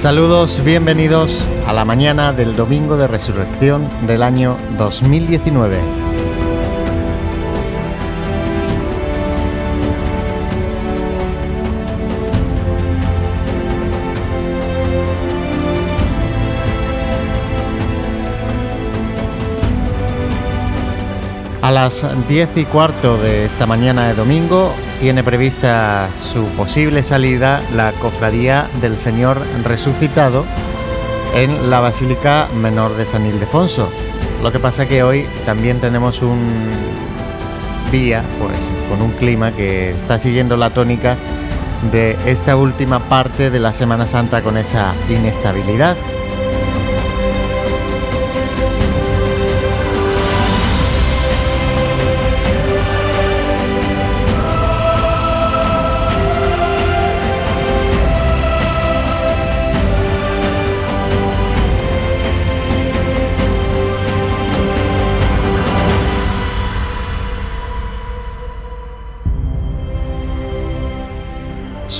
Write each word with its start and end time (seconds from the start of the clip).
Saludos, 0.00 0.64
bienvenidos 0.64 1.46
a 1.66 1.74
la 1.74 1.84
mañana 1.84 2.32
del 2.32 2.56
domingo 2.56 2.96
de 2.96 3.06
resurrección 3.06 3.86
del 4.06 4.22
año 4.22 4.56
2019. 4.78 5.76
A 21.60 21.70
las 21.70 22.06
10 22.26 22.56
y 22.56 22.64
cuarto 22.64 23.18
de 23.18 23.44
esta 23.44 23.66
mañana 23.66 24.08
de 24.08 24.14
domingo 24.14 24.72
tiene 25.00 25.24
prevista 25.24 26.10
su 26.32 26.44
posible 26.50 27.02
salida 27.02 27.62
la 27.74 27.92
Cofradía 27.92 28.68
del 28.82 28.98
Señor 28.98 29.42
Resucitado 29.64 30.44
en 31.34 31.70
la 31.70 31.80
Basílica 31.80 32.48
Menor 32.54 32.94
de 32.96 33.06
San 33.06 33.24
Ildefonso. 33.24 33.90
Lo 34.42 34.52
que 34.52 34.58
pasa 34.58 34.86
que 34.86 35.02
hoy 35.02 35.26
también 35.46 35.80
tenemos 35.80 36.20
un 36.20 36.68
día 37.90 38.22
pues 38.38 38.58
con 38.90 39.00
un 39.00 39.12
clima 39.12 39.52
que 39.52 39.90
está 39.90 40.18
siguiendo 40.18 40.58
la 40.58 40.68
tónica 40.70 41.16
de 41.90 42.18
esta 42.26 42.56
última 42.56 43.00
parte 43.00 43.50
de 43.50 43.58
la 43.58 43.72
Semana 43.72 44.06
Santa 44.06 44.42
con 44.42 44.58
esa 44.58 44.92
inestabilidad. 45.08 45.96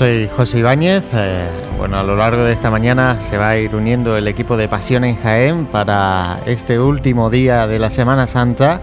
Soy 0.01 0.27
José 0.35 0.57
Ibáñez. 0.57 1.03
Eh, 1.13 1.47
bueno, 1.77 1.99
a 1.99 2.01
lo 2.01 2.15
largo 2.15 2.43
de 2.43 2.53
esta 2.53 2.71
mañana 2.71 3.19
se 3.19 3.37
va 3.37 3.49
a 3.49 3.57
ir 3.57 3.75
uniendo 3.75 4.17
el 4.17 4.27
equipo 4.27 4.57
de 4.57 4.67
Pasión 4.67 5.03
en 5.03 5.15
Jaén 5.15 5.67
para 5.67 6.41
este 6.47 6.79
último 6.79 7.29
día 7.29 7.67
de 7.67 7.77
la 7.77 7.91
Semana 7.91 8.25
Santa. 8.25 8.81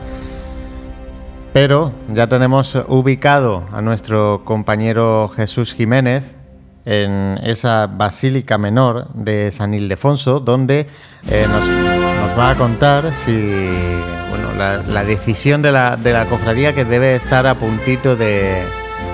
Pero 1.53 1.91
ya 2.07 2.29
tenemos 2.29 2.73
ubicado 2.87 3.65
a 3.73 3.83
nuestro 3.83 4.43
compañero 4.45 5.29
Jesús 5.35 5.75
Jiménez 5.75 6.37
en 6.85 7.41
esa 7.43 7.89
Basílica 7.89 8.57
Menor 8.57 9.09
de 9.13 9.51
San 9.51 9.75
Ildefonso, 9.75 10.39
donde 10.39 10.87
eh, 11.29 11.47
nos, 11.51 12.39
va 12.39 12.51
a 12.51 12.55
contar 12.55 13.13
si 13.13 13.33
bueno, 14.31 14.55
la, 14.57 15.03
decisión 15.03 15.63
de 15.63 15.73
la, 15.73 15.97
de 15.97 16.13
la 16.13 16.27
cofradía 16.27 16.77
que 16.77 16.85
debe 16.85 17.17
estar 17.17 17.49
a 17.49 17.57
puntito 17.57 18.15
de, 18.15 18.63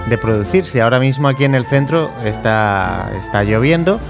de 0.06 0.19
producirse. 0.19 0.82
Ahora 0.82 0.98
mismo 0.98 1.28
aquí 1.28 1.44
en 1.44 1.54
el 1.54 1.66
centro 1.66 2.10
está, 2.25 3.10
está 3.19 3.44
lloviendo, 3.44 4.00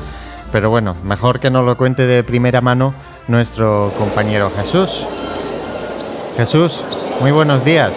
pero 0.53 0.71
bueno, 0.71 0.97
mejor 1.05 1.41
que 1.41 1.50
nos 1.50 1.65
lo 1.65 1.77
cuente 1.77 2.06
de 2.06 2.22
primera 2.25 2.60
mano 2.60 2.94
nuestro 3.28 3.93
compañero 3.99 4.50
Jesús. 4.56 5.06
Jesús, 6.37 6.83
muy 7.21 7.31
buenos 7.31 7.65
días. 7.65 7.93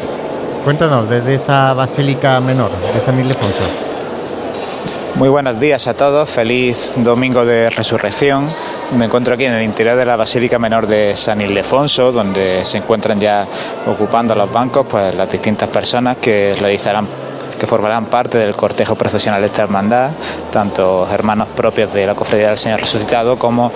Cuéntanos 0.63 1.09
desde 1.09 1.35
esa 1.35 1.73
basílica 1.73 2.39
menor 2.39 2.71
de 2.93 2.99
San 2.99 3.19
Ildefonso. 3.19 3.87
Muy 5.15 5.29
buenos 5.29 5.59
días 5.59 5.87
a 5.87 5.95
todos, 5.95 6.29
feliz 6.29 6.93
domingo 6.97 7.43
de 7.43 7.71
resurrección. 7.71 8.51
Me 8.95 9.05
encuentro 9.05 9.33
aquí 9.33 9.45
en 9.45 9.53
el 9.53 9.63
interior 9.63 9.97
de 9.97 10.05
la 10.05 10.15
Basílica 10.15 10.59
Menor 10.59 10.85
de 10.85 11.15
San 11.15 11.41
Ildefonso, 11.41 12.11
donde 12.11 12.63
se 12.63 12.77
encuentran 12.77 13.19
ya 13.19 13.47
ocupando 13.87 14.35
los 14.35 14.51
bancos 14.51 14.85
pues, 14.87 15.15
las 15.15 15.29
distintas 15.29 15.69
personas 15.69 16.17
que 16.17 16.55
realizarán 16.59 17.07
que 17.57 17.67
formarán 17.67 18.05
parte 18.05 18.37
del 18.37 18.55
cortejo 18.55 18.95
procesional 18.95 19.41
de 19.41 19.47
esta 19.47 19.63
hermandad, 19.63 20.11
tanto 20.51 21.07
hermanos 21.11 21.47
propios 21.55 21.93
de 21.93 22.05
la 22.05 22.15
Cofradía 22.15 22.49
del 22.49 22.57
Señor 22.57 22.79
Resucitado 22.79 23.37
como 23.37 23.71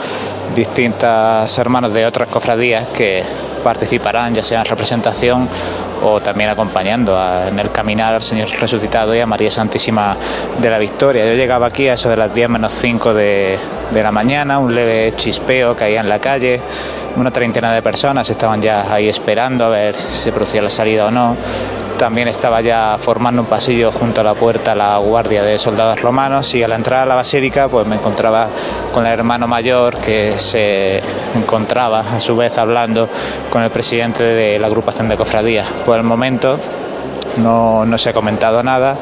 distintas 0.55 1.57
hermanos 1.57 1.93
de 1.93 2.05
otras 2.05 2.29
cofradías 2.29 2.87
que 2.89 3.23
participarán 3.61 4.33
ya 4.33 4.43
sea 4.43 4.59
en 4.59 4.65
representación 4.65 5.47
o 6.03 6.19
también 6.19 6.49
acompañando 6.49 7.17
en 7.47 7.59
el 7.59 7.71
caminar 7.71 8.15
al 8.15 8.21
Señor 8.21 8.49
resucitado 8.59 9.15
y 9.15 9.19
a 9.19 9.25
María 9.25 9.51
Santísima 9.51 10.15
de 10.59 10.69
la 10.69 10.79
Victoria. 10.79 11.25
Yo 11.25 11.33
llegaba 11.33 11.67
aquí 11.67 11.87
a 11.87 11.93
eso 11.93 12.09
de 12.09 12.17
las 12.17 12.33
10 12.33 12.49
menos 12.49 12.71
5 12.73 13.13
de, 13.13 13.57
de 13.91 14.03
la 14.03 14.11
mañana, 14.11 14.59
un 14.59 14.73
leve 14.73 15.13
chispeo 15.15 15.75
caía 15.75 16.01
en 16.01 16.09
la 16.09 16.19
calle, 16.19 16.61
una 17.17 17.31
treintena 17.31 17.73
de 17.73 17.81
personas 17.81 18.29
estaban 18.29 18.61
ya 18.61 18.91
ahí 18.91 19.09
esperando 19.09 19.65
a 19.65 19.69
ver 19.69 19.95
si 19.95 20.11
se 20.11 20.31
producía 20.31 20.61
la 20.61 20.69
salida 20.69 21.05
o 21.07 21.11
no. 21.11 21.35
También 21.97 22.27
estaba 22.27 22.61
ya 22.61 22.97
formando 22.97 23.43
un 23.43 23.47
pasillo 23.47 23.91
junto 23.91 24.21
a 24.21 24.23
la 24.23 24.33
puerta 24.33 24.73
la 24.73 24.97
guardia 24.97 25.43
de 25.43 25.59
soldados 25.59 26.01
romanos 26.01 26.51
y 26.55 26.63
a 26.63 26.67
la 26.67 26.73
entrada 26.75 27.03
a 27.03 27.05
la 27.05 27.13
basílica 27.13 27.67
pues 27.67 27.85
me 27.85 27.95
encontraba 27.95 28.47
con 28.91 29.05
el 29.05 29.13
hermano 29.13 29.47
mayor 29.47 29.97
que 29.97 30.31
se 30.39 30.99
encontraba 31.35 31.99
a 31.99 32.19
su 32.19 32.35
vez 32.35 32.57
hablando 32.57 33.07
con 33.51 33.61
el 33.61 33.69
presidente 33.69 34.23
de 34.23 34.57
la 34.57 34.67
agrupación 34.67 35.09
de 35.09 35.17
cofradías. 35.17 35.67
Por 35.85 35.97
el 35.97 36.03
momento 36.03 36.57
no, 37.37 37.85
no, 37.85 37.97
se 37.97 38.09
ha 38.09 38.13
comentado 38.13 38.63
nada. 38.63 38.95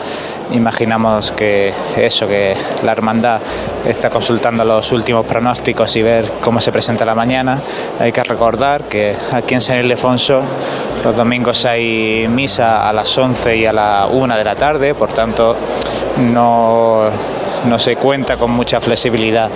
Imaginamos 0.51 1.31
que 1.31 1.71
eso, 1.95 2.27
que 2.27 2.55
la 2.83 2.91
hermandad 2.91 3.39
está 3.85 4.09
consultando 4.09 4.65
los 4.65 4.91
últimos 4.91 5.25
pronósticos 5.25 5.95
y 5.95 6.01
ver 6.01 6.25
cómo 6.41 6.59
se 6.59 6.71
presenta 6.71 7.05
la 7.05 7.15
mañana. 7.15 7.61
Hay 7.99 8.11
que 8.11 8.23
recordar 8.23 8.83
que 8.85 9.15
aquí 9.31 9.53
en 9.53 9.61
San 9.61 9.79
Ildefonso 9.79 10.41
los 11.03 11.15
domingos 11.15 11.65
hay 11.65 12.27
misa 12.27 12.89
a 12.89 12.91
las 12.91 13.15
11 13.15 13.55
y 13.55 13.65
a 13.67 13.73
la 13.73 14.07
1 14.11 14.35
de 14.35 14.43
la 14.43 14.55
tarde, 14.55 14.95
por 14.95 15.11
tanto 15.13 15.55
no, 16.17 17.03
no 17.67 17.79
se 17.79 17.95
cuenta 17.95 18.37
con 18.37 18.51
mucha 18.51 18.81
flexibilidad 18.81 19.49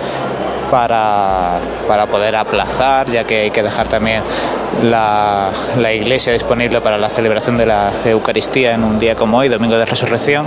para, 0.70 1.58
para, 1.86 2.06
poder 2.06 2.36
aplazar, 2.36 3.08
ya 3.10 3.24
que 3.24 3.42
hay 3.42 3.50
que 3.50 3.62
dejar 3.62 3.88
también 3.88 4.22
la, 4.82 5.50
la, 5.78 5.92
iglesia 5.92 6.32
disponible 6.32 6.80
para 6.80 6.98
la 6.98 7.08
celebración 7.08 7.56
de 7.56 7.66
la 7.66 7.92
Eucaristía 8.04 8.74
en 8.74 8.84
un 8.84 8.98
día 8.98 9.14
como 9.14 9.38
hoy, 9.38 9.48
Domingo 9.48 9.76
de 9.76 9.86
Resurrección. 9.86 10.46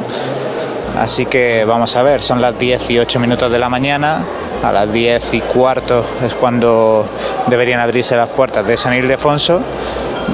Así 1.00 1.26
que 1.26 1.64
vamos 1.66 1.96
a 1.96 2.04
ver, 2.04 2.22
son 2.22 2.42
las 2.42 2.58
18 2.58 3.20
minutos 3.20 3.52
de 3.52 3.60
la 3.60 3.70
mañana, 3.70 4.24
a 4.64 4.72
las 4.72 4.92
10 4.92 5.34
y 5.36 5.42
cuarto 5.42 6.04
es 6.26 6.34
cuando 6.34 7.06
deberían 7.48 7.80
abrirse 7.80 8.16
las 8.16 8.30
puertas 8.30 8.66
de 8.66 8.76
San 8.76 8.94
Ildefonso 8.96 9.62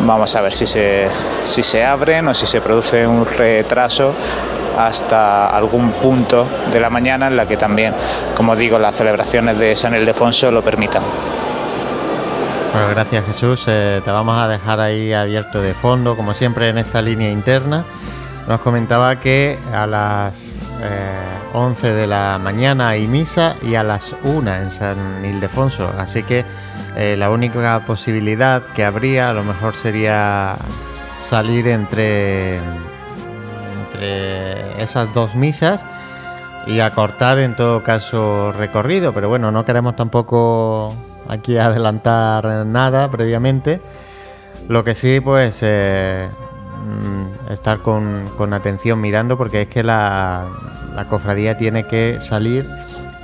Vamos 0.06 0.36
a 0.36 0.42
ver 0.42 0.54
si 0.54 0.68
se, 0.68 1.08
si 1.46 1.64
se 1.64 1.84
abren 1.84 2.28
o 2.28 2.34
si 2.34 2.46
se 2.46 2.60
produce 2.60 3.08
un 3.08 3.26
retraso 3.26 4.14
hasta 4.78 5.50
algún 5.50 5.92
punto 5.94 6.46
de 6.72 6.80
la 6.80 6.90
mañana 6.90 7.28
en 7.28 7.36
la 7.36 7.48
que 7.48 7.58
también, 7.58 7.94
como 8.36 8.56
digo, 8.56 8.80
las 8.80 8.96
celebraciones 8.96 9.60
de 9.60 9.76
San 9.76 9.96
Ildefonso 9.96 10.52
lo 10.52 10.62
permitan. 10.62 11.04
Bueno, 12.74 12.90
gracias 12.90 13.26
Jesús. 13.26 13.66
Eh, 13.68 14.02
te 14.04 14.10
vamos 14.10 14.36
a 14.36 14.48
dejar 14.48 14.80
ahí 14.80 15.14
abierto 15.14 15.62
de 15.62 15.76
fondo, 15.76 16.18
como 16.18 16.34
siempre 16.34 16.70
en 16.70 16.80
esta 16.80 17.02
línea 17.02 17.30
interna. 17.30 17.86
Nos 18.48 18.62
comentaba 18.62 19.20
que 19.20 19.60
a 19.74 19.86
las 19.86 20.34
11 21.54 21.88
eh, 21.88 21.92
de 21.92 22.08
la 22.08 22.40
mañana 22.40 22.90
hay 22.90 23.08
misa 23.08 23.56
y 23.62 23.76
a 23.76 23.84
las 23.84 24.16
1 24.24 24.56
en 24.56 24.72
San 24.72 25.24
Ildefonso. 25.24 25.94
Así 25.98 26.24
que 26.24 26.46
eh, 26.96 27.16
la 27.18 27.30
única 27.30 27.86
posibilidad 27.86 28.64
que 28.74 28.84
habría 28.84 29.30
a 29.30 29.34
lo 29.34 29.44
mejor 29.44 29.76
sería 29.76 30.56
salir 31.20 31.68
entre, 31.68 32.60
entre 33.94 34.82
esas 34.82 35.14
dos 35.14 35.36
misas 35.36 35.86
y 36.66 36.80
acortar 36.80 37.40
en 37.40 37.56
todo 37.56 37.84
caso 37.84 38.52
recorrido, 38.54 39.14
pero 39.14 39.30
bueno, 39.30 39.52
no 39.52 39.66
queremos 39.66 39.96
tampoco 39.96 40.94
aquí 41.28 41.58
adelantar 41.58 42.66
nada 42.66 43.10
previamente. 43.10 43.82
Lo 44.70 44.84
que 44.84 44.96
sí, 44.96 45.20
pues 45.20 45.60
eh, 45.62 46.30
mm, 46.86 47.52
estar 47.52 47.80
con, 47.80 48.30
con, 48.38 48.54
atención 48.54 49.02
mirando 49.02 49.38
porque 49.38 49.64
es 49.64 49.68
que 49.68 49.84
la, 49.84 50.48
cofradía 51.10 51.58
tiene 51.58 51.86
que 51.86 52.20
salir 52.22 52.66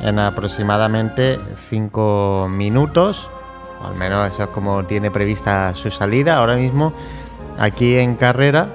en 0.02 0.20
aproximadamente 0.20 1.40
5 1.56 2.48
minutos 2.50 3.30
al 3.84 3.96
menos 3.96 4.34
eso 4.34 4.44
es 4.44 4.50
como 4.50 4.84
tiene 4.86 5.10
prevista 5.10 5.74
su 5.74 5.90
salida. 5.90 6.38
Ahora 6.38 6.56
mismo, 6.56 6.92
aquí 7.58 7.96
en 7.96 8.16
carrera, 8.16 8.68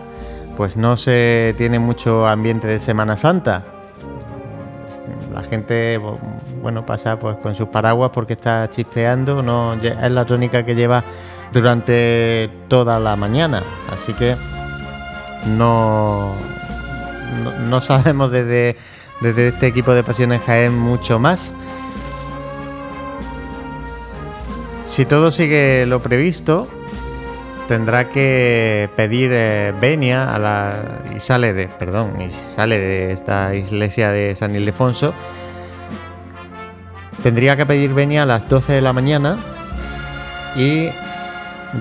pues 0.57 0.77
no 0.77 0.97
se 0.97 1.55
tiene 1.59 1.79
mucho 1.79 2.27
ambiente 2.27 2.67
de 2.67 2.79
Semana 2.79 3.17
Santa. 3.17 3.65
La 5.33 5.43
gente, 5.43 6.01
bueno, 6.63 6.87
pasa 6.87 7.19
pues 7.19 7.37
con 7.39 7.55
sus 7.55 7.69
paraguas 7.69 8.11
porque 8.15 8.35
está 8.35 8.69
chispeando, 8.71 9.43
no 9.43 9.75
es 9.75 10.11
la 10.13 10.25
tónica 10.25 10.65
que 10.65 10.75
lleva 10.75 11.03
durante 11.53 12.51
toda 12.69 13.01
la 13.01 13.17
mañana. 13.17 13.63
Así 13.93 14.13
que 14.13 14.37
no, 15.47 16.33
no, 17.67 17.81
sabemos 17.81 18.31
desde, 18.31 18.77
desde 19.21 19.49
este 19.49 19.67
equipo 19.67 19.93
de 19.93 20.05
Pasiones 20.05 20.43
Jaén 20.45 20.79
mucho 20.79 21.19
más. 21.19 21.53
si 24.95 25.05
todo 25.05 25.33
sigue 25.33 25.87
lo 25.87 26.01
previsto, 26.01 26.69
tendrá 27.69 28.09
que 28.09 28.91
pedir 28.97 29.31
eh, 29.33 29.75
venia 29.81 30.35
a 30.35 30.39
la 30.39 31.03
y 31.15 31.21
sale 31.21 31.53
de, 31.53 31.69
perdón, 31.69 32.21
y 32.21 32.31
sale 32.31 32.79
de 32.79 33.13
esta 33.13 33.55
iglesia 33.55 34.11
de 34.11 34.35
San 34.35 34.55
Ildefonso. 34.55 35.15
Tendría 37.23 37.57
que 37.57 37.67
pedir 37.67 37.95
venia 37.95 38.25
a 38.25 38.27
las 38.27 38.49
12 38.49 38.75
de 38.75 38.81
la 38.81 38.93
mañana 38.93 39.39
y 40.57 40.91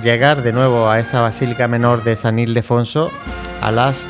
llegar 0.02 0.42
de 0.42 0.54
nuevo 0.54 0.90
a 0.90 1.00
esa 1.00 1.22
basílica 1.22 1.68
menor 1.68 2.04
de 2.04 2.16
San 2.16 2.40
Ildefonso 2.40 3.12
a 3.62 3.72
las 3.72 4.08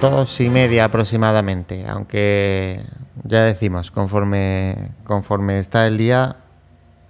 dos 0.00 0.40
y 0.40 0.50
media 0.50 0.86
aproximadamente, 0.86 1.86
aunque 1.88 2.82
ya 3.24 3.44
decimos, 3.44 3.90
conforme, 3.90 4.92
conforme 5.04 5.58
está 5.58 5.86
el 5.86 5.96
día, 5.96 6.36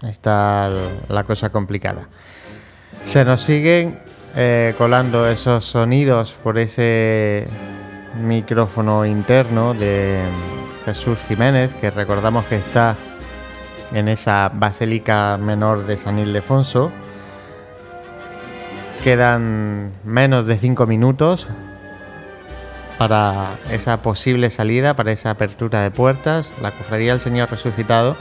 está 0.03 0.71
la 1.09 1.25
cosa 1.25 1.51
complicada. 1.51 2.09
Se 3.05 3.25
nos 3.25 3.41
siguen 3.41 3.99
eh, 4.35 4.75
colando 4.77 5.29
esos 5.29 5.65
sonidos 5.65 6.33
por 6.43 6.59
ese 6.59 7.47
micrófono 8.21 9.05
interno 9.07 9.75
de 9.75 10.21
Jesús 10.85 11.19
Jiménez, 11.29 11.71
que 11.81 11.91
recordamos 11.91 12.45
que 12.47 12.57
está 12.57 12.97
en 13.93 14.09
esa 14.09 14.51
basílica 14.53 15.39
menor 15.39 15.87
de 15.87 15.97
San 15.97 16.19
Ildefonso. 16.19 16.91
Quedan 19.05 19.93
menos 20.05 20.47
de 20.47 20.59
cinco 20.59 20.87
minutos 20.87 21.47
para 22.99 23.51
esa 23.71 23.99
posible 23.99 24.51
salida, 24.51 24.97
para 24.97 25.13
esa 25.13 25.31
apertura 25.31 25.83
de 25.83 25.91
puertas, 25.91 26.51
la 26.63 26.73
Cofradía 26.73 27.13
del 27.13 27.21
Señor 27.21 27.51
Resucitado, 27.51 28.17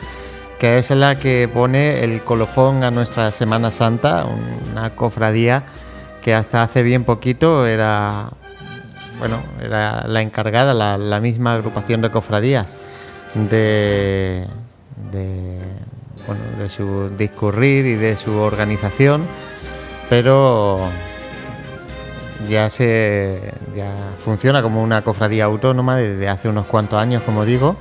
que 0.60 0.78
es 0.78 0.90
la 0.92 1.16
que 1.20 1.50
pone 1.52 2.04
el 2.04 2.22
colofón 2.22 2.84
a 2.84 2.92
nuestra 2.92 3.32
Semana 3.32 3.72
Santa, 3.72 4.26
una 4.72 4.92
cofradía 4.96 5.64
que 6.22 6.34
hasta 6.34 6.64
hace 6.64 6.82
bien 6.82 7.04
poquito 7.04 7.68
era, 7.68 8.32
bueno, 9.20 9.40
era 9.62 10.08
la 10.08 10.22
encargada, 10.22 10.74
la, 10.74 11.20
misma 11.20 11.54
agrupación 11.54 12.02
de 12.02 12.10
cofradías 12.10 12.78
de, 13.36 14.48
de, 15.12 15.60
bueno, 16.26 16.42
de 16.58 16.70
su 16.70 17.12
discurrir 17.18 17.86
y 17.86 17.96
de 17.96 18.16
su 18.16 18.32
organización, 18.38 19.26
pero 20.10 20.90
ya 22.50 22.70
se 22.70 23.54
ya 23.76 23.92
funciona 24.24 24.62
como 24.62 24.82
una 24.82 25.02
cofradía 25.02 25.46
autónoma 25.46 25.98
desde 25.98 26.30
hace 26.30 26.50
unos 26.50 26.66
cuantos 26.66 27.00
años, 27.00 27.24
como 27.24 27.46
digo. 27.46 27.76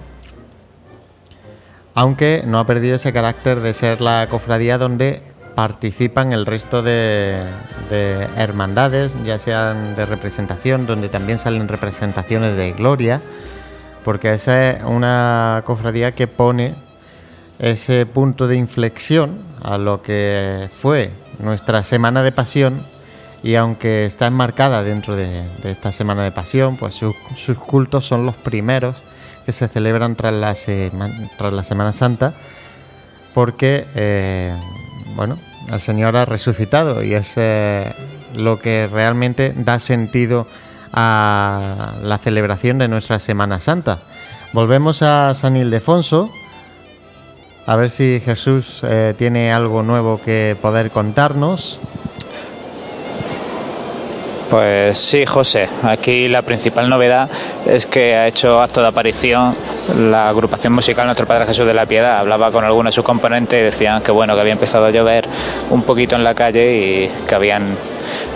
Aunque 1.94 2.43
no 2.46 2.58
ha 2.58 2.67
perdido 2.67 2.96
ese 2.96 3.12
carácter 3.12 3.61
de 3.61 3.73
ser 3.75 4.00
la 4.00 4.26
cofradía 4.29 4.79
donde 4.79 5.23
participan 5.55 6.32
el 6.32 6.46
resto 6.46 6.82
de, 6.82 7.44
de 7.88 8.29
hermandades, 8.37 9.14
ya 9.25 9.38
sean 9.38 9.94
de 9.94 10.05
representación, 10.05 10.87
donde 10.87 11.08
también 11.08 11.38
salen 11.38 11.69
representaciones 11.69 12.56
de 12.56 12.73
gloria, 12.73 13.20
porque 14.05 14.32
esa 14.32 14.70
es 14.70 14.82
una 14.82 15.62
cofradía 15.64 16.12
que 16.12 16.26
pone 16.26 16.75
ese 17.61 18.05
punto 18.06 18.49
de 18.49 18.56
inflexión 18.56 19.38
a 19.62 19.79
lo 19.79 20.02
que 20.02 20.69
fue 20.73 21.12
nuestra 21.38 21.82
semana 21.85 22.23
de 22.23 22.32
pasión 22.32 22.82
y 23.44 23.56
aunque 23.56 24.06
está 24.06 24.26
enmarcada 24.26 24.82
dentro 24.82 25.14
de, 25.17 25.44
esta 25.64 25.93
Semana 25.93 26.25
de 26.25 26.32
Pasión, 26.32 26.79
pues 26.79 26.94
sus 26.94 27.58
cultos 27.58 28.06
son 28.06 28.25
los 28.25 28.35
primeros 28.37 28.96
que 29.44 29.53
se 29.53 29.69
celebran 29.69 30.17
tras 30.17 30.32
la, 30.32 30.55
tras 31.36 31.53
la 31.53 31.63
Semana 31.63 31.93
Santa, 31.93 32.34
porque, 33.34 33.86
eh, 33.94 34.55
bueno, 35.17 35.39
el 35.72 35.81
Señor 35.81 36.17
ha 36.17 36.24
resucitado 36.24 37.03
y 37.03 37.15
es 37.15 37.32
eh, 37.36 37.93
lo 38.34 38.58
que 38.58 38.89
realmente 38.91 39.53
da 39.56 39.79
sentido 39.79 40.46
a 40.93 41.94
la 42.03 42.19
celebración 42.19 42.79
de 42.79 42.89
nuestra 42.89 43.19
Semana 43.19 43.58
Santa. 43.60 44.01
Volvemos 44.53 45.03
a 45.03 45.34
San 45.34 45.56
Ildefonso, 45.56 46.31
a 47.67 47.77
ver 47.77 47.91
si 47.91 48.20
Jesús 48.24 48.81
eh, 48.84 49.15
tiene 49.19 49.53
algo 49.53 49.82
nuevo 49.82 50.20
que 50.22 50.56
poder 50.60 50.91
contarnos. 50.91 51.81
Pues 54.51 54.98
sí, 54.98 55.24
José. 55.27 55.69
Aquí 55.82 56.29
la 56.29 56.43
principal 56.43 56.89
novedad 56.89 57.29
es 57.67 57.86
que 57.86 58.15
ha 58.15 58.27
hecho 58.27 58.60
acto 58.60 58.82
de 58.82 58.89
aparición 58.89 59.56
la 59.98 60.29
agrupación 60.29 60.72
musical 60.72 61.06
Nuestro 61.06 61.27
Padre 61.27 61.46
Jesús 61.46 61.67
de 61.67 61.74
la 61.74 61.86
Piedad. 61.86 62.19
Hablaba 62.19 62.51
con 62.51 62.65
algunos 62.65 62.93
de 62.93 62.94
sus 62.94 63.05
componentes 63.05 63.58
y 63.58 63.63
decían 63.63 64.03
que 64.03 64.13
bueno, 64.13 64.34
que 64.34 64.41
había 64.41 64.53
empezado 64.53 64.86
a 64.86 64.91
llover 64.91 65.27
un 65.70 65.82
poquito 65.82 66.15
en 66.17 66.24
la 66.24 66.34
calle 66.34 66.77
y 66.77 67.27
que 67.27 67.34
habían 67.34 67.77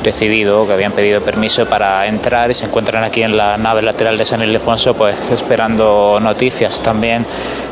decidido, 0.02 0.66
que 0.66 0.73
habían 0.73 0.92
pedido 0.92 1.20
permiso 1.20 1.66
para 1.66 2.06
entrar 2.06 2.50
y 2.50 2.54
se 2.54 2.66
encuentran 2.66 3.04
aquí 3.04 3.23
en 3.23 3.37
la 3.37 3.56
nave 3.56 3.82
lateral 3.82 4.18
de 4.18 4.25
San 4.25 4.42
Ildefonso, 4.42 4.94
pues 4.94 5.16
esperando 5.32 6.18
noticias. 6.20 6.80
También 6.80 7.25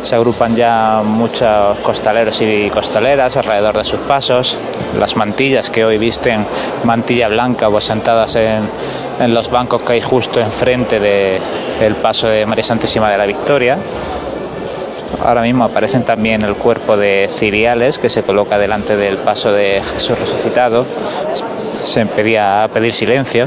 se 0.02 0.14
agrupan 0.14 0.56
ya 0.56 1.02
muchos 1.04 1.78
costaleros 1.80 2.40
y 2.42 2.70
costaleras 2.70 3.36
alrededor 3.36 3.76
de 3.76 3.84
sus 3.84 4.00
pasos. 4.00 4.56
Las 4.98 5.16
mantillas 5.16 5.70
que 5.70 5.84
hoy 5.84 5.98
visten 5.98 6.46
mantilla 6.84 7.28
blanca 7.28 7.68
o 7.68 7.80
sentadas 7.80 8.36
en, 8.36 8.68
en 9.20 9.34
los 9.34 9.50
bancos 9.50 9.82
que 9.82 9.94
hay 9.94 10.00
justo 10.00 10.40
enfrente 10.40 11.00
del 11.00 11.94
paso 11.96 12.28
de 12.28 12.46
María 12.46 12.64
Santísima 12.64 13.10
de 13.10 13.18
la 13.18 13.26
Victoria. 13.26 13.78
Ahora 15.24 15.42
mismo 15.42 15.64
aparecen 15.64 16.04
también 16.04 16.42
el 16.42 16.54
cuerpo 16.54 16.96
de 16.96 17.28
ciriales 17.30 17.98
que 17.98 18.08
se 18.08 18.22
coloca 18.22 18.58
delante 18.58 18.96
del 18.96 19.16
paso 19.16 19.52
de 19.52 19.82
Jesús 19.94 20.18
resucitado. 20.18 20.84
Se 21.86 22.04
pedía 22.04 22.64
a 22.64 22.68
pedir 22.68 22.92
silencio, 22.92 23.46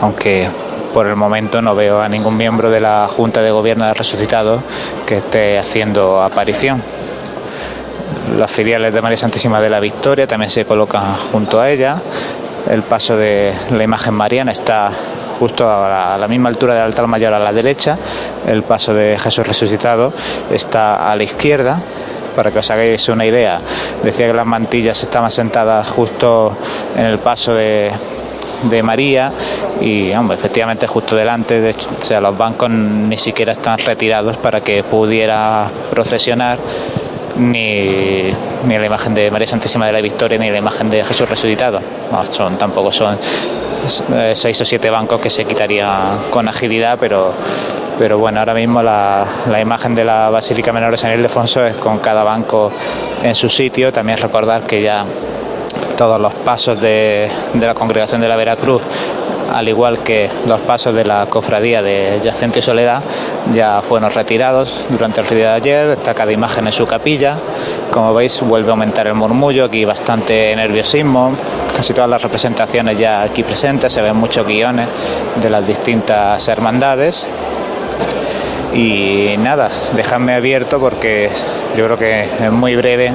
aunque 0.00 0.48
por 0.94 1.06
el 1.06 1.16
momento 1.16 1.60
no 1.60 1.74
veo 1.74 2.00
a 2.00 2.08
ningún 2.08 2.36
miembro 2.36 2.70
de 2.70 2.80
la 2.80 3.06
Junta 3.08 3.42
de 3.42 3.50
Gobierno 3.50 3.84
de 3.84 3.94
Resucitado 3.94 4.62
que 5.06 5.18
esté 5.18 5.58
haciendo 5.58 6.22
aparición. 6.22 6.82
Los 8.38 8.50
ciriales 8.50 8.94
de 8.94 9.02
María 9.02 9.18
Santísima 9.18 9.60
de 9.60 9.68
la 9.68 9.80
Victoria 9.80 10.26
también 10.26 10.50
se 10.50 10.64
colocan 10.64 11.14
junto 11.30 11.60
a 11.60 11.70
ella. 11.70 12.00
El 12.70 12.82
paso 12.82 13.16
de 13.16 13.52
la 13.70 13.84
imagen 13.84 14.14
mariana 14.14 14.50
está 14.50 14.90
justo 15.38 15.70
a 15.70 16.16
la, 16.18 16.26
misma 16.26 16.48
altura 16.48 16.74
del 16.74 16.84
altar 16.84 17.06
mayor 17.06 17.34
a 17.34 17.38
la 17.38 17.52
derecha. 17.52 17.98
El 18.48 18.62
paso 18.62 18.94
de 18.94 19.18
Jesús 19.18 19.46
resucitado 19.46 20.12
está 20.50 21.12
a 21.12 21.14
la 21.14 21.22
izquierda. 21.22 21.80
Para 22.34 22.50
que 22.50 22.58
os 22.58 22.70
hagáis 22.70 23.08
una 23.08 23.24
idea, 23.26 23.60
decía 24.02 24.26
que 24.26 24.34
las 24.34 24.46
mantillas 24.46 25.02
estaban 25.02 25.30
sentadas 25.30 25.88
justo 25.88 26.56
en 26.96 27.06
el 27.06 27.18
paso 27.18 27.54
de, 27.54 27.90
de 28.68 28.82
María 28.82 29.32
y 29.80 30.10
efectivamente 30.10 30.86
justo 30.86 31.16
delante, 31.16 31.60
de 31.60 31.70
o 31.70 32.02
sea, 32.02 32.20
los 32.20 32.36
bancos 32.36 32.70
ni 32.70 33.16
siquiera 33.16 33.52
están 33.52 33.78
retirados 33.78 34.36
para 34.36 34.60
que 34.60 34.82
pudiera 34.82 35.68
procesionar 35.90 36.58
ni, 37.36 38.30
ni 38.66 38.78
la 38.78 38.86
imagen 38.86 39.14
de 39.14 39.30
María 39.30 39.46
Santísima 39.48 39.86
de 39.86 39.92
la 39.92 40.00
Victoria 40.00 40.38
ni 40.38 40.50
la 40.50 40.58
imagen 40.58 40.88
de 40.90 41.02
Jesús 41.04 41.28
resucitado. 41.28 41.80
son, 42.30 42.56
tampoco 42.56 42.92
son 42.92 43.18
seis 44.34 44.60
o 44.60 44.64
siete 44.64 44.90
bancos 44.90 45.20
que 45.20 45.30
se 45.30 45.44
quitarían 45.44 46.30
con 46.30 46.48
agilidad, 46.48 46.98
pero, 47.00 47.32
pero 47.98 48.18
bueno, 48.18 48.40
ahora 48.40 48.54
mismo 48.54 48.82
la, 48.82 49.26
la 49.50 49.60
imagen 49.60 49.94
de 49.94 50.04
la 50.04 50.30
Basílica 50.30 50.72
Menor 50.72 50.92
de 50.92 50.98
San 50.98 51.12
Ildefonso 51.12 51.64
es 51.64 51.76
con 51.76 51.98
cada 51.98 52.24
banco 52.24 52.72
en 53.22 53.34
su 53.34 53.48
sitio. 53.48 53.92
También 53.92 54.18
recordar 54.18 54.62
que 54.62 54.82
ya 54.82 55.04
todos 55.96 56.20
los 56.20 56.32
pasos 56.34 56.80
de, 56.80 57.28
de 57.52 57.66
la 57.66 57.74
congregación 57.74 58.20
de 58.20 58.28
la 58.28 58.36
Veracruz 58.36 58.82
al 59.52 59.68
igual 59.68 59.98
que 60.00 60.28
los 60.46 60.60
pasos 60.60 60.94
de 60.94 61.04
la 61.04 61.26
cofradía 61.26 61.82
de 61.82 62.20
Yacente 62.22 62.58
y 62.58 62.62
Soledad, 62.62 63.02
ya 63.52 63.82
fueron 63.82 64.10
retirados 64.10 64.84
durante 64.88 65.20
el 65.20 65.28
día 65.28 65.50
de 65.50 65.54
ayer. 65.54 65.88
Está 65.90 66.14
cada 66.14 66.32
imagen 66.32 66.66
en 66.66 66.72
su 66.72 66.86
capilla. 66.86 67.36
Como 67.90 68.14
veis, 68.14 68.40
vuelve 68.40 68.68
a 68.68 68.72
aumentar 68.72 69.06
el 69.06 69.14
murmullo, 69.14 69.64
aquí 69.64 69.84
bastante 69.84 70.54
nerviosismo. 70.56 71.32
Casi 71.76 71.92
todas 71.92 72.10
las 72.10 72.22
representaciones 72.22 72.98
ya 72.98 73.22
aquí 73.22 73.42
presentes, 73.42 73.92
se 73.92 74.02
ven 74.02 74.16
muchos 74.16 74.46
guiones 74.46 74.88
de 75.36 75.50
las 75.50 75.66
distintas 75.66 76.46
hermandades. 76.48 77.28
Y 78.72 79.36
nada, 79.38 79.70
dejadme 79.94 80.34
abierto 80.34 80.80
porque 80.80 81.30
yo 81.76 81.84
creo 81.84 81.96
que 81.96 82.22
es 82.22 82.50
muy 82.50 82.74
breve 82.74 83.12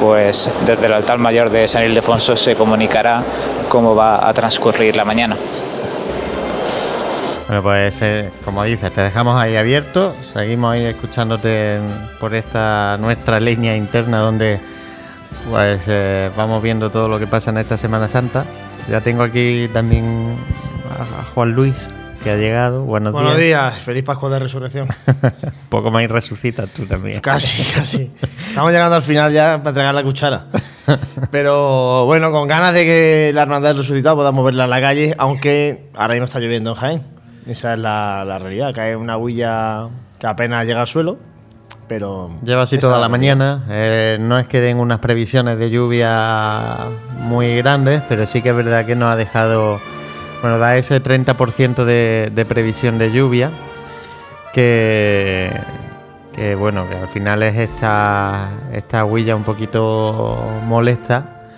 pues 0.00 0.50
desde 0.66 0.86
el 0.86 0.92
altar 0.92 1.18
mayor 1.18 1.50
de 1.50 1.66
San 1.68 1.84
Ildefonso 1.84 2.36
se 2.36 2.54
comunicará 2.54 3.22
cómo 3.68 3.94
va 3.94 4.28
a 4.28 4.32
transcurrir 4.32 4.96
la 4.96 5.04
mañana. 5.04 5.36
Bueno, 7.46 7.62
pues 7.62 8.02
eh, 8.02 8.30
como 8.44 8.62
dices, 8.64 8.92
te 8.92 9.00
dejamos 9.00 9.40
ahí 9.40 9.56
abierto, 9.56 10.14
seguimos 10.34 10.74
ahí 10.74 10.84
escuchándote 10.84 11.78
por 12.20 12.34
esta 12.34 12.98
nuestra 12.98 13.40
línea 13.40 13.74
interna 13.74 14.18
donde 14.18 14.60
pues 15.50 15.84
eh, 15.86 16.30
vamos 16.36 16.62
viendo 16.62 16.90
todo 16.90 17.08
lo 17.08 17.18
que 17.18 17.26
pasa 17.26 17.50
en 17.50 17.58
esta 17.58 17.78
Semana 17.78 18.06
Santa. 18.06 18.44
Ya 18.90 19.00
tengo 19.00 19.22
aquí 19.22 19.68
también 19.72 20.36
a 20.90 21.24
Juan 21.34 21.52
Luis, 21.52 21.88
que 22.28 22.34
ha 22.34 22.36
llegado. 22.36 22.82
Buenos, 22.82 23.14
Buenos 23.14 23.38
días. 23.38 23.72
días. 23.72 23.82
Feliz 23.82 24.04
Pascua 24.04 24.28
de 24.28 24.38
Resurrección. 24.38 24.86
Poco 25.70 25.90
más 25.90 26.02
y 26.02 26.08
resucitas 26.08 26.68
tú 26.68 26.84
también. 26.84 27.20
casi, 27.20 27.62
casi. 27.72 28.12
Estamos 28.48 28.70
llegando 28.70 28.96
al 28.96 29.02
final 29.02 29.32
ya 29.32 29.56
para 29.58 29.70
entregar 29.70 29.94
la 29.94 30.02
cuchara. 30.02 30.44
Pero 31.30 32.04
bueno, 32.04 32.30
con 32.30 32.46
ganas 32.46 32.74
de 32.74 32.84
que 32.84 33.30
la 33.34 33.42
Hermandad 33.42 33.70
del 33.70 33.78
Resucitado 33.78 34.16
podamos 34.16 34.44
verla 34.44 34.64
en 34.64 34.70
la 34.70 34.80
calle, 34.80 35.14
aunque 35.16 35.88
ahora 35.94 36.14
mismo 36.14 36.26
está 36.26 36.38
lloviendo 36.38 36.70
en 36.70 36.76
Jaén. 36.76 37.02
Esa 37.46 37.72
es 37.74 37.80
la, 37.80 38.24
la 38.26 38.38
realidad. 38.38 38.74
Cae 38.74 38.94
una 38.94 39.16
huilla 39.16 39.88
que 40.18 40.26
apenas 40.26 40.66
llega 40.66 40.82
al 40.82 40.86
suelo. 40.86 41.16
Pero. 41.88 42.28
Lleva 42.44 42.64
así 42.64 42.76
toda 42.76 42.98
la 42.98 43.08
mañana. 43.08 43.64
Eh, 43.70 44.18
no 44.20 44.38
es 44.38 44.46
que 44.46 44.60
den 44.60 44.78
unas 44.78 44.98
previsiones 44.98 45.58
de 45.58 45.70
lluvia 45.70 46.76
muy 47.20 47.56
grandes, 47.56 48.02
pero 48.06 48.26
sí 48.26 48.42
que 48.42 48.50
es 48.50 48.54
verdad 48.56 48.84
que 48.84 48.94
nos 48.96 49.10
ha 49.10 49.16
dejado. 49.16 49.80
Bueno, 50.40 50.58
da 50.58 50.76
ese 50.76 51.02
30% 51.02 51.84
de, 51.84 52.30
de 52.32 52.44
previsión 52.44 52.98
de 52.98 53.10
lluvia. 53.12 53.50
Que, 54.52 55.52
que 56.34 56.54
bueno, 56.54 56.88
que 56.88 56.96
al 56.96 57.08
final 57.08 57.42
es 57.42 57.56
esta, 57.56 58.50
esta 58.72 59.04
huilla 59.04 59.34
un 59.36 59.44
poquito 59.44 60.38
molesta. 60.64 61.50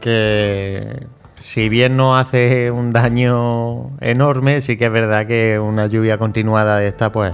Que 0.00 1.06
si 1.36 1.68
bien 1.68 1.96
no 1.96 2.16
hace 2.16 2.70
un 2.70 2.92
daño 2.92 3.96
enorme, 4.00 4.60
sí 4.60 4.76
que 4.76 4.86
es 4.86 4.92
verdad 4.92 5.26
que 5.26 5.58
una 5.58 5.86
lluvia 5.86 6.18
continuada 6.18 6.78
de 6.78 6.88
esta, 6.88 7.12
pues 7.12 7.32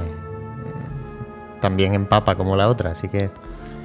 también 1.60 1.94
empapa 1.94 2.34
como 2.34 2.56
la 2.56 2.68
otra, 2.68 2.90
así 2.90 3.08
que 3.08 3.30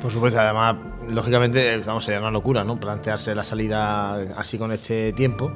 Por 0.02 0.12
supuesto, 0.12 0.40
además, 0.40 0.76
lógicamente, 1.10 1.78
vamos, 1.86 2.04
sería 2.04 2.20
una 2.20 2.32
locura, 2.32 2.64
¿no? 2.64 2.78
Plantearse 2.80 3.36
la 3.36 3.44
salida 3.44 4.16
así 4.36 4.58
con 4.58 4.72
este 4.72 5.14
tiempo. 5.14 5.52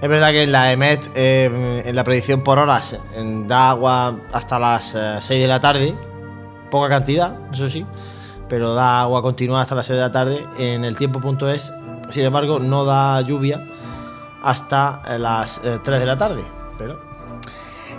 Es 0.00 0.08
verdad 0.08 0.30
que 0.30 0.42
en 0.42 0.52
la 0.52 0.72
EMET, 0.72 1.10
eh, 1.14 1.82
en 1.86 1.96
la 1.96 2.04
predicción 2.04 2.42
por 2.42 2.58
horas, 2.58 2.92
eh, 2.92 3.42
da 3.46 3.70
agua 3.70 4.18
hasta 4.32 4.58
las 4.58 4.94
eh, 4.94 5.18
6 5.20 5.40
de 5.40 5.48
la 5.48 5.60
tarde, 5.60 5.94
poca 6.70 6.88
cantidad, 6.88 7.34
eso 7.52 7.68
sí, 7.68 7.86
pero 8.48 8.74
da 8.74 9.02
agua 9.02 9.22
continuada 9.22 9.62
hasta 9.62 9.74
las 9.74 9.86
6 9.86 9.96
de 9.96 10.02
la 10.02 10.10
tarde. 10.10 10.46
En 10.58 10.84
el 10.84 10.96
tiempo.es, 10.96 11.72
sin 12.10 12.24
embargo, 12.24 12.58
no 12.58 12.84
da 12.84 13.20
lluvia 13.22 13.66
hasta 14.42 15.02
eh, 15.08 15.18
las 15.18 15.60
eh, 15.64 15.78
3 15.82 16.00
de 16.00 16.06
la 16.06 16.16
tarde. 16.16 16.42
Pero 16.78 17.00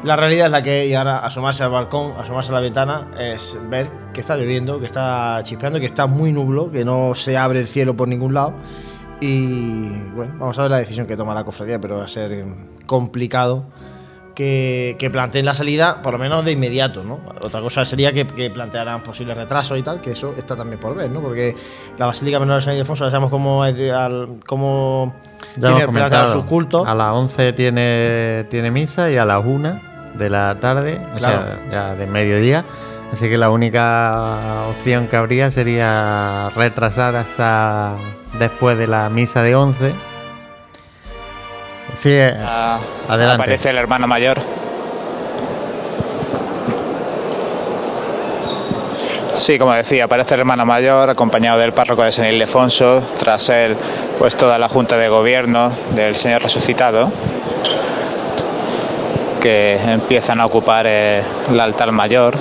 la 0.04 0.16
realidad 0.16 0.46
es 0.46 0.51
la 0.51 0.63
que 0.63 0.88
y 0.88 0.94
ahora 0.94 1.20
asomarse 1.20 1.63
al 1.63 1.72
balcón, 1.72 2.13
asomarse 2.20 2.51
a 2.51 2.56
la 2.56 2.62
ventana, 2.62 3.08
es 3.20 3.60
ver 3.70 3.89
que 4.13 4.22
está 4.22 4.38
lloviendo, 4.38 4.80
que 4.80 4.86
está 4.86 5.39
chispeando, 5.44 5.80
que 5.80 5.88
está 5.88 6.08
muy 6.08 6.32
nublo, 6.32 6.72
que 6.72 6.86
no 6.86 7.16
se 7.16 7.38
abre 7.38 7.60
el 7.60 7.68
cielo 7.68 7.96
por 7.96 8.08
ningún 8.08 8.34
lado. 8.34 8.54
Y 9.19 9.89
bueno, 10.15 10.33
vamos 10.39 10.57
a 10.59 10.62
ver 10.63 10.71
la 10.71 10.77
decisión 10.77 11.07
que 11.07 11.17
toma 11.17 11.33
la 11.33 11.43
cofradía, 11.43 11.79
pero 11.81 11.97
va 11.97 12.05
a 12.05 12.07
ser 12.07 12.45
complicado 12.86 13.63
que, 14.36 14.95
que 15.00 15.09
planteen 15.09 15.43
la 15.45 15.55
salida, 15.55 16.03
por 16.03 16.13
lo 16.13 16.19
menos 16.19 16.45
de 16.45 16.51
inmediato, 16.51 17.03
¿no? 17.03 17.19
Otra 17.41 17.59
cosa 17.62 17.83
sería 17.86 18.13
que, 18.13 18.27
que 18.27 18.51
plantearan 18.51 19.01
posibles 19.01 19.36
retrasos 19.36 19.77
y 19.79 19.81
tal, 19.81 20.00
que 20.00 20.12
eso 20.12 20.36
está 20.38 20.55
también 20.55 20.79
por 20.79 20.95
ver, 20.95 21.09
¿no? 21.09 21.21
Porque 21.21 21.55
la 21.97 22.05
Basílica 22.05 22.39
Menor 22.39 22.57
de 22.57 22.62
San 22.62 22.74
Ildefonso, 22.75 23.05
ya 23.05 23.09
sabemos 23.09 23.31
cómo, 23.31 23.65
es 23.65 23.75
de- 23.75 23.91
al- 23.91 24.27
cómo 24.45 25.15
tiene 25.69 25.88
planteado 26.00 26.25
sus 26.33 26.45
cultos. 26.45 26.86
A 26.88 26.93
las 26.93 27.13
11 27.13 27.53
tiene, 27.53 28.45
tiene 28.51 28.69
misa 28.69 29.09
y 29.09 29.17
a 29.17 29.25
las 29.25 29.43
1 29.43 29.81
de 30.13 30.29
la 30.29 30.59
tarde, 30.59 31.01
o 31.15 31.17
sea, 31.19 31.59
ya 31.71 31.95
de 31.95 32.05
mediodía. 32.05 32.63
Así 33.14 33.30
que 33.30 33.38
la 33.38 33.50
única 33.50 34.66
opción 34.70 35.08
que 35.08 35.16
habría 35.16 35.50
sería 35.50 36.50
retrasar 36.56 37.16
hasta 37.16 37.94
después 38.38 38.78
de 38.78 38.88
la 38.88 39.10
misa 39.10 39.42
de 39.42 39.56
11. 39.56 39.94
Sí, 41.96 42.12
eh, 42.12 42.36
Ah, 42.40 42.80
Adelante. 43.08 43.42
Aparece 43.44 43.70
el 43.70 43.78
hermano 43.78 44.08
mayor. 44.08 44.38
Sí, 49.36 49.60
como 49.60 49.72
decía, 49.74 50.06
aparece 50.06 50.34
el 50.34 50.42
hermano 50.42 50.66
mayor 50.66 51.10
acompañado 51.12 51.60
del 51.60 51.72
párroco 51.72 52.04
de 52.04 52.12
San 52.12 52.26
Ildefonso, 52.26 53.04
tras 53.20 53.50
él 53.50 53.78
pues 54.18 54.36
toda 54.36 54.58
la 54.58 54.68
junta 54.68 54.98
de 54.98 55.10
gobierno 55.10 55.72
del 55.96 56.16
Señor 56.16 56.42
resucitado 56.42 57.12
que 59.42 59.76
empiezan 59.86 60.40
a 60.42 60.46
ocupar 60.48 60.86
eh, 60.88 61.22
el 61.50 61.60
altar 61.60 61.92
mayor. 61.92 62.36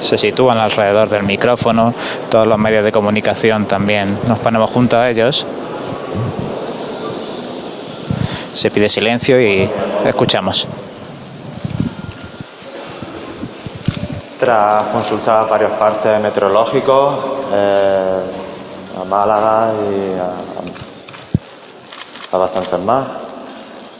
Se 0.00 0.16
sitúan 0.16 0.58
alrededor 0.58 1.08
del 1.08 1.24
micrófono, 1.24 1.94
todos 2.30 2.46
los 2.46 2.58
medios 2.58 2.84
de 2.84 2.92
comunicación 2.92 3.66
también 3.66 4.18
nos 4.26 4.38
ponemos 4.38 4.70
junto 4.70 4.96
a 4.96 5.10
ellos. 5.10 5.46
Se 8.52 8.70
pide 8.70 8.88
silencio 8.88 9.40
y 9.40 9.68
escuchamos. 10.04 10.66
Tras 14.38 14.84
consultar 14.84 15.48
varios 15.48 15.72
partes 15.72 16.20
meteorológicos, 16.20 17.14
eh, 17.52 18.20
a 19.00 19.04
Málaga 19.04 19.72
y 19.74 20.18
a, 22.32 22.38
bastantes 22.38 22.78
más, 22.80 23.04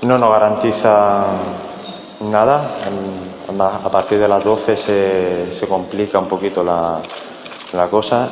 no 0.02 0.19
nos 0.19 0.31
garantizan 0.31 1.25
nada. 2.21 2.71
En- 2.87 3.29
además, 3.49 3.85
a 3.85 3.91
partir 3.91 4.19
de 4.19 4.29
las 4.29 4.45
12 4.45 4.77
se, 4.77 5.55
se 5.55 5.67
complica 5.67 6.19
un 6.19 6.29
poquito 6.29 6.63
la, 6.63 6.99
la 7.73 7.87
cosa 7.89 8.29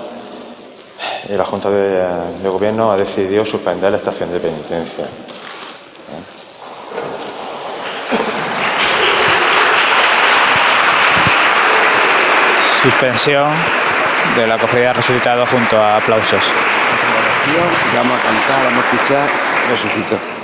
y 1.28 1.32
la 1.32 1.44
Junta 1.44 1.70
de, 1.70 2.06
de 2.42 2.48
Gobierno 2.48 2.90
ha 2.92 2.96
decidido 2.96 3.44
suspender 3.44 3.90
la 3.90 3.96
estación 3.96 4.30
de 4.32 4.40
penitencia. 4.40 5.06
Suspensión 12.82 13.50
de 14.36 14.46
la 14.46 14.58
cofradía 14.58 14.92
resucitado 14.92 15.46
junto 15.46 15.76
a 15.80 15.96
aplausos. 15.96 16.44
Vamos 17.94 18.18
a 18.18 18.22
cantar, 18.22 18.64
vamos 18.64 18.84
a 18.84 18.94
escuchar, 18.94 19.28
resucitó. 19.70 20.35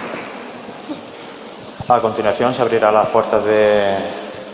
A 1.88 2.00
continuación 2.00 2.54
se 2.54 2.62
abrirán 2.62 2.94
las 2.94 3.08
puertas 3.08 3.44
de, 3.44 3.96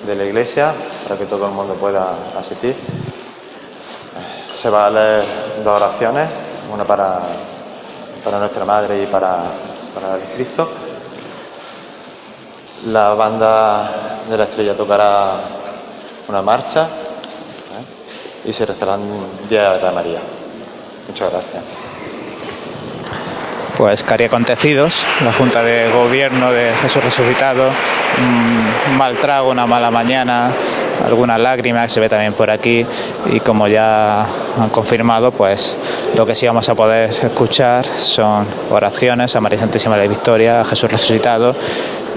la 0.06 0.24
iglesia 0.24 0.72
para 1.04 1.18
que 1.18 1.26
todo 1.26 1.46
el 1.46 1.52
mundo 1.52 1.74
pueda 1.74 2.14
asistir. 2.38 2.74
Se 4.52 4.70
va 4.70 4.86
a 4.86 4.90
leer 4.90 5.24
dos 5.62 5.76
oraciones, 5.76 6.28
una 6.72 6.84
para, 6.84 7.20
nuestra 8.38 8.64
Madre 8.64 9.02
y 9.02 9.06
para, 9.06 9.42
Cristo. 10.34 10.70
La 12.86 13.12
banda 13.14 13.90
de 14.28 14.36
la 14.36 14.44
estrella 14.44 14.74
tocará 14.74 15.32
una 16.28 16.42
marcha 16.42 16.84
¿eh? 16.84 18.48
y 18.48 18.52
se 18.52 18.64
rezarán 18.64 19.02
Día 19.50 19.74
de 19.74 19.90
María. 19.90 20.20
Muchas 21.08 21.30
gracias. 21.30 21.87
Pues 23.78 24.02
cari 24.02 24.24
acontecidos, 24.24 25.06
la 25.24 25.32
Junta 25.32 25.62
de 25.62 25.88
Gobierno 25.92 26.50
de 26.50 26.72
Jesús 26.82 27.00
Resucitado, 27.04 27.70
un 28.90 28.96
mal 28.96 29.16
trago, 29.18 29.50
una 29.50 29.66
mala 29.66 29.88
mañana, 29.92 30.50
algunas 31.06 31.38
lágrimas 31.38 31.92
se 31.92 32.00
ve 32.00 32.08
también 32.08 32.32
por 32.32 32.50
aquí. 32.50 32.84
Y 33.32 33.38
como 33.38 33.68
ya 33.68 34.22
han 34.22 34.70
confirmado, 34.70 35.30
pues 35.30 35.76
lo 36.16 36.26
que 36.26 36.34
sí 36.34 36.44
vamos 36.44 36.68
a 36.68 36.74
poder 36.74 37.10
escuchar 37.10 37.86
son 37.86 38.48
oraciones 38.70 39.36
a 39.36 39.40
María 39.40 39.60
Santísima 39.60 39.96
de 39.96 40.02
la 40.02 40.08
Victoria, 40.08 40.60
a 40.62 40.64
Jesús 40.64 40.90
Resucitado 40.90 41.54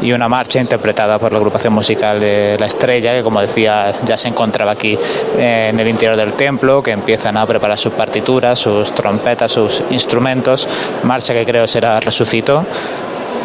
y 0.01 0.13
una 0.13 0.27
marcha 0.27 0.59
interpretada 0.59 1.19
por 1.19 1.31
la 1.31 1.37
agrupación 1.37 1.73
musical 1.73 2.19
de 2.19 2.57
La 2.59 2.65
Estrella, 2.65 3.13
que 3.13 3.21
como 3.21 3.39
decía 3.39 3.93
ya 4.03 4.17
se 4.17 4.29
encontraba 4.29 4.71
aquí 4.71 4.97
en 5.37 5.79
el 5.79 5.87
interior 5.87 6.17
del 6.17 6.33
templo, 6.33 6.81
que 6.81 6.91
empiezan 6.91 7.37
a 7.37 7.45
preparar 7.45 7.77
sus 7.77 7.93
partituras, 7.93 8.57
sus 8.57 8.91
trompetas, 8.91 9.51
sus 9.51 9.83
instrumentos, 9.91 10.67
marcha 11.03 11.33
que 11.33 11.45
creo 11.51 11.67
será 11.67 11.99
Resucito, 11.99 12.65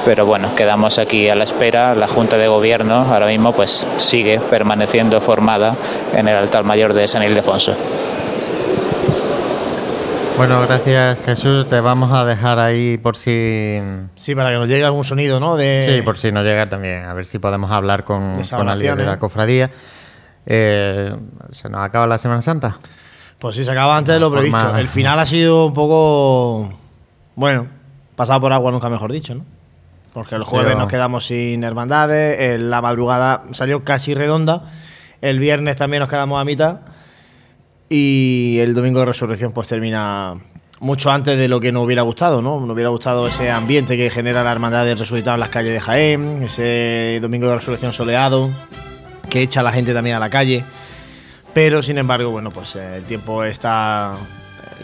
pero 0.05 0.25
bueno, 0.27 0.55
quedamos 0.55 0.99
aquí 1.01 1.29
a 1.29 1.35
la 1.35 1.43
espera, 1.43 1.93
la 1.97 2.07
Junta 2.07 2.39
de 2.39 2.47
Gobierno 2.47 2.95
ahora 2.95 3.27
mismo 3.27 3.53
pues 3.53 3.85
sigue 3.97 4.39
permaneciendo 4.49 5.21
formada 5.21 5.75
en 6.15 6.29
el 6.29 6.37
altar 6.37 6.63
mayor 6.63 6.95
de 6.95 7.09
San 7.09 7.25
Ildefonso. 7.25 7.75
bueno, 10.37 10.61
gracias 10.69 11.23
Jesús. 11.25 11.69
Te 11.69 11.81
vamos 11.81 12.13
a 12.13 12.25
dejar 12.25 12.59
ahí 12.61 12.97
por 12.99 13.17
si. 13.17 13.81
Sí, 14.17 14.35
para 14.37 14.51
que 14.51 14.57
nos 14.57 14.69
llegue 14.69 14.85
algún 14.85 15.03
sonido, 15.05 15.41
¿no? 15.41 15.57
De, 15.57 15.85
Sí, 15.97 16.03
por 16.03 16.17
si 16.19 16.31
no 16.31 16.43
llega 16.45 16.69
también. 16.69 17.07
A 17.07 17.15
ver 17.15 17.27
si 17.27 17.39
podemos 17.41 17.71
hablar 17.73 18.05
con, 18.05 18.41
con 18.51 18.69
alguien 18.69 18.97
de 18.99 19.05
la 19.05 19.15
¿eh? 19.15 19.19
cofradía. 19.19 19.71
Eh, 20.47 21.13
¿Se 21.51 21.69
nos 21.69 21.81
acaba 21.83 22.07
la 22.07 22.19
Semana 22.19 22.43
Santa? 22.43 22.77
Pues 23.41 23.57
sí, 23.57 23.65
se 23.65 23.71
acaba 23.73 23.97
antes 23.97 24.15
de 24.15 24.21
lo 24.21 24.31
previsto. 24.31 24.57
más- 24.59 24.79
El 24.79 24.89
final 24.89 25.19
ha 25.19 25.27
sido 25.27 25.67
un 25.67 25.73
poco. 25.73 26.69
Bueno, 27.35 27.67
pasado 28.17 28.41
por 28.41 28.53
agua, 28.53 28.73
nunca 28.73 28.89
mejor 28.89 29.13
dicho, 29.13 29.35
¿no? 29.35 29.45
Porque 30.13 30.35
el 30.35 30.43
jueves 30.45 30.77
nos 30.77 30.89
quedamos 30.89 31.27
sin 31.27 31.63
hermandades, 31.63 32.59
la 32.61 32.81
madrugada 32.81 33.43
salió 33.51 33.85
casi 33.85 34.15
redonda, 34.15 34.63
el 35.21 35.39
viernes 35.39 35.77
también 35.77 36.01
nos 36.01 36.09
quedamos 36.09 36.41
a 36.41 36.45
mitad 36.45 36.79
y 37.91 38.57
el 38.61 38.75
domingo 38.75 39.01
de 39.01 39.07
resurrección 39.07 39.53
pues 39.53 39.69
termina 39.69 40.37
mucho 40.81 41.11
antes 41.11 41.39
de 41.39 41.49
lo 41.49 41.61
que 41.61 41.73
nos 41.73 41.85
hubiera 41.85 42.03
gustado, 42.03 42.43
¿no? 42.43 42.61
Nos 42.61 42.71
hubiera 42.71 42.91
gustado 42.91 43.27
ese 43.27 43.51
ambiente 43.51 43.97
que 43.97 44.11
genera 44.11 44.43
la 44.43 44.53
hermandad 44.53 44.85
de 44.85 44.95
resucitar 44.95 45.35
en 45.35 45.41
las 45.41 45.49
calles 45.49 45.73
de 45.73 45.81
Jaén, 45.81 46.43
ese 46.43 47.19
domingo 47.21 47.49
de 47.49 47.57
resurrección 47.57 47.93
soleado, 47.93 48.51
que 49.29 49.43
echa 49.43 49.61
a 49.61 49.63
la 49.63 49.73
gente 49.73 49.95
también 49.95 50.17
a 50.17 50.21
la 50.21 50.31
calle. 50.31 50.65
Pero 51.55 51.83
sin 51.83 51.97
embargo, 51.99 52.31
bueno, 52.31 52.51
pues 52.51 52.77
eh, 52.77 52.97
el 52.97 53.05
tiempo 53.05 53.43
está 53.45 54.13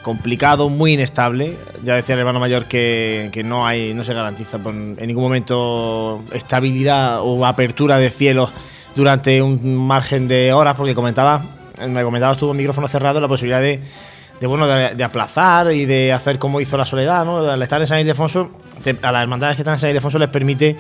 complicado, 0.03 0.69
muy 0.69 0.95
inestable. 0.95 1.57
Ya 1.85 1.95
decía 1.95 2.15
el 2.15 2.21
hermano 2.21 2.41
mayor 2.41 2.65
que, 2.65 3.43
no 3.45 3.67
hay, 3.67 3.93
no 3.95 4.05
se 4.05 4.15
garantiza 4.15 4.59
en 4.65 5.07
ningún 5.07 5.25
momento 5.25 6.23
estabilidad 6.33 7.21
o 7.23 7.45
apertura 7.45 7.99
de 7.99 8.11
cielos 8.11 8.51
durante 8.97 9.43
un 9.43 9.77
margen 9.77 10.29
de 10.29 10.53
horas, 10.53 10.77
porque 10.77 10.95
comentaba, 10.95 11.43
me 11.89 12.03
comentabas 12.03 12.39
tú 12.39 12.49
con 12.49 12.57
micrófono 12.57 12.89
cerrado 12.89 13.21
la 13.21 13.29
posibilidad 13.29 13.61
de, 13.61 13.81
bueno 14.47 14.67
de 14.67 15.05
aplazar 15.05 15.73
y 15.73 15.85
de 15.85 16.13
hacer 16.13 16.39
como 16.39 16.61
hizo 16.61 16.77
la 16.77 16.85
soledad, 16.85 17.25
¿no? 17.25 17.39
Al 17.39 17.63
estar 17.63 17.81
en 17.81 17.87
San 17.87 18.01
Ildefonso, 18.01 18.51
te- 18.83 18.97
a 19.03 19.13
las 19.13 19.23
hermandades 19.23 19.57
que 19.57 19.63
están 19.63 19.75
en 19.75 19.79
San 19.79 19.91
Ildefonso 19.91 20.19
les 20.19 20.29
permite 20.29 20.77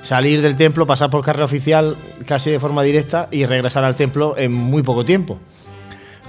salir 0.00 0.42
del 0.42 0.56
templo, 0.56 0.84
pasar 0.86 1.10
por 1.10 1.22
carrera 1.24 1.44
oficial 1.44 1.94
casi 2.26 2.50
de 2.50 2.58
forma 2.58 2.82
directa 2.82 3.28
y 3.30 3.46
regresar 3.46 3.84
al 3.84 3.94
templo 3.94 4.34
en 4.36 4.52
muy 4.52 4.82
poco 4.82 5.04
tiempo. 5.04 5.38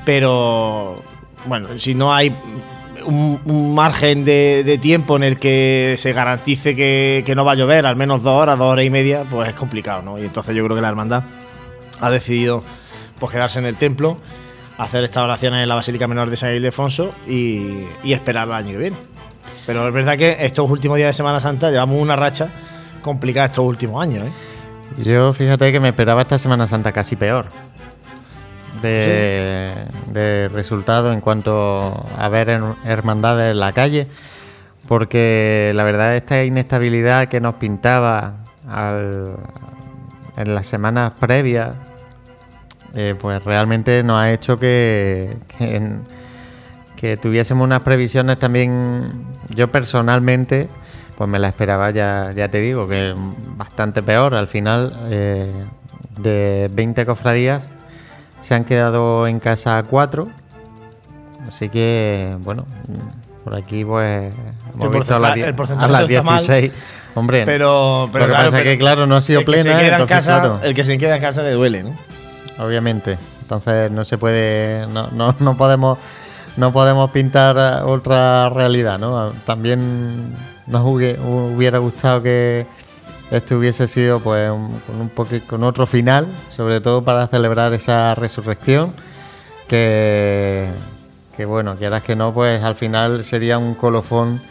Pero 0.05 1.01
bueno, 1.45 1.77
si 1.77 1.93
no 1.93 2.13
hay 2.13 2.35
un, 3.05 3.39
un 3.45 3.75
margen 3.75 4.23
de, 4.23 4.63
de 4.65 4.77
tiempo 4.77 5.15
en 5.15 5.23
el 5.23 5.39
que 5.39 5.95
se 5.97 6.13
garantice 6.13 6.75
que, 6.75 7.23
que 7.25 7.35
no 7.35 7.43
va 7.45 7.53
a 7.53 7.55
llover, 7.55 7.85
al 7.85 7.95
menos 7.95 8.23
dos 8.23 8.41
horas, 8.41 8.57
dos 8.57 8.71
horas 8.71 8.85
y 8.85 8.89
media, 8.89 9.23
pues 9.29 9.49
es 9.49 9.55
complicado, 9.55 10.01
¿no? 10.01 10.17
Y 10.17 10.21
entonces 10.21 10.55
yo 10.55 10.63
creo 10.63 10.75
que 10.75 10.81
la 10.81 10.89
hermandad 10.89 11.23
ha 11.99 12.09
decidido 12.09 12.63
pues 13.19 13.31
quedarse 13.31 13.59
en 13.59 13.65
el 13.65 13.77
templo, 13.77 14.17
hacer 14.77 15.03
estas 15.03 15.23
oraciones 15.23 15.63
en 15.63 15.69
la 15.69 15.75
Basílica 15.75 16.07
Menor 16.07 16.29
de 16.29 16.37
San 16.37 16.53
Ildefonso 16.53 17.13
y, 17.27 17.85
y 18.03 18.13
esperar 18.13 18.47
el 18.47 18.53
año 18.53 18.71
que 18.71 18.77
viene. 18.77 18.97
Pero 19.65 19.87
es 19.87 19.93
verdad 19.93 20.17
que 20.17 20.37
estos 20.39 20.69
últimos 20.69 20.97
días 20.97 21.07
de 21.07 21.13
Semana 21.13 21.39
Santa 21.39 21.69
llevamos 21.71 22.01
una 22.01 22.15
racha 22.15 22.49
complicada 23.01 23.45
estos 23.45 23.65
últimos 23.65 24.01
años, 24.01 24.25
¿eh? 24.27 24.31
Yo 25.03 25.33
fíjate 25.33 25.71
que 25.71 25.79
me 25.79 25.89
esperaba 25.89 26.21
esta 26.21 26.37
Semana 26.37 26.67
Santa 26.67 26.91
casi 26.91 27.15
peor. 27.15 27.45
De, 28.81 29.72
de 30.07 30.49
resultado 30.49 31.11
en 31.13 31.21
cuanto 31.21 32.05
a 32.17 32.29
ver 32.29 32.49
her- 32.49 32.75
hermandades 32.85 33.51
en 33.51 33.59
la 33.59 33.71
calle. 33.73 34.07
Porque 34.87 35.71
la 35.75 35.83
verdad 35.83 36.15
esta 36.15 36.43
inestabilidad 36.43 37.27
que 37.29 37.39
nos 37.39 37.55
pintaba 37.55 38.33
en 40.37 40.55
las 40.55 40.67
semanas 40.67 41.13
previas, 41.19 41.71
eh, 42.95 43.15
pues 43.19 43.43
realmente 43.43 44.03
nos 44.03 44.17
ha 44.21 44.31
hecho 44.31 44.59
que, 44.59 45.37
que 46.95 47.17
tuviésemos 47.17 47.65
unas 47.65 47.81
previsiones 47.81 48.39
también, 48.39 49.25
yo 49.49 49.69
personalmente, 49.71 50.67
pues 51.17 51.29
me 51.29 51.39
la 51.39 51.47
esperaba 51.49 51.91
ya, 51.91 52.31
ya 52.35 52.49
te 52.49 52.59
digo, 52.59 52.87
que 52.87 53.13
bastante 53.57 54.01
peor. 54.03 54.35
Al 54.35 54.47
final, 54.47 54.93
eh, 55.09 55.51
de 56.17 56.69
20 56.73 57.05
cofradías, 57.05 57.67
se 58.43 58.53
han 58.53 58.65
quedado 58.65 59.25
en 59.27 59.39
casa 59.39 59.81
cuatro. 59.89 60.27
Así 61.47 61.69
que, 61.69 62.37
bueno, 62.39 62.65
por 63.43 63.55
aquí 63.55 63.83
pues 63.83 64.31
hemos 64.73 64.85
El 64.85 64.89
visto 64.91 65.15
a 65.15 65.19
las, 65.19 65.37
el 65.37 65.43
a 65.49 65.55
porcentaje 65.55 65.91
las 65.91 66.01
no 66.01 66.07
está 66.07 66.23
mal, 66.23 66.37
16. 66.39 66.71
Hombre, 67.15 67.43
Pero, 67.45 68.09
pero 68.11 68.25
lo 68.25 68.29
que 68.31 68.35
claro, 68.35 68.51
pasa 68.51 68.57
es 68.59 68.63
que, 68.63 68.77
claro, 68.77 69.05
no 69.05 69.15
ha 69.15 69.21
sido 69.21 69.41
el 69.41 69.45
que 69.45 69.57
se 69.57 69.63
plena. 69.63 69.79
en 69.79 69.85
entonces, 69.85 70.15
casa, 70.15 70.39
claro, 70.39 70.59
El 70.63 70.73
que 70.73 70.83
se 70.83 70.97
queda 70.97 71.15
en 71.15 71.21
casa 71.21 71.43
le 71.43 71.51
duele, 71.51 71.83
¿no? 71.83 71.95
obviamente. 72.59 73.17
Entonces 73.41 73.91
no 73.91 74.03
se 74.03 74.17
puede, 74.17 74.87
no, 74.87 75.09
no, 75.11 75.35
no 75.39 75.57
podemos, 75.57 75.97
no 76.57 76.71
podemos 76.71 77.11
pintar 77.11 77.55
eh, 77.57 77.83
otra 77.83 78.49
realidad, 78.49 78.97
¿no? 78.97 79.31
También 79.45 80.33
nos 80.65 80.81
hubiera 80.85 81.77
gustado 81.79 82.23
que 82.23 82.65
esto 83.31 83.57
hubiese 83.57 83.87
sido, 83.87 84.19
pues, 84.19 84.49
un- 84.51 84.79
con 84.85 85.01
un 85.01 85.09
poquito, 85.09 85.45
con 85.47 85.63
otro 85.63 85.85
final, 85.87 86.27
sobre 86.49 86.81
todo 86.81 87.03
para 87.03 87.27
celebrar 87.27 87.73
esa 87.73 88.13
resurrección, 88.15 88.93
que, 89.67 90.69
que 91.35 91.45
bueno, 91.45 91.75
quieras 91.75 92.03
que 92.03 92.15
no, 92.15 92.33
pues 92.33 92.61
al 92.63 92.75
final 92.75 93.23
sería 93.23 93.57
un 93.57 93.75
colofón 93.75 94.41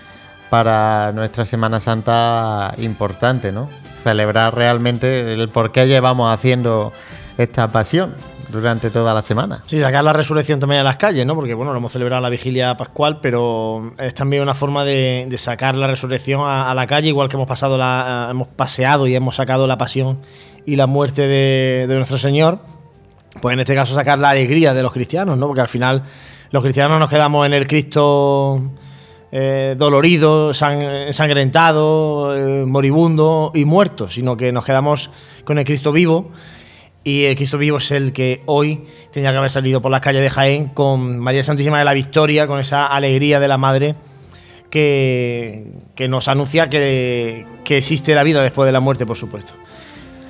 para 0.50 1.12
nuestra 1.12 1.44
Semana 1.44 1.80
Santa 1.80 2.74
importante, 2.78 3.52
¿no? 3.52 3.68
Celebrar 4.02 4.54
realmente 4.54 5.32
el 5.32 5.48
por 5.48 5.70
qué 5.72 5.87
llevamos 5.87 6.32
haciendo 6.32 6.92
esta 7.38 7.70
pasión 7.72 8.14
durante 8.53 8.91
toda 8.91 9.15
la 9.15 9.23
semana. 9.23 9.62
Sí, 9.67 9.81
sacar 9.81 10.05
la 10.05 10.12
resurrección 10.12 10.61
también 10.61 10.83
a 10.83 10.85
las 10.85 10.97
calles, 10.97 11.27
¿no? 11.27 11.35
Porque, 11.35 11.55
bueno, 11.55 11.73
lo 11.73 11.79
hemos 11.79 11.91
celebrado 11.91 12.23
la 12.23 12.29
vigilia 12.29 12.77
pascual, 12.77 13.19
pero 13.21 13.95
es 13.99 14.15
también 14.15 14.43
una 14.43 14.55
forma 14.55 14.85
de, 14.85 15.29
sacar 15.38 15.75
la 15.77 15.87
resurrección 15.87 16.43
a, 16.47 16.73
la 16.75 16.87
calle, 16.87 17.09
igual 17.09 17.29
que 17.29 17.37
hemos 17.37 17.49
pasado 17.49 17.79
la, 17.79 18.29
hemos 18.31 18.49
paseado 18.49 19.07
y 19.07 19.15
hemos 19.17 19.37
sacado 19.37 19.67
la 19.67 19.79
pasión 19.79 20.21
y 20.67 20.77
la 20.77 20.87
muerte 20.87 21.27
de, 21.27 21.87
nuestro 21.88 22.19
Señor. 22.19 22.61
Pues 23.41 23.55
en 23.55 23.61
este 23.61 23.75
caso 23.75 23.95
sacar 23.95 24.19
la 24.19 24.31
alegría 24.31 24.75
de 24.75 24.83
los 24.83 24.93
cristianos, 24.93 25.38
¿no? 25.38 25.47
Porque 25.47 25.62
al 25.62 25.69
final 25.69 26.03
los 26.51 26.62
cristianos 26.62 27.01
nos 27.01 27.09
quedamos 27.09 27.47
en 27.47 27.55
el 27.55 27.67
Cristo 27.67 28.61
eh, 29.33 29.75
dolorido, 29.79 30.53
san- 30.53 30.83
ensangrentado, 30.83 32.37
eh, 32.37 32.67
moribundo 32.67 33.51
y 33.55 33.65
muerto, 33.65 34.09
sino 34.09 34.37
que 34.37 34.53
nos 34.53 34.65
quedamos 34.65 35.11
con 35.45 35.59
el 35.59 35.65
Cristo 35.65 35.93
vivo. 35.93 36.31
Y 37.05 37.25
el 37.25 37.35
Cristo 37.37 37.59
vivo 37.59 37.79
es 37.79 37.91
el 37.91 38.12
que 38.12 38.43
hoy 38.47 38.85
tenía 39.11 39.33
que 39.33 39.37
haber 39.38 39.51
salido 39.51 39.83
por 39.83 39.91
las 39.91 40.01
calles 40.01 40.23
de 40.23 40.31
Jaén 40.31 40.67
con 40.69 41.19
María 41.19 41.43
Santísima 41.43 41.79
de 41.79 41.85
la 41.85 41.95
Victoria, 41.95 42.47
con 42.47 42.61
esa 42.61 42.87
alegría 42.87 43.41
de 43.41 43.49
la 43.49 43.59
Madre 43.59 43.97
que, 44.71 45.67
que 45.95 46.09
nos 46.09 46.29
anuncia 46.29 46.71
que, 46.71 47.45
que 47.65 47.79
existe 47.79 48.15
la 48.15 48.23
vida 48.23 48.43
después 48.43 48.67
de 48.67 48.73
la 48.73 48.81
muerte, 48.81 49.05
por 49.05 49.17
supuesto. 49.17 49.53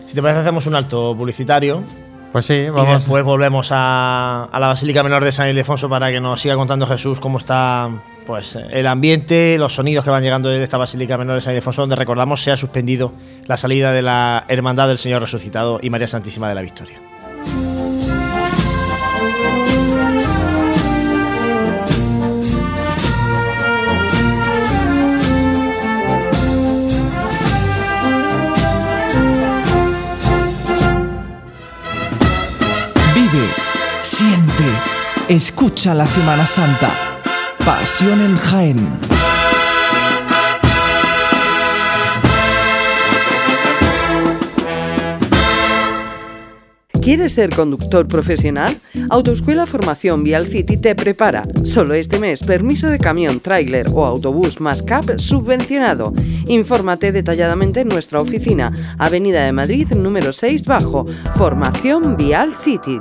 Si 0.07 0.15
te 0.15 0.23
parece, 0.23 0.41
hacemos 0.41 0.67
un 0.67 0.75
alto 0.75 1.15
publicitario 1.17 1.85
Pues 2.33 2.47
sí, 2.47 2.55
y 2.55 2.69
vamos. 2.71 2.99
después 3.01 3.23
volvemos 3.25 3.69
a, 3.71 4.49
a 4.51 4.59
la 4.61 4.69
Basílica 4.69 5.03
Menor 5.03 5.25
de 5.25 5.33
San 5.33 5.49
Ildefonso 5.49 5.89
para 5.89 6.11
que 6.11 6.21
nos 6.21 6.41
siga 6.41 6.57
contando 6.57 6.87
Jesús 6.87 7.21
cómo 7.21 7.39
está 7.39 7.91
pues 8.27 8.57
el 8.57 8.87
ambiente, 8.87 9.57
los 9.59 9.75
sonidos 9.75 10.05
que 10.05 10.11
van 10.11 10.23
llegando 10.23 10.49
desde 10.49 10.65
esta 10.65 10.79
Basílica 10.79 11.19
Menor 11.19 11.37
de 11.37 11.43
San 11.43 11.53
Ildefonso, 11.53 11.83
donde 11.83 11.97
recordamos 11.97 12.43
se 12.43 12.51
ha 12.51 12.57
suspendido 12.57 13.13
la 13.47 13.57
salida 13.57 13.93
de 13.93 14.03
la 14.03 14.45
Hermandad 14.49 14.89
del 14.89 14.99
Señor 14.99 15.23
Resucitado 15.23 15.79
y 15.83 15.91
María 15.91 16.09
Santísima 16.09 16.49
de 16.49 16.55
la 16.55 16.63
Victoria. 16.63 17.01
Vive, 33.15 33.47
siente, 34.01 34.65
escucha 35.29 35.95
la 35.95 36.07
Semana 36.07 36.47
Santa. 36.47 37.12
Pasión 37.65 38.21
en 38.21 38.37
Jaén. 38.37 38.89
¿Quieres 47.01 47.35
ser 47.35 47.51
conductor 47.51 48.09
profesional? 48.09 48.81
Autoescuela 49.11 49.67
Formación 49.67 50.25
Vial 50.25 50.47
City 50.47 50.77
te 50.77 50.97
prepara. 50.97 51.45
Solo 51.65 51.95
este 51.95 52.19
mes, 52.19 52.43
permiso 52.43 52.89
de 52.89 52.99
camión, 52.99 53.39
tráiler 53.39 53.87
o 53.93 54.05
autobús 54.05 54.61
más 54.61 54.83
CAP 54.83 55.19
subvencionado. 55.19 56.13
Infórmate 56.49 57.13
detalladamente 57.13 57.81
en 57.81 57.89
nuestra 57.89 58.21
oficina, 58.21 58.73
Avenida 58.99 59.45
de 59.45 59.53
Madrid 59.53 59.89
número 59.93 60.33
6 60.33 60.65
bajo, 60.65 61.07
Formación 61.37 62.17
Vial 62.17 62.55
City. 62.61 63.01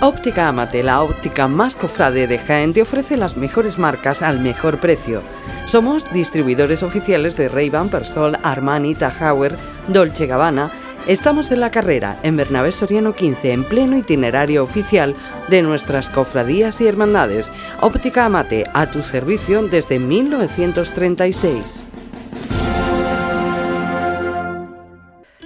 Óptica 0.00 0.48
Amate, 0.48 0.82
la 0.82 1.02
óptica 1.02 1.48
más 1.48 1.76
cofrade 1.76 2.26
de 2.26 2.38
Jaén, 2.38 2.72
te 2.72 2.80
ofrece 2.80 3.18
las 3.18 3.36
mejores 3.36 3.78
marcas 3.78 4.22
al 4.22 4.40
mejor 4.40 4.78
precio. 4.78 5.20
Somos 5.66 6.10
distribuidores 6.14 6.82
oficiales 6.82 7.36
de 7.36 7.50
Ray-Ban, 7.50 7.90
Persol, 7.90 8.38
Armani, 8.42 8.94
Tahauer, 8.94 9.58
Dolce 9.88 10.26
Gabbana. 10.26 10.70
Estamos 11.06 11.50
en 11.50 11.60
la 11.60 11.70
carrera, 11.70 12.18
en 12.22 12.38
Bernabé 12.38 12.72
Soriano 12.72 13.14
15, 13.14 13.52
en 13.52 13.64
pleno 13.64 13.98
itinerario 13.98 14.64
oficial 14.64 15.14
de 15.48 15.60
nuestras 15.60 16.08
cofradías 16.08 16.80
y 16.80 16.86
hermandades. 16.86 17.50
Óptica 17.82 18.24
Amate, 18.24 18.64
a 18.72 18.86
tu 18.86 19.02
servicio 19.02 19.60
desde 19.68 19.98
1936. 19.98 21.84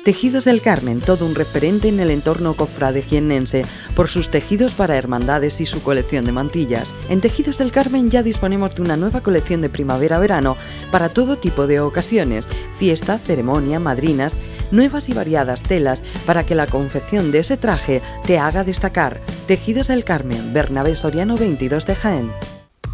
Tejidos 0.05 0.45
del 0.45 0.63
Carmen, 0.63 1.01
todo 1.01 1.27
un 1.27 1.35
referente 1.35 1.89
en 1.89 1.99
el 1.99 2.11
entorno 2.11 2.55
cofrade 2.55 3.03
jiennense 3.03 3.65
por 3.97 4.09
sus 4.09 4.31
tejidos 4.31 4.75
para 4.75 4.97
hermandades 4.97 5.61
y 5.61 5.67
su 5.67 5.83
colección 5.83 6.25
de 6.25 6.33
mantillas. 6.33 6.95
En 7.11 7.21
Tejidos 7.21 7.59
del 7.59 7.73
Carmen 7.73 8.11
ya 8.11 8.23
disponemos 8.23 8.75
de 8.75 8.83
una 8.83 8.97
nueva 8.97 9.21
colección 9.21 9.61
de 9.61 9.69
primavera-verano 9.69 10.57
para 10.91 11.09
todo 11.11 11.37
tipo 11.37 11.67
de 11.67 11.81
ocasiones, 11.81 12.49
fiesta, 12.73 13.19
ceremonia, 13.19 13.81
madrinas, 13.81 14.39
nuevas 14.71 15.09
y 15.09 15.15
variadas 15.15 15.63
telas 15.63 16.03
para 16.27 16.45
que 16.45 16.55
la 16.55 16.67
confección 16.67 17.33
de 17.33 17.41
ese 17.41 17.57
traje 17.57 18.03
te 18.27 18.39
haga 18.39 18.65
destacar. 18.65 19.21
Tejidos 19.47 19.89
del 19.89 20.05
Carmen, 20.05 20.53
Bernabé 20.53 20.97
Soriano 20.97 21.37
22 21.37 21.87
de 21.87 21.95
Jaén. 21.95 22.33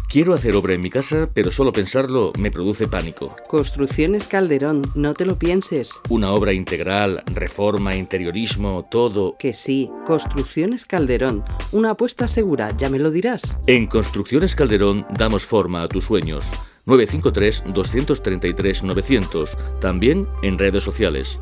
Quiero 0.07 0.33
hacer 0.33 0.55
obra 0.55 0.73
en 0.73 0.81
mi 0.81 0.89
casa, 0.89 1.29
pero 1.33 1.51
solo 1.51 1.73
pensarlo 1.73 2.31
me 2.39 2.49
produce 2.49 2.87
pánico. 2.87 3.35
Construcciones 3.49 4.27
Calderón, 4.27 4.83
no 4.95 5.13
te 5.13 5.25
lo 5.25 5.37
pienses. 5.37 5.99
Una 6.09 6.31
obra 6.31 6.53
integral, 6.53 7.21
reforma, 7.25 7.97
interiorismo, 7.97 8.87
todo. 8.89 9.35
Que 9.37 9.51
sí, 9.53 9.91
Construcciones 10.05 10.85
Calderón, 10.85 11.43
una 11.73 11.89
apuesta 11.91 12.29
segura, 12.29 12.71
ya 12.77 12.89
me 12.89 12.99
lo 12.99 13.11
dirás. 13.11 13.57
En 13.67 13.87
Construcciones 13.87 14.55
Calderón 14.55 15.05
damos 15.17 15.45
forma 15.45 15.83
a 15.83 15.89
tus 15.89 16.05
sueños. 16.05 16.49
953-233-900, 16.85 19.57
también 19.81 20.27
en 20.43 20.57
redes 20.57 20.83
sociales. 20.83 21.41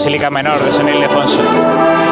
Basílica 0.00 0.30
Menor 0.30 0.64
de 0.64 0.72
San 0.72 0.88
Ildefonso. 0.88 2.09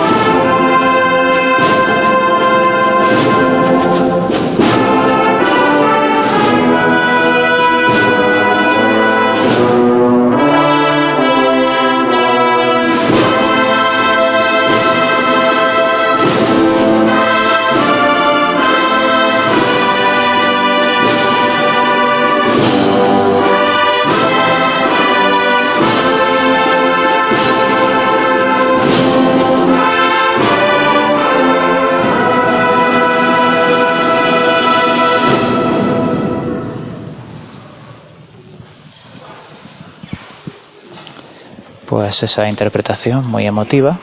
Pues 42.09 42.23
esa 42.23 42.49
interpretación 42.49 43.27
muy 43.27 43.47
emotiva. 43.47 43.99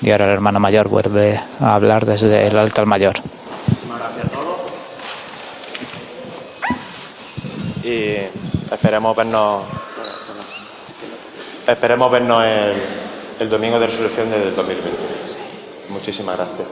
Y 0.00 0.12
ahora 0.12 0.26
el 0.26 0.30
hermano 0.30 0.60
mayor 0.60 0.86
vuelve 0.86 1.40
a 1.58 1.74
hablar 1.74 2.06
desde 2.06 2.46
el 2.46 2.56
altar 2.56 2.86
mayor. 2.86 3.16
y 7.82 8.14
esperemos 8.72 9.16
vernos 9.16 9.64
esperemos 11.66 12.12
vernos 12.12 12.44
el, 12.44 12.74
el 13.40 13.50
domingo 13.50 13.80
de 13.80 13.88
resurrección 13.88 14.30
del 14.30 14.54
2020. 14.54 14.96
Muchísimas 15.88 16.36
gracias. 16.36 16.68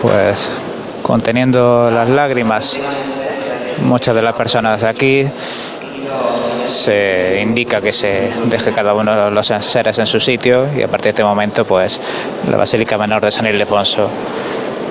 Pues 0.00 0.50
conteniendo 1.02 1.90
las 1.90 2.08
lágrimas, 2.08 2.80
muchas 3.82 4.14
de 4.14 4.22
las 4.22 4.34
personas 4.34 4.84
aquí 4.84 5.24
se 6.66 7.40
indica 7.42 7.80
que 7.80 7.92
se 7.92 8.30
deje 8.46 8.72
cada 8.72 8.94
uno 8.94 9.24
de 9.24 9.30
los 9.30 9.46
seres 9.46 9.98
en 9.98 10.06
su 10.06 10.20
sitio 10.20 10.66
y 10.74 10.82
a 10.82 10.88
partir 10.88 11.04
de 11.04 11.10
este 11.10 11.24
momento 11.24 11.64
pues 11.64 12.00
la 12.48 12.56
Basílica 12.56 12.96
Menor 12.96 13.22
de 13.22 13.30
San 13.30 13.46
Ildefonso 13.46 14.08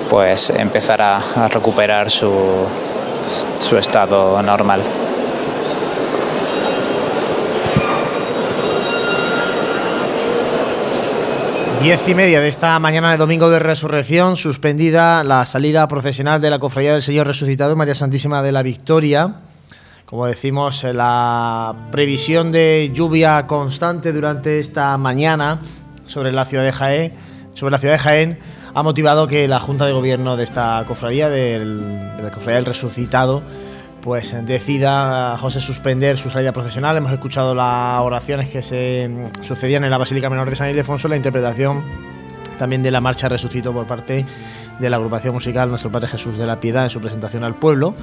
pues 0.08 0.50
empezará 0.50 1.20
a 1.34 1.48
recuperar 1.48 2.10
su, 2.10 2.32
su 3.60 3.78
estado 3.78 4.40
normal. 4.42 4.82
Diez 11.84 12.08
y 12.08 12.14
media 12.14 12.40
de 12.40 12.48
esta 12.48 12.78
mañana 12.78 13.10
de 13.10 13.18
domingo 13.18 13.50
de 13.50 13.58
resurrección, 13.58 14.38
suspendida 14.38 15.22
la 15.22 15.44
salida 15.44 15.86
procesional 15.86 16.40
de 16.40 16.48
la 16.48 16.58
Cofradía 16.58 16.92
del 16.94 17.02
Señor 17.02 17.26
Resucitado 17.26 17.76
María 17.76 17.94
Santísima 17.94 18.42
de 18.42 18.52
la 18.52 18.62
Victoria. 18.62 19.34
Como 20.06 20.24
decimos, 20.24 20.82
la 20.82 21.74
previsión 21.92 22.52
de 22.52 22.90
lluvia 22.94 23.46
constante 23.46 24.14
durante 24.14 24.60
esta 24.60 24.96
mañana 24.96 25.60
sobre 26.06 26.32
la 26.32 26.46
ciudad 26.46 26.64
de 26.64 26.72
Jaén, 26.72 27.12
sobre 27.52 27.72
la 27.72 27.78
ciudad 27.78 27.96
de 27.96 28.00
Jaén 28.00 28.38
ha 28.72 28.82
motivado 28.82 29.28
que 29.28 29.46
la 29.46 29.60
Junta 29.60 29.84
de 29.84 29.92
Gobierno 29.92 30.38
de 30.38 30.44
esta 30.44 30.82
cofradía, 30.88 31.28
del, 31.28 32.16
de 32.16 32.22
la 32.22 32.30
cofradía 32.30 32.54
del 32.54 32.64
Resucitado, 32.64 33.42
pues 34.04 34.36
decida 34.44 35.38
José 35.38 35.60
suspender 35.60 36.18
su 36.18 36.28
salida 36.28 36.52
procesional. 36.52 36.94
Hemos 36.94 37.10
escuchado 37.10 37.54
las 37.54 38.00
oraciones 38.02 38.50
que 38.50 38.62
se 38.62 39.10
sucedían 39.40 39.82
en 39.82 39.90
la 39.90 39.96
Basílica 39.96 40.28
Menor 40.28 40.50
de 40.50 40.56
San 40.56 40.68
Ildefonso, 40.68 41.08
la 41.08 41.16
interpretación 41.16 41.82
también 42.58 42.82
de 42.82 42.90
la 42.90 43.00
marcha 43.00 43.30
Resucito 43.30 43.72
por 43.72 43.86
parte 43.86 44.26
de 44.78 44.90
la 44.90 44.96
agrupación 44.96 45.32
musical 45.32 45.70
Nuestro 45.70 45.90
Padre 45.90 46.08
Jesús 46.08 46.36
de 46.36 46.44
la 46.44 46.60
Piedad 46.60 46.84
en 46.84 46.90
su 46.90 47.00
presentación 47.00 47.44
al 47.44 47.54
pueblo 47.54 47.94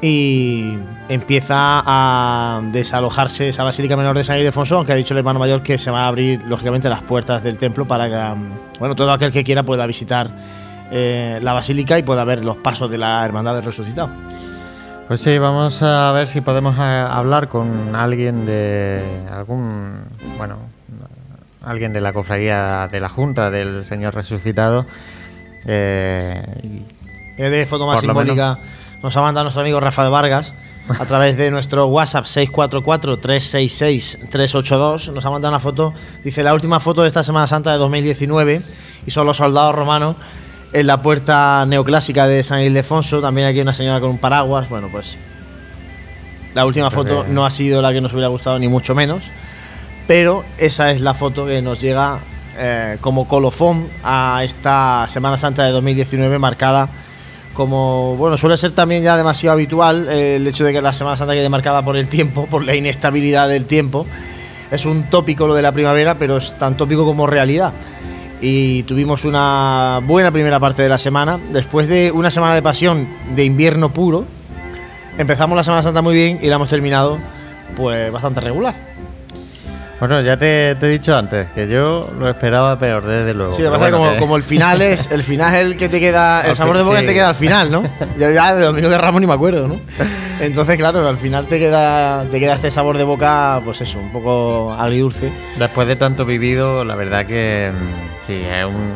y 0.00 0.74
empieza 1.08 1.82
a 1.84 2.60
desalojarse 2.70 3.48
esa 3.48 3.64
Basílica 3.64 3.96
Menor 3.96 4.16
de 4.16 4.22
San 4.22 4.38
Ildefonso, 4.38 4.76
aunque 4.76 4.92
ha 4.92 4.96
dicho 4.96 5.14
el 5.14 5.18
hermano 5.18 5.40
mayor 5.40 5.64
que 5.64 5.78
se 5.78 5.90
van 5.90 6.02
a 6.02 6.06
abrir 6.06 6.44
lógicamente 6.44 6.88
las 6.88 7.02
puertas 7.02 7.42
del 7.42 7.58
templo 7.58 7.88
para 7.88 8.08
que 8.08 8.40
bueno, 8.78 8.94
todo 8.94 9.10
aquel 9.10 9.32
que 9.32 9.42
quiera 9.42 9.64
pueda 9.64 9.84
visitar 9.84 10.30
eh, 10.92 11.40
la 11.42 11.54
basílica 11.54 11.98
y 11.98 12.04
pueda 12.04 12.22
ver 12.22 12.44
los 12.44 12.56
pasos 12.58 12.88
de 12.88 12.98
la 12.98 13.24
Hermandad 13.24 13.56
del 13.56 13.64
Resucitado. 13.64 14.10
Pues 15.08 15.20
sí, 15.22 15.38
vamos 15.38 15.82
a 15.82 16.12
ver 16.12 16.28
si 16.28 16.42
podemos 16.42 16.76
eh, 16.78 16.82
hablar 16.82 17.48
con 17.48 17.96
alguien 17.96 18.44
de 18.44 19.02
algún, 19.32 20.02
bueno, 20.36 20.58
alguien 21.64 21.94
de 21.94 22.02
la 22.02 22.12
cofradía 22.12 22.90
de 22.92 23.00
la 23.00 23.08
Junta 23.08 23.50
del 23.50 23.86
Señor 23.86 24.14
Resucitado. 24.14 24.84
Eh, 25.64 26.42
de 27.38 27.66
foto 27.66 27.86
más 27.86 28.02
simbólica 28.02 28.58
nos 29.02 29.16
ha 29.16 29.22
mandado 29.22 29.44
nuestro 29.44 29.62
amigo 29.62 29.80
Rafa 29.80 30.04
de 30.04 30.10
Vargas 30.10 30.52
a 30.90 31.06
través 31.06 31.38
de 31.38 31.50
nuestro 31.50 31.86
WhatsApp 31.86 32.26
644-366-382. 32.26 35.12
Nos 35.12 35.24
ha 35.24 35.30
mandado 35.30 35.54
una 35.54 35.60
foto, 35.60 35.94
dice 36.22 36.42
la 36.42 36.52
última 36.52 36.80
foto 36.80 37.00
de 37.00 37.08
esta 37.08 37.24
Semana 37.24 37.46
Santa 37.46 37.72
de 37.72 37.78
2019 37.78 38.60
y 39.06 39.10
son 39.10 39.26
los 39.26 39.38
soldados 39.38 39.74
romanos 39.74 40.16
en 40.72 40.86
la 40.86 41.02
puerta 41.02 41.64
neoclásica 41.66 42.26
de 42.26 42.42
San 42.42 42.62
Ildefonso. 42.62 43.20
También 43.20 43.46
aquí 43.46 43.60
una 43.60 43.72
señora 43.72 44.00
con 44.00 44.10
un 44.10 44.18
paraguas. 44.18 44.68
Bueno, 44.68 44.88
pues 44.90 45.16
la 46.54 46.66
última 46.66 46.90
foto 46.90 47.24
no 47.28 47.46
ha 47.46 47.50
sido 47.50 47.82
la 47.82 47.92
que 47.92 48.00
nos 48.00 48.12
hubiera 48.12 48.28
gustado, 48.28 48.58
ni 48.58 48.68
mucho 48.68 48.94
menos. 48.94 49.24
Pero 50.06 50.44
esa 50.56 50.90
es 50.90 51.00
la 51.00 51.14
foto 51.14 51.46
que 51.46 51.60
nos 51.62 51.80
llega 51.80 52.18
eh, 52.56 52.96
como 53.00 53.28
colofón 53.28 53.88
a 54.02 54.40
esta 54.42 55.06
Semana 55.08 55.36
Santa 55.36 55.64
de 55.64 55.70
2019 55.70 56.38
marcada 56.38 56.88
como 57.58 58.14
bueno 58.16 58.36
suele 58.36 58.56
ser 58.56 58.70
también 58.70 59.02
ya 59.02 59.16
demasiado 59.16 59.54
habitual 59.54 60.06
eh, 60.08 60.36
el 60.36 60.46
hecho 60.46 60.64
de 60.64 60.72
que 60.72 60.80
la 60.80 60.92
Semana 60.92 61.16
Santa 61.16 61.34
quede 61.34 61.48
marcada 61.48 61.84
por 61.84 61.96
el 61.96 62.06
tiempo, 62.08 62.46
por 62.46 62.64
la 62.64 62.76
inestabilidad 62.76 63.48
del 63.48 63.64
tiempo. 63.64 64.06
Es 64.70 64.84
un 64.84 65.04
tópico 65.10 65.48
lo 65.48 65.54
de 65.54 65.62
la 65.62 65.72
primavera, 65.72 66.14
pero 66.16 66.36
es 66.36 66.56
tan 66.56 66.76
tópico 66.76 67.04
como 67.04 67.26
realidad. 67.26 67.72
Y 68.40 68.84
tuvimos 68.84 69.24
una 69.24 70.00
buena 70.04 70.30
primera 70.30 70.60
parte 70.60 70.82
de 70.82 70.88
la 70.88 70.98
semana. 70.98 71.38
Después 71.52 71.88
de 71.88 72.12
una 72.12 72.30
semana 72.30 72.54
de 72.54 72.62
pasión 72.62 73.08
de 73.34 73.44
invierno 73.44 73.92
puro, 73.92 74.24
empezamos 75.18 75.56
la 75.56 75.64
Semana 75.64 75.82
Santa 75.82 76.02
muy 76.02 76.14
bien 76.14 76.38
y 76.40 76.46
la 76.46 76.56
hemos 76.56 76.68
terminado 76.68 77.18
pues 77.76 78.12
bastante 78.12 78.40
regular. 78.40 78.74
Bueno, 80.00 80.20
ya 80.20 80.36
te, 80.36 80.70
he 80.70 80.88
dicho 80.88 81.16
antes 81.16 81.48
que 81.50 81.66
yo 81.66 82.08
lo 82.18 82.28
esperaba 82.28 82.78
peor, 82.78 83.04
desde 83.04 83.34
luego. 83.34 83.52
Sí, 83.52 83.62
lo 83.62 83.72
pasa 83.72 83.90
como, 83.90 84.16
como, 84.18 84.36
el 84.36 84.44
final 84.44 84.80
es 84.80 85.10
el 85.10 85.24
final 85.24 85.54
es 85.54 85.66
el 85.66 85.76
que 85.76 85.88
te 85.88 85.98
queda, 85.98 86.42
el 86.42 86.54
sabor 86.54 86.76
de 86.76 86.84
boca 86.84 87.00
te 87.00 87.12
queda 87.12 87.30
al 87.30 87.34
final, 87.34 87.70
¿no? 87.70 87.82
Yo 88.18 88.30
ya 88.30 88.54
de 88.54 88.64
Domingo 88.64 88.88
de 88.88 88.96
Ramos 88.96 89.20
ni 89.20 89.26
me 89.26 89.32
acuerdo, 89.32 89.66
¿no? 89.66 89.76
Entonces, 90.40 90.76
claro, 90.76 91.06
al 91.06 91.16
final 91.16 91.46
te 91.46 91.58
queda, 91.58 92.24
te 92.30 92.38
queda 92.38 92.54
este 92.54 92.70
sabor 92.70 92.96
de 92.96 93.02
boca, 93.02 93.60
pues 93.64 93.80
eso, 93.80 93.98
un 93.98 94.12
poco 94.12 94.72
agridulce. 94.72 95.32
Después 95.58 95.88
de 95.88 95.96
tanto 95.96 96.24
vivido, 96.24 96.84
la 96.84 96.94
verdad 96.94 97.26
que 97.26 97.72
mm, 97.72 98.26
sí, 98.26 98.34
es 98.34 98.64
un, 98.64 98.94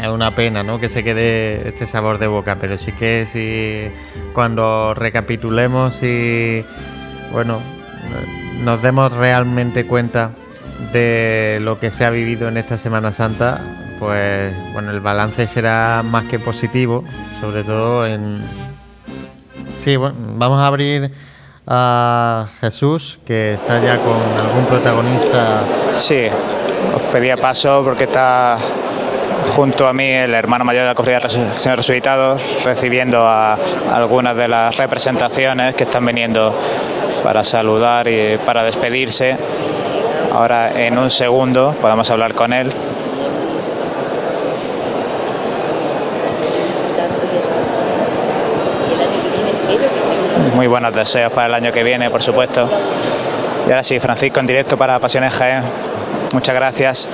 es 0.00 0.08
una 0.08 0.34
pena, 0.34 0.62
¿no? 0.62 0.80
Que 0.80 0.88
se 0.88 1.04
quede 1.04 1.68
este 1.68 1.86
sabor 1.86 2.18
de 2.18 2.26
boca, 2.26 2.56
pero 2.58 2.78
sí 2.78 2.92
que 2.92 3.26
si 3.26 3.92
cuando 4.32 4.94
recapitulemos 4.94 6.02
y 6.02 6.64
bueno 7.32 7.60
nos 8.62 8.82
demos 8.82 9.12
realmente 9.12 9.86
cuenta 9.86 10.30
de 10.92 11.58
lo 11.62 11.78
que 11.80 11.90
se 11.90 12.04
ha 12.04 12.10
vivido 12.10 12.48
en 12.48 12.56
esta 12.56 12.78
Semana 12.78 13.12
Santa, 13.12 13.60
pues 13.98 14.54
bueno, 14.72 14.90
el 14.90 15.00
balance 15.00 15.46
será 15.46 16.02
más 16.04 16.24
que 16.24 16.38
positivo, 16.38 17.04
sobre 17.40 17.64
todo 17.64 18.06
en... 18.06 18.40
Sí, 19.78 19.96
bueno, 19.96 20.16
vamos 20.36 20.60
a 20.60 20.66
abrir 20.66 21.12
a 21.66 22.48
Jesús, 22.60 23.18
que 23.26 23.54
está 23.54 23.80
ya 23.80 23.98
con 23.98 24.16
algún 24.46 24.66
protagonista. 24.66 25.60
Sí, 25.94 26.26
os 26.94 27.02
pedía 27.12 27.36
paso 27.36 27.82
porque 27.84 28.04
está 28.04 28.58
junto 29.54 29.86
a 29.86 29.92
mí 29.92 30.10
el 30.10 30.34
hermano 30.34 30.64
mayor 30.64 30.82
de 30.82 30.88
la 30.88 30.94
Cofradía 30.94 31.20
del 31.20 31.30
Señor 31.30 31.78
Resucitado, 31.78 32.38
recibiendo 32.64 33.26
a 33.26 33.58
algunas 33.92 34.36
de 34.36 34.48
las 34.48 34.76
representaciones 34.76 35.74
que 35.74 35.84
están 35.84 36.04
viniendo 36.06 36.54
para 37.22 37.44
saludar 37.44 38.08
y 38.08 38.38
para 38.44 38.62
despedirse. 38.64 39.36
Ahora 40.32 40.72
en 40.72 40.98
un 40.98 41.10
segundo 41.10 41.74
podemos 41.80 42.10
hablar 42.10 42.34
con 42.34 42.52
él. 42.52 42.70
Muy 50.54 50.66
buenos 50.66 50.94
deseos 50.94 51.32
para 51.32 51.46
el 51.46 51.54
año 51.54 51.72
que 51.72 51.82
viene, 51.82 52.10
por 52.10 52.22
supuesto. 52.22 52.68
Y 53.66 53.70
ahora 53.70 53.82
sí, 53.82 53.98
Francisco 53.98 54.40
en 54.40 54.46
directo 54.46 54.76
para 54.76 54.98
Pasiones 54.98 55.32
Jaén. 55.32 55.64
Muchas 56.34 56.56
gracias. 56.56 57.08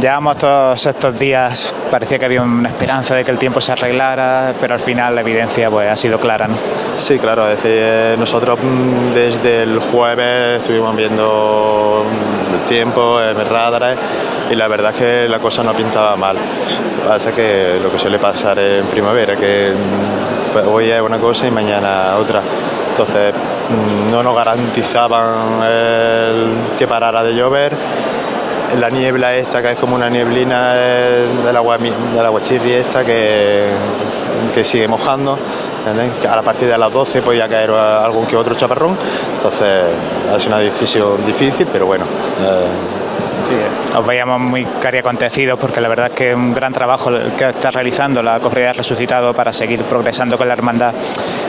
Llevamos 0.00 0.38
todos 0.38 0.86
estos 0.86 1.18
días, 1.18 1.74
parecía 1.90 2.20
que 2.20 2.26
había 2.26 2.40
una 2.40 2.68
esperanza 2.68 3.16
de 3.16 3.24
que 3.24 3.32
el 3.32 3.36
tiempo 3.36 3.60
se 3.60 3.72
arreglara, 3.72 4.54
pero 4.60 4.74
al 4.74 4.80
final 4.80 5.12
la 5.12 5.22
evidencia 5.22 5.68
pues, 5.68 5.90
ha 5.90 5.96
sido 5.96 6.20
clara. 6.20 6.48
Sí, 6.96 7.18
claro, 7.18 7.50
es 7.50 7.56
decir, 7.56 7.72
eh, 7.74 8.16
nosotros 8.16 8.60
mm, 8.62 9.12
desde 9.12 9.64
el 9.64 9.80
jueves 9.80 10.62
estuvimos 10.62 10.94
viendo 10.94 12.04
mm, 12.06 12.54
el 12.54 12.60
tiempo 12.68 13.20
el 13.20 13.44
radar 13.44 13.96
y 14.48 14.54
la 14.54 14.68
verdad 14.68 14.92
es 14.92 14.96
que 14.96 15.28
la 15.28 15.40
cosa 15.40 15.64
no 15.64 15.74
pintaba 15.74 16.14
mal. 16.14 16.36
Pasa 17.08 17.32
que 17.32 17.80
lo 17.82 17.90
que 17.90 17.98
suele 17.98 18.20
pasar 18.20 18.56
en 18.60 18.84
primavera, 18.86 19.34
que 19.34 19.72
mm, 19.72 20.52
pues, 20.52 20.64
hoy 20.64 20.90
es 20.92 21.02
una 21.02 21.18
cosa 21.18 21.44
y 21.48 21.50
mañana 21.50 22.14
otra. 22.20 22.40
Entonces 22.92 23.34
no 24.10 24.22
nos 24.22 24.36
garantizaban 24.36 25.62
el 25.62 26.52
que 26.78 26.86
parara 26.86 27.22
de 27.22 27.34
llover 27.34 27.72
la 28.78 28.90
niebla 28.90 29.34
esta, 29.34 29.62
que 29.62 29.72
es 29.72 29.78
como 29.78 29.94
una 29.94 30.08
nieblina 30.08 30.74
del 30.74 31.56
agua, 31.56 31.78
del 31.78 32.24
agua 32.24 32.40
chirri 32.40 32.72
esta, 32.72 33.04
que, 33.04 33.64
que 34.54 34.64
sigue 34.64 34.86
mojando. 34.88 35.38
A 36.28 36.42
partir 36.42 36.68
de 36.68 36.76
las 36.76 36.92
12 36.92 37.22
podía 37.22 37.48
caer 37.48 37.70
algún 37.70 38.26
que 38.26 38.36
otro 38.36 38.54
chaparrón. 38.54 38.96
Entonces, 39.36 39.84
es 40.36 40.46
una 40.46 40.58
decisión 40.58 41.24
difícil, 41.24 41.66
pero 41.72 41.86
bueno. 41.86 42.04
Eh, 42.04 42.99
Sí, 43.40 43.54
os 43.96 44.06
veíamos 44.06 44.40
muy 44.40 44.64
cari 44.80 44.98
acontecidos 44.98 45.58
porque 45.58 45.80
la 45.80 45.88
verdad 45.88 46.06
es 46.06 46.12
que 46.12 46.30
es 46.30 46.36
un 46.36 46.52
gran 46.52 46.72
trabajo 46.72 47.10
el 47.10 47.32
que 47.32 47.48
está 47.48 47.70
realizando 47.70 48.22
la 48.22 48.38
Cofradía 48.38 48.72
Resucitado 48.72 49.32
para 49.34 49.52
seguir 49.52 49.82
progresando 49.84 50.36
con 50.36 50.46
la 50.46 50.54
hermandad 50.54 50.92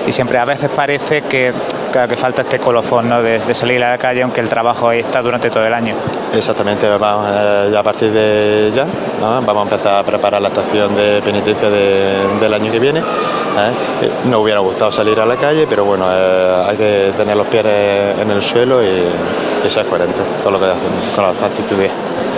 y 0.08 0.12
siempre 0.12 0.38
a 0.38 0.46
veces 0.46 0.70
parece 0.70 1.24
que, 1.24 1.54
que 1.92 2.18
falta 2.18 2.44
este 2.44 2.60
colofón 2.60 3.10
¿no? 3.10 3.22
de, 3.22 3.40
salir 3.54 3.84
a 3.84 3.90
la 3.90 3.98
calle 3.98 4.24
aunque 4.24 4.42
el 4.42 4.50
trabajo 4.50 4.90
ahí 4.90 5.00
está 5.00 5.22
durante 5.22 5.50
todo 5.50 5.66
el 5.66 5.74
año. 5.74 5.96
Exactamente, 6.34 6.88
vamos, 6.88 7.28
eh, 7.30 7.70
ya 7.72 7.80
a 7.80 7.84
partir 7.84 8.12
de 8.12 8.72
ya 8.74 8.86
vamos 9.22 9.58
a 9.58 9.62
empezar 9.62 9.96
a 9.96 10.04
preparar 10.04 10.42
la 10.42 10.48
estación 10.48 10.96
de 10.96 11.22
penitencia 11.24 11.70
del 11.70 12.54
año 12.54 12.72
que 12.72 12.80
viene. 12.80 13.00
¿eh? 13.00 14.10
No 14.26 14.40
hubiera 14.40 14.60
gustado 14.60 14.92
salir 14.92 15.20
a 15.20 15.26
la 15.26 15.36
calle, 15.36 15.66
pero 15.70 15.86
bueno, 15.86 16.06
eh, 16.10 16.64
hay 16.68 16.78
que 16.78 17.14
tener 17.16 17.36
los 17.36 17.48
pies 17.48 17.66
en 17.66 18.32
el 18.32 18.42
suelo 18.42 18.82
y, 18.84 19.70
ser 19.70 19.86
coherente 19.86 20.20
con 20.44 20.52
lo 20.52 20.60
que 20.60 20.66
hacemos, 20.66 21.04
con 21.16 21.24
las 21.24 21.42
actitudes 21.42 21.81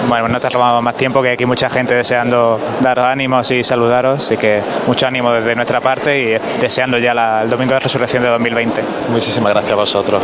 bueno, 0.07 0.27
no 0.27 0.39
te 0.39 0.49
robamos 0.49 0.83
más 0.83 0.95
tiempo, 0.95 1.21
que 1.21 1.29
hay 1.29 1.33
aquí 1.35 1.45
mucha 1.45 1.69
gente 1.69 1.95
deseando 1.95 2.59
daros 2.81 3.05
ánimos 3.05 3.49
y 3.51 3.63
saludaros, 3.63 4.19
así 4.19 4.37
que 4.37 4.61
mucho 4.87 5.07
ánimo 5.07 5.31
desde 5.31 5.55
nuestra 5.55 5.81
parte 5.81 6.19
y 6.19 6.59
deseando 6.59 6.97
ya 6.97 7.41
el 7.41 7.49
domingo 7.49 7.73
de 7.73 7.79
resurrección 7.79 8.23
de 8.23 8.29
2020. 8.29 8.83
Muchísimas 9.09 9.53
gracias 9.53 9.73
a 9.73 9.75
vosotros. 9.75 10.23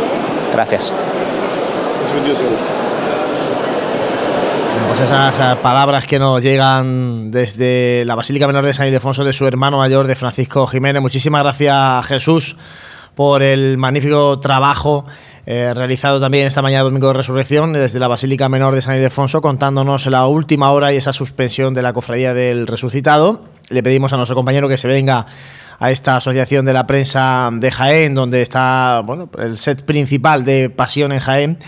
Gracias. 0.52 0.92
Pues 4.88 5.00
esas 5.00 5.56
palabras 5.58 6.06
que 6.06 6.18
nos 6.18 6.42
llegan 6.42 7.30
desde 7.30 8.04
la 8.04 8.16
Basílica 8.16 8.46
Menor 8.46 8.66
de 8.66 8.74
San 8.74 8.86
Ildefonso 8.86 9.24
de 9.24 9.32
su 9.32 9.46
hermano 9.46 9.78
mayor 9.78 10.06
de 10.06 10.16
Francisco 10.16 10.66
Jiménez. 10.66 11.00
Muchísimas 11.00 11.42
gracias 11.42 12.06
Jesús 12.06 12.56
por 13.14 13.42
el 13.42 13.78
magnífico 13.78 14.40
trabajo 14.40 15.06
eh, 15.46 15.72
realizado 15.74 16.20
también 16.20 16.46
esta 16.46 16.62
mañana 16.62 16.84
domingo 16.84 17.08
de 17.08 17.14
resurrección 17.14 17.72
desde 17.72 17.98
la 17.98 18.08
Basílica 18.08 18.48
Menor 18.48 18.74
de 18.74 18.82
San 18.82 18.96
Ildefonso, 18.96 19.40
contándonos 19.40 20.06
la 20.06 20.26
última 20.26 20.70
hora 20.70 20.92
y 20.92 20.96
esa 20.96 21.12
suspensión 21.12 21.74
de 21.74 21.82
la 21.82 21.92
cofradía 21.92 22.34
del 22.34 22.66
resucitado. 22.66 23.44
Le 23.68 23.82
pedimos 23.82 24.12
a 24.12 24.16
nuestro 24.16 24.36
compañero 24.36 24.68
que 24.68 24.76
se 24.76 24.88
venga 24.88 25.26
a 25.78 25.90
esta 25.90 26.16
asociación 26.16 26.66
de 26.66 26.74
la 26.74 26.86
prensa 26.86 27.48
de 27.52 27.70
Jaén, 27.70 28.14
donde 28.14 28.42
está 28.42 29.02
bueno, 29.04 29.30
el 29.38 29.56
set 29.56 29.84
principal 29.84 30.44
de 30.44 30.68
Pasión 30.68 31.10
en 31.10 31.20
Jaén. 31.20 31.58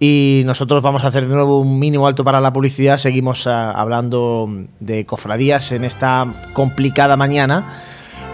Y 0.00 0.42
nosotros 0.46 0.82
vamos 0.82 1.04
a 1.04 1.08
hacer 1.08 1.28
de 1.28 1.34
nuevo 1.34 1.60
un 1.60 1.78
mínimo 1.78 2.08
alto 2.08 2.24
para 2.24 2.40
la 2.40 2.52
publicidad. 2.52 2.98
Seguimos 2.98 3.46
ah, 3.46 3.70
hablando 3.70 4.50
de 4.80 5.06
cofradías 5.06 5.70
en 5.70 5.84
esta 5.84 6.26
complicada 6.54 7.16
mañana. 7.16 7.66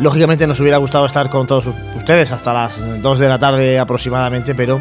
Lógicamente 0.01 0.47
nos 0.47 0.61
hubiera 0.61 0.79
gustado 0.79 1.07
estar 1.07 1.29
con 1.29 1.47
todos 1.47 1.67
ustedes 1.97 2.31
hasta 2.31 2.53
las 2.53 3.03
2 3.03 3.19
de 3.19 3.29
la 3.29 3.39
tarde 3.39 3.79
aproximadamente, 3.79 4.55
pero 4.55 4.81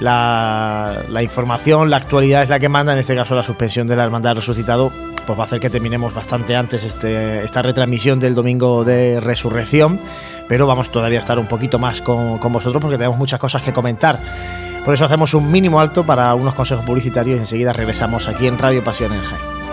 la, 0.00 1.22
información, 1.22 1.88
la 1.88 1.96
actualidad 1.96 2.42
es 2.42 2.48
la 2.48 2.58
que 2.58 2.68
manda, 2.68 2.92
en 2.92 2.98
este 2.98 3.14
caso 3.14 3.34
la 3.34 3.42
suspensión 3.42 3.86
de 3.86 3.96
la 3.96 4.04
Hermandad 4.04 4.34
Resucitado, 4.34 4.92
pues 5.26 5.38
va 5.38 5.44
a 5.44 5.46
hacer 5.46 5.60
que 5.60 5.70
terminemos 5.70 6.12
bastante 6.12 6.56
antes 6.56 6.84
este, 6.84 7.42
esta 7.42 7.62
retransmisión 7.62 8.20
del 8.20 8.34
domingo 8.34 8.84
de 8.84 9.20
resurrección, 9.20 9.98
pero 10.46 10.66
vamos 10.66 10.90
todavía 10.90 11.18
a 11.18 11.22
estar 11.22 11.38
un 11.38 11.46
poquito 11.46 11.78
más 11.78 12.02
con, 12.02 12.36
con 12.38 12.52
vosotros 12.52 12.82
porque 12.82 12.98
tenemos 12.98 13.16
muchas 13.16 13.40
cosas 13.40 13.62
que 13.62 13.72
comentar. 13.72 14.18
Por 14.84 14.92
eso 14.92 15.06
hacemos 15.06 15.32
un 15.32 15.50
mínimo 15.50 15.80
alto 15.80 16.04
para 16.04 16.34
unos 16.34 16.52
consejos 16.52 16.84
publicitarios 16.84 17.38
y 17.38 17.40
enseguida 17.40 17.72
regresamos 17.72 18.28
aquí 18.28 18.46
en 18.46 18.58
Radio 18.58 18.84
Pasión 18.84 19.12
en. 19.14 19.63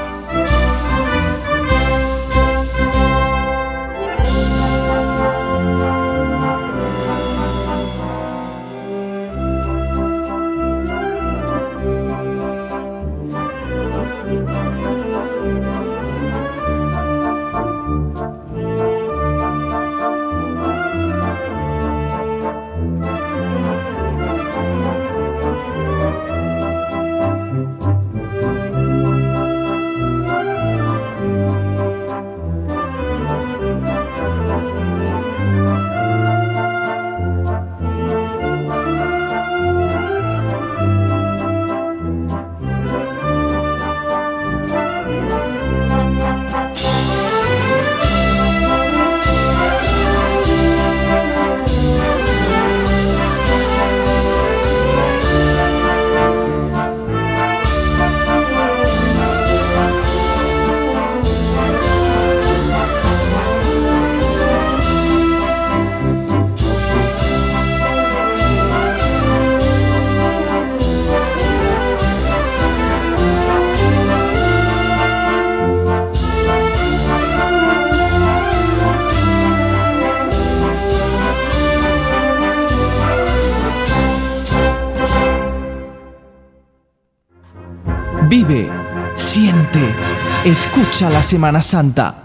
La 91.10 91.24
Semana 91.24 91.64
Santa. 91.64 92.16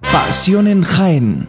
Pasión 0.00 0.66
en 0.66 0.82
Jaén. 0.82 1.48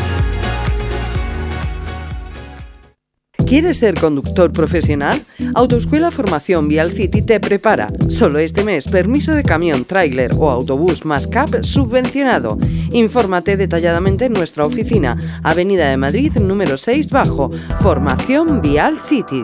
¿Quieres 3.51 3.79
ser 3.79 3.99
conductor 3.99 4.53
profesional? 4.53 5.25
Autoescuela 5.55 6.09
Formación 6.09 6.69
Vial 6.69 6.89
City 6.89 7.21
te 7.21 7.41
prepara. 7.41 7.91
Solo 8.07 8.39
este 8.39 8.63
mes, 8.63 8.87
permiso 8.87 9.33
de 9.33 9.43
camión, 9.43 9.83
tráiler 9.83 10.31
o 10.37 10.49
autobús 10.49 11.03
más 11.03 11.27
CAP 11.27 11.61
subvencionado. 11.61 12.57
Infórmate 12.93 13.57
detalladamente 13.57 14.23
en 14.23 14.31
nuestra 14.31 14.65
oficina, 14.65 15.17
Avenida 15.43 15.89
de 15.89 15.97
Madrid, 15.97 16.31
número 16.37 16.77
6 16.77 17.09
bajo, 17.09 17.51
Formación 17.81 18.61
Vial 18.61 18.97
City. 19.09 19.43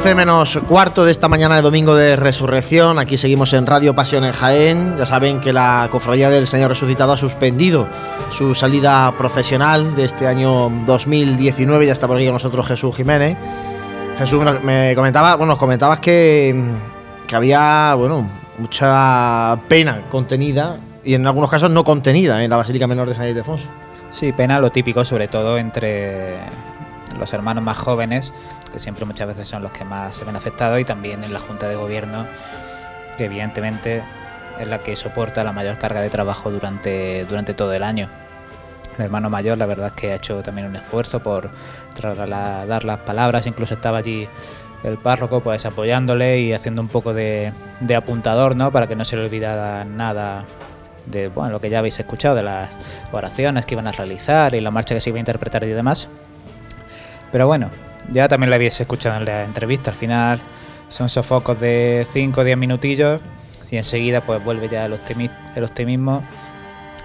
11 0.00 0.14
menos 0.14 0.58
cuarto 0.66 1.04
de 1.04 1.12
esta 1.12 1.28
mañana 1.28 1.56
de 1.56 1.60
domingo 1.60 1.94
de 1.94 2.16
resurrección. 2.16 2.98
Aquí 2.98 3.18
seguimos 3.18 3.52
en 3.52 3.66
Radio 3.66 3.94
Pasión 3.94 4.24
en 4.24 4.32
Jaén. 4.32 4.94
Ya 4.96 5.04
saben 5.04 5.42
que 5.42 5.52
la 5.52 5.88
Cofradía 5.90 6.30
del 6.30 6.46
Señor 6.46 6.70
Resucitado 6.70 7.12
ha 7.12 7.18
suspendido 7.18 7.86
su 8.30 8.54
salida 8.54 9.14
profesional 9.18 9.94
de 9.96 10.04
este 10.04 10.26
año 10.26 10.72
2019. 10.86 11.84
Ya 11.84 11.92
está 11.92 12.06
por 12.06 12.16
aquí 12.16 12.24
con 12.24 12.32
nosotros 12.32 12.66
Jesús 12.66 12.96
Jiménez. 12.96 13.36
Jesús 14.16 14.42
me 14.62 14.94
comentaba, 14.94 15.36
bueno, 15.36 15.52
nos 15.52 15.58
comentabas 15.58 16.00
que, 16.00 16.58
que 17.26 17.36
había, 17.36 17.92
bueno, 17.94 18.26
mucha 18.56 19.60
pena 19.68 20.06
contenida 20.08 20.78
y 21.04 21.12
en 21.12 21.26
algunos 21.26 21.50
casos 21.50 21.70
no 21.70 21.84
contenida 21.84 22.42
en 22.42 22.48
la 22.48 22.56
Basílica 22.56 22.86
Menor 22.86 23.06
de 23.06 23.16
San 23.16 23.28
Ildefonso. 23.28 23.68
Sí, 24.08 24.32
pena 24.32 24.60
lo 24.60 24.70
típico, 24.70 25.04
sobre 25.04 25.28
todo 25.28 25.58
entre 25.58 26.38
los 27.18 27.32
hermanos 27.32 27.62
más 27.62 27.78
jóvenes, 27.78 28.32
que 28.72 28.80
siempre 28.80 29.04
muchas 29.04 29.28
veces 29.28 29.48
son 29.48 29.62
los 29.62 29.72
que 29.72 29.84
más 29.84 30.14
se 30.14 30.24
ven 30.24 30.36
afectados, 30.36 30.80
y 30.80 30.84
también 30.84 31.24
en 31.24 31.32
la 31.32 31.38
Junta 31.38 31.68
de 31.68 31.76
Gobierno, 31.76 32.26
que 33.16 33.24
evidentemente 33.26 34.02
es 34.58 34.68
la 34.68 34.78
que 34.78 34.96
soporta 34.96 35.42
la 35.44 35.52
mayor 35.52 35.78
carga 35.78 36.02
de 36.02 36.10
trabajo 36.10 36.50
durante, 36.50 37.24
durante 37.24 37.54
todo 37.54 37.72
el 37.72 37.82
año. 37.82 38.08
El 38.98 39.04
hermano 39.04 39.30
mayor, 39.30 39.56
la 39.56 39.66
verdad 39.66 39.88
es 39.88 39.92
que 39.94 40.12
ha 40.12 40.16
hecho 40.16 40.42
también 40.42 40.66
un 40.66 40.76
esfuerzo 40.76 41.22
por 41.22 41.50
trasladar 41.94 42.84
las 42.84 42.98
palabras, 42.98 43.46
incluso 43.46 43.74
estaba 43.74 43.98
allí 43.98 44.28
el 44.82 44.98
párroco 44.98 45.40
pues 45.40 45.66
apoyándole 45.66 46.40
y 46.40 46.52
haciendo 46.52 46.82
un 46.82 46.88
poco 46.88 47.12
de, 47.14 47.52
de 47.80 47.96
apuntador, 47.96 48.56
¿no? 48.56 48.72
Para 48.72 48.86
que 48.86 48.96
no 48.96 49.04
se 49.04 49.16
le 49.16 49.24
olvidara 49.24 49.84
nada 49.84 50.44
de 51.06 51.28
bueno, 51.28 51.52
lo 51.52 51.60
que 51.60 51.70
ya 51.70 51.78
habéis 51.80 51.98
escuchado, 51.98 52.34
de 52.34 52.42
las 52.42 52.70
oraciones 53.12 53.66
que 53.66 53.74
iban 53.74 53.86
a 53.86 53.92
realizar 53.92 54.54
y 54.54 54.60
la 54.60 54.70
marcha 54.70 54.94
que 54.94 55.00
se 55.00 55.10
iba 55.10 55.16
a 55.16 55.20
interpretar 55.20 55.64
y 55.64 55.68
demás. 55.68 56.08
Pero 57.32 57.46
bueno, 57.46 57.70
ya 58.12 58.28
también 58.28 58.50
lo 58.50 58.56
habéis 58.56 58.80
escuchado 58.80 59.16
en 59.18 59.24
la 59.24 59.44
entrevista, 59.44 59.90
al 59.90 59.96
final 59.96 60.40
son 60.88 61.08
sofocos 61.08 61.60
de 61.60 62.06
5 62.12 62.40
o 62.40 62.44
10 62.44 62.58
minutillos 62.58 63.20
y 63.70 63.76
enseguida 63.76 64.20
pues 64.20 64.42
vuelve 64.44 64.68
ya 64.68 64.86
el, 64.86 64.92
optimismo 64.92 66.22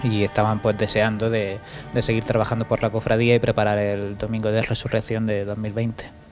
y 0.04 0.24
estaban 0.24 0.60
pues 0.60 0.78
deseando 0.78 1.30
de, 1.30 1.60
de 1.94 2.02
seguir 2.02 2.24
trabajando 2.24 2.68
por 2.68 2.82
la 2.82 2.90
cofradía 2.90 3.36
y 3.36 3.40
preparar 3.40 3.78
el 3.78 4.18
domingo 4.18 4.52
de 4.52 4.64
resurrección 4.64 5.28
de 5.28 5.46
2020 5.46 6.25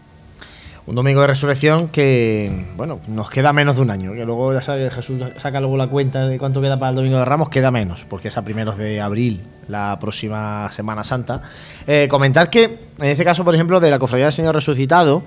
un 0.86 0.96
domingo 0.96 1.22
de 1.22 1.28
resurrección 1.28 1.88
que, 1.88 2.66
bueno, 2.76 3.00
nos 3.08 3.30
queda 3.30 3.54
menos 3.54 3.76
de 3.76 3.82
un 3.82 3.90
año. 3.90 4.14
Que 4.14 4.26
luego, 4.26 4.54
ya 4.54 4.62
sabes, 4.62 4.94
Jesús 4.94 5.22
saca 5.38 5.60
luego 5.60 5.78
la 5.78 5.88
cuenta 5.88 6.28
de 6.28 6.38
cuánto 6.38 6.62
queda 6.62 6.78
para 6.78 6.90
el 6.90 6.96
domingo 6.96 7.18
de 7.18 7.26
Ramos, 7.26 7.50
queda 7.50 7.72
menos, 7.72 8.06
porque 8.10 8.28
es 8.28 8.38
a 8.38 8.44
primeros 8.44 8.78
de 8.78 9.00
abril, 9.00 9.44
la 9.68 9.98
próxima 10.00 10.70
Semana 10.72 11.04
Santa. 11.04 11.42
Eh, 11.88 12.08
comentar 12.10 12.50
que, 12.50 12.80
en 13.00 13.08
este 13.08 13.24
caso, 13.24 13.46
por 13.46 13.56
ejemplo, 13.56 13.80
de 13.80 13.92
la 13.92 14.00
Cofradía 14.00 14.26
del 14.26 14.34
Señor 14.34 14.56
Resucitado, 14.56 15.24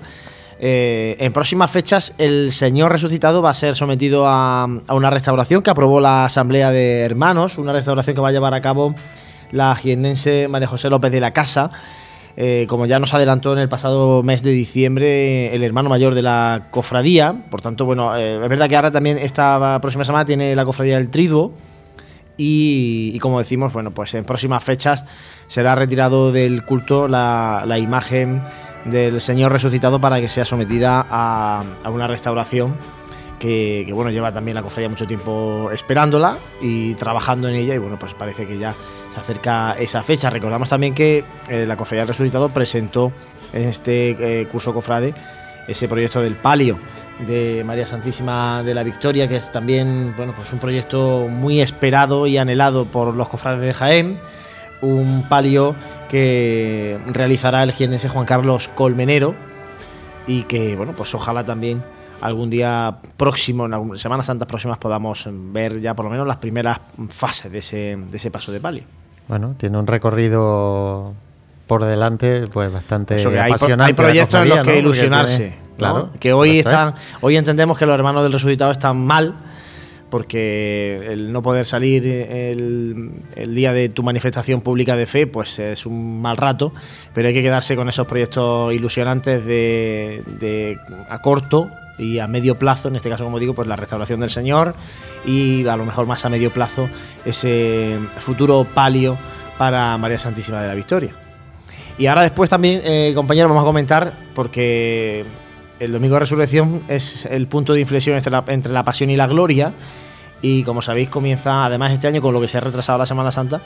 eh, 0.59 1.17
en 1.19 1.33
próximas 1.33 1.69
fechas 1.69 2.13
el 2.17 2.51
Señor 2.51 2.91
Resucitado 2.91 3.43
va 3.43 3.51
a 3.51 3.53
ser 3.53 3.75
sometido 3.75 4.27
a, 4.27 4.63
a 4.63 4.93
una 4.95 5.09
restauración 5.09 5.61
que 5.61 5.69
aprobó 5.69 6.01
la 6.01 6.25
Asamblea 6.25 6.71
de 6.71 7.01
Hermanos, 7.01 7.57
una 7.57 7.73
restauración 7.73 8.15
que 8.15 8.21
va 8.21 8.29
a 8.29 8.31
llevar 8.31 8.53
a 8.53 8.61
cabo 8.61 8.95
la 9.51 9.75
jiennense 9.75 10.47
María 10.47 10.67
José 10.67 10.89
López 10.89 11.11
de 11.11 11.19
la 11.19 11.31
Casa. 11.31 11.71
Eh, 12.39 12.67
como 12.69 12.85
ya 12.85 12.99
nos 12.99 13.15
adelantó 13.15 13.51
en 13.53 13.57
el 13.57 13.67
pasado 13.67 14.21
mes 14.21 14.43
de 14.43 14.51
diciembre 14.51 15.55
el 15.55 15.63
hermano 15.63 15.89
mayor 15.89 16.13
de 16.13 16.21
la 16.21 16.67
cofradía. 16.69 17.35
Por 17.49 17.61
tanto, 17.61 17.83
bueno, 17.85 18.15
eh, 18.15 18.35
es 18.35 18.47
verdad 18.47 18.69
que 18.69 18.75
ahora 18.75 18.91
también 18.91 19.17
esta 19.17 19.79
próxima 19.81 20.05
semana 20.05 20.23
tiene 20.23 20.55
la 20.55 20.63
cofradía 20.63 20.97
del 20.97 21.09
Triduo. 21.09 21.53
Y, 22.39 23.17
como 23.17 23.39
decimos, 23.39 23.73
bueno, 23.73 23.89
pues 23.89 24.13
en 24.13 24.23
próximas 24.23 24.63
fechas 24.63 25.05
será 25.47 25.73
retirado 25.73 26.31
del 26.31 26.63
culto 26.63 27.07
la, 27.07 27.65
imagen 27.79 28.43
del 28.85 29.19
Señor 29.21 29.51
resucitado 29.51 29.99
para 29.99 30.21
que 30.21 30.29
sea 30.29 30.45
sometida 30.45 31.03
a, 31.09 31.63
una 31.91 32.05
restauración 32.05 32.75
que, 33.39 33.81
que, 33.87 33.93
bueno, 33.93 34.11
lleva 34.11 34.31
también 34.31 34.53
la 34.53 34.61
cofradía 34.61 34.87
mucho 34.87 35.07
tiempo 35.07 35.71
esperándola 35.71 36.37
y 36.61 36.93
trabajando 36.93 37.47
en 37.47 37.55
ella 37.55 37.73
y 37.73 37.79
bueno, 37.79 37.97
pues 37.97 38.13
parece 38.13 38.45
que 38.45 38.59
ya 38.59 38.75
acerca 39.17 39.73
esa 39.73 40.03
fecha. 40.03 40.29
Recordamos 40.29 40.69
también 40.69 40.93
que 40.93 41.23
eh, 41.49 41.65
la 41.65 41.77
Cofradía 41.77 42.01
del 42.01 42.09
Resucitado 42.09 42.49
presentó 42.49 43.11
en 43.53 43.69
este 43.69 44.41
eh, 44.41 44.47
curso 44.47 44.73
cofrade 44.73 45.13
ese 45.67 45.87
proyecto 45.87 46.21
del 46.21 46.35
palio 46.35 46.79
de 47.25 47.63
María 47.65 47.85
Santísima 47.85 48.63
de 48.63 48.73
la 48.73 48.83
Victoria, 48.83 49.27
que 49.27 49.37
es 49.37 49.51
también 49.51 50.13
bueno, 50.15 50.33
pues 50.35 50.53
un 50.53 50.59
proyecto 50.59 51.27
muy 51.29 51.61
esperado 51.61 52.27
y 52.27 52.37
anhelado 52.37 52.85
por 52.85 53.13
los 53.13 53.27
cofrades 53.29 53.61
de 53.61 53.73
Jaén. 53.73 54.19
Un 54.81 55.25
palio 55.27 55.75
que 56.09 56.99
realizará 57.07 57.63
el 57.63 57.71
jienense 57.71 58.09
Juan 58.09 58.25
Carlos 58.25 58.69
Colmenero 58.69 59.33
y 60.27 60.43
que, 60.43 60.75
bueno, 60.75 60.93
pues 60.95 61.15
ojalá 61.15 61.43
también 61.43 61.81
algún 62.21 62.49
día 62.49 62.97
próximo, 63.15 63.65
en 63.65 63.97
Semanas 63.97 64.27
Santas 64.27 64.47
próximas, 64.47 64.77
podamos 64.77 65.27
ver 65.31 65.81
ya 65.81 65.95
por 65.95 66.05
lo 66.05 66.11
menos 66.11 66.27
las 66.27 66.37
primeras 66.37 66.79
fases 67.09 67.51
de 67.51 67.57
ese, 67.59 67.97
de 67.97 68.17
ese 68.17 68.31
paso 68.31 68.51
de 68.51 68.59
palio. 68.59 68.83
Bueno, 69.27 69.55
tiene 69.57 69.77
un 69.77 69.87
recorrido 69.87 71.13
por 71.67 71.83
delante 71.83 72.45
pues 72.51 72.71
bastante 72.71 73.15
hay, 73.15 73.51
apasionante. 73.51 73.91
Hay 73.91 73.93
proyectos 73.93 74.41
en 74.41 74.49
los 74.49 74.59
que 74.61 74.79
ilusionarse. 74.79 75.53
claro, 75.77 76.09
que 76.19 76.33
hoy 76.33 76.59
están, 76.59 76.95
hoy 77.21 77.35
entendemos 77.35 77.77
que 77.77 77.85
los 77.85 77.93
hermanos 77.93 78.23
del 78.23 78.31
resucitado 78.31 78.71
están 78.71 79.05
mal 79.05 79.35
porque 80.09 81.05
el 81.11 81.33
no 81.33 81.41
poder 81.41 81.65
salir 81.65 82.07
el, 82.07 83.11
día 83.53 83.73
de 83.73 83.89
tu 83.89 84.03
manifestación 84.03 84.61
pública 84.61 84.95
de 84.95 85.05
fe, 85.05 85.27
pues 85.27 85.59
es 85.59 85.85
un 85.85 86.21
mal 86.21 86.37
rato, 86.37 86.71
pero 87.13 87.27
hay 87.27 87.33
que 87.33 87.43
quedarse 87.43 87.75
con 87.75 87.89
esos 87.89 88.07
proyectos 88.07 88.73
ilusionantes 88.73 89.45
de, 89.45 90.23
de 90.39 90.77
a 91.09 91.19
corto 91.21 91.69
y 91.97 92.19
a 92.19 92.27
medio 92.27 92.59
plazo, 92.59 92.89
en 92.89 92.95
este 92.95 93.09
caso 93.09 93.23
como 93.23 93.39
digo, 93.39 93.53
pues 93.53 93.67
la 93.67 93.75
restauración 93.75 94.19
del 94.19 94.29
Señor 94.29 94.75
y 95.25 95.67
a 95.67 95.75
lo 95.75 95.85
mejor 95.85 96.05
más 96.05 96.23
a 96.25 96.29
medio 96.29 96.51
plazo 96.51 96.89
ese 97.25 97.97
futuro 98.19 98.65
palio 98.73 99.17
para 99.57 99.97
María 99.97 100.19
Santísima 100.19 100.61
de 100.61 100.67
la 100.67 100.75
Victoria. 100.75 101.11
Y 101.97 102.05
ahora 102.05 102.21
después 102.21 102.49
también, 102.49 102.81
eh, 102.83 103.11
compañeros, 103.15 103.49
vamos 103.49 103.63
a 103.63 103.65
comentar, 103.65 104.13
porque 104.35 105.25
el 105.79 105.91
Domingo 105.91 106.15
de 106.15 106.19
Resurrección 106.21 106.83
es 106.87 107.25
el 107.25 107.47
punto 107.47 107.73
de 107.73 107.81
inflexión 107.81 108.15
entre 108.15 108.31
la, 108.31 108.43
entre 108.47 108.71
la 108.71 108.83
pasión 108.83 109.09
y 109.09 109.15
la 109.15 109.25
gloria, 109.25 109.73
y 110.41 110.63
como 110.63 110.83
sabéis 110.83 111.09
comienza 111.09 111.65
además 111.65 111.91
este 111.91 112.07
año 112.07 112.21
con 112.21 112.33
lo 112.33 112.41
que 112.41 112.47
se 112.47 112.59
ha 112.59 112.61
retrasado 112.61 112.99
la 112.99 113.07
Semana 113.07 113.31
Santa, 113.31 113.61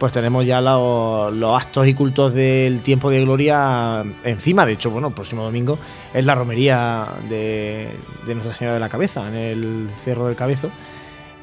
pues 0.00 0.12
tenemos 0.12 0.46
ya 0.46 0.62
los, 0.62 1.60
actos 1.62 1.86
y 1.86 1.94
cultos 1.94 2.32
del 2.32 2.80
tiempo 2.80 3.10
de 3.10 3.20
gloria 3.20 4.02
encima. 4.24 4.64
De 4.64 4.72
hecho, 4.72 4.90
bueno, 4.90 5.08
el 5.08 5.14
próximo 5.14 5.44
domingo 5.44 5.78
es 6.12 6.24
la 6.24 6.34
romería 6.34 7.06
de, 7.28 7.90
Nuestra 8.26 8.54
Señora 8.54 8.74
de 8.74 8.80
la 8.80 8.88
Cabeza, 8.88 9.28
en 9.28 9.36
el 9.36 9.90
Cerro 10.02 10.26
del 10.26 10.34
Cabezo. 10.34 10.70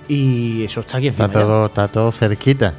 Y 0.07 0.63
eso 0.63 0.79
está 0.79 0.97
aquí 0.97 1.07
encima. 1.07 1.27
Está 1.27 1.41
todo, 1.41 1.65
está 1.67 1.87
todo 1.87 2.11
cerquita. 2.11 2.73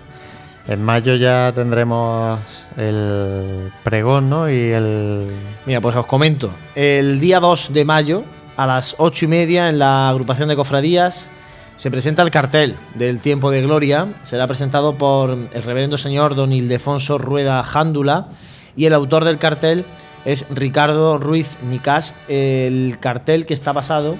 En 0.67 0.83
mayo 0.83 1.15
ya 1.15 1.53
tendremos 1.55 2.41
el 2.77 3.73
pregón, 3.85 4.29
¿no? 4.29 4.51
Y 4.51 4.73
el. 4.73 5.31
Mira, 5.65 5.81
pues 5.81 5.95
os 5.95 6.07
comento. 6.07 6.51
El 6.75 7.21
día 7.21 7.39
2 7.39 7.73
de 7.73 7.85
mayo, 7.85 8.25
a 8.57 8.67
las 8.67 8.97
8 8.99 9.27
y 9.27 9.29
media, 9.29 9.69
en 9.69 9.79
la 9.79 10.11
agrupación 10.11 10.49
de 10.49 10.57
cofradías, 10.57 11.31
se 11.79 11.93
presenta 11.93 12.23
el 12.23 12.33
cartel 12.33 12.75
del 12.97 13.21
Tiempo 13.21 13.53
de 13.53 13.63
Gloria. 13.63 14.15
Será 14.25 14.49
presentado 14.49 14.99
por 14.99 15.31
el 15.31 15.63
reverendo 15.63 15.97
señor 15.97 16.35
don 16.35 16.53
Ildefonso 16.53 17.19
Rueda 17.19 17.63
Jándula 17.63 18.29
y 18.77 18.87
el 18.87 18.95
autor 18.95 19.25
del 19.25 19.39
cartel 19.39 19.85
es 20.25 20.45
Ricardo 20.51 21.19
Ruiz 21.19 21.57
Nicás. 21.63 22.17
El 22.27 22.99
cartel 23.01 23.47
que 23.47 23.55
está 23.55 23.73
basado 23.73 24.17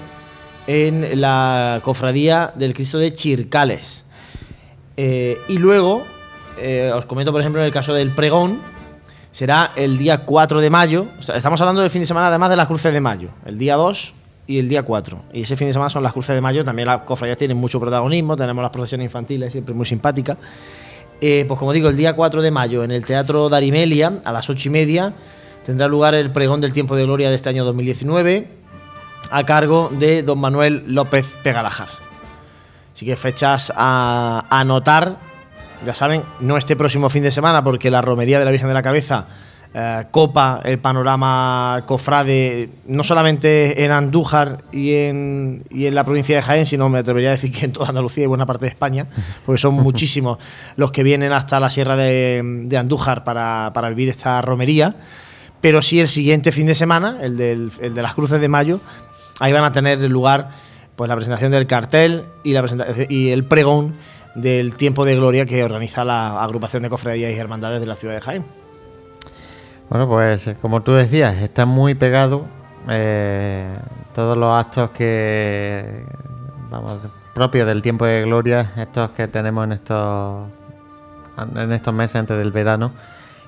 en 0.67 1.19
la 1.19 1.81
cofradía 1.83 2.53
del 2.55 2.73
Cristo 2.73 2.97
de 2.97 3.11
Chircales. 3.13 4.05
Eh, 4.95 5.37
y 5.49 5.57
luego, 5.57 6.05
eh, 6.59 6.93
os 6.95 7.05
comento 7.05 7.33
por 7.33 7.41
ejemplo 7.41 7.59
en 7.59 7.67
el 7.67 7.73
caso 7.73 7.93
del 7.93 8.11
pregón, 8.11 8.61
será 9.31 9.73
el 9.75 9.97
día 9.97 10.19
4 10.19 10.61
de 10.61 10.69
mayo. 10.69 11.07
estamos 11.19 11.59
hablando 11.59 11.81
del 11.81 11.89
fin 11.89 11.99
de 11.99 12.07
semana 12.07 12.27
además 12.27 12.51
de 12.51 12.55
las 12.55 12.67
cruces 12.67 12.93
de 12.93 13.01
mayo. 13.01 13.31
El 13.45 13.57
día 13.57 13.75
2 13.75 14.13
y 14.49 14.57
el 14.57 14.67
día 14.67 14.81
4. 14.81 15.25
Y 15.31 15.43
ese 15.43 15.55
fin 15.55 15.67
de 15.67 15.73
semana 15.73 15.91
son 15.91 16.01
las 16.01 16.11
cruces 16.11 16.33
de 16.33 16.41
mayo. 16.41 16.65
También 16.65 16.87
las 16.87 17.03
cofradías 17.03 17.37
tienen 17.37 17.55
mucho 17.55 17.79
protagonismo. 17.79 18.35
Tenemos 18.35 18.63
las 18.63 18.71
procesiones 18.71 19.05
infantiles, 19.05 19.51
siempre 19.51 19.75
muy 19.75 19.85
simpáticas. 19.85 20.39
Eh, 21.21 21.45
pues 21.47 21.59
como 21.59 21.71
digo, 21.71 21.87
el 21.87 21.95
día 21.95 22.15
4 22.15 22.41
de 22.41 22.49
mayo 22.49 22.83
en 22.83 22.89
el 22.89 23.05
Teatro 23.05 23.47
Darimelia, 23.47 24.21
a 24.23 24.31
las 24.31 24.49
8 24.49 24.69
y 24.69 24.71
media, 24.71 25.13
tendrá 25.63 25.87
lugar 25.87 26.15
el 26.15 26.31
pregón 26.31 26.61
del 26.61 26.73
tiempo 26.73 26.95
de 26.95 27.03
gloria 27.03 27.29
de 27.29 27.35
este 27.35 27.47
año 27.49 27.63
2019, 27.63 28.47
a 29.29 29.43
cargo 29.45 29.91
de 29.91 30.23
don 30.23 30.39
Manuel 30.39 30.83
López 30.87 31.35
Pegalajar. 31.43 31.89
Así 32.95 33.05
que 33.05 33.15
fechas 33.17 33.71
a 33.75 34.47
anotar, 34.49 35.19
ya 35.85 35.93
saben, 35.93 36.23
no 36.39 36.57
este 36.57 36.75
próximo 36.75 37.11
fin 37.11 37.21
de 37.21 37.29
semana, 37.29 37.63
porque 37.63 37.91
la 37.91 38.01
romería 38.01 38.39
de 38.39 38.45
la 38.45 38.51
Virgen 38.51 38.69
de 38.69 38.73
la 38.73 38.81
Cabeza 38.81 39.27
eh, 39.71 40.05
copa 40.09 40.61
el 40.63 40.79
panorama 40.79 41.83
cofrade, 41.85 42.69
no 42.87 43.03
solamente 43.03 43.85
en 43.85 43.91
Andújar 43.91 44.63
y 44.71 44.93
en, 44.93 45.63
y 45.69 45.85
en 45.85 45.93
la 45.93 46.03
provincia 46.03 46.35
de 46.35 46.41
Jaén, 46.41 46.65
sino 46.65 46.89
me 46.89 46.97
atrevería 46.97 47.29
a 47.29 47.33
decir 47.33 47.51
que 47.51 47.65
en 47.65 47.73
toda 47.73 47.89
Andalucía 47.89 48.23
y 48.23 48.27
buena 48.27 48.47
parte 48.47 48.65
de 48.65 48.69
España, 48.69 49.05
porque 49.45 49.59
son 49.59 49.73
muchísimos 49.83 50.39
los 50.75 50.91
que 50.91 51.03
vienen 51.03 51.31
hasta 51.33 51.59
la 51.59 51.69
sierra 51.69 51.95
de, 51.95 52.67
Andújar 52.79 53.23
para, 53.23 53.89
vivir 53.89 54.09
esta 54.09 54.41
romería. 54.41 54.95
pero 55.61 55.83
sí 55.83 55.99
el 55.99 56.07
siguiente 56.07 56.51
fin 56.51 56.65
de 56.65 56.73
semana, 56.73 57.17
el, 57.21 57.37
del, 57.37 57.71
el 57.79 57.93
de 57.93 58.01
las 58.01 58.15
cruces 58.15 58.41
de 58.41 58.47
mayo, 58.47 58.79
ahí 59.39 59.53
van 59.53 59.65
a 59.65 59.71
tener 59.71 60.01
lugar 60.01 60.49
pues 60.95 61.07
la 61.07 61.15
presentación 61.15 61.51
del 61.51 61.67
cartel 61.67 62.25
y, 62.43 62.53
la 62.53 62.61
presentación, 62.61 63.05
y 63.07 63.29
el 63.29 63.43
pregón 63.43 63.93
del 64.33 64.75
tiempo 64.75 65.05
de 65.05 65.15
gloria 65.15 65.45
que 65.45 65.63
organiza 65.63 66.03
la 66.03 66.43
agrupación 66.43 66.81
de 66.81 66.89
cofradías 66.89 67.31
y 67.31 67.35
hermandades 67.35 67.79
de 67.81 67.85
la 67.85 67.95
ciudad 67.95 68.15
de 68.15 68.21
Jaén. 68.21 68.59
Bueno, 69.89 70.07
pues 70.07 70.55
como 70.61 70.81
tú 70.81 70.93
decías, 70.93 71.41
está 71.41 71.65
muy 71.65 71.95
pegado 71.95 72.45
eh, 72.87 73.75
todos 74.13 74.37
los 74.37 74.53
actos 74.57 74.91
que 74.91 76.05
vamos 76.69 76.99
propios 77.33 77.65
del 77.67 77.81
tiempo 77.81 78.05
de 78.05 78.21
gloria, 78.21 78.73
estos 78.77 79.11
que 79.11 79.27
tenemos 79.27 79.63
en 79.63 79.71
estos 79.73 80.47
en 81.55 81.71
estos 81.71 81.93
meses 81.93 82.17
antes 82.17 82.37
del 82.37 82.51
verano. 82.51 82.91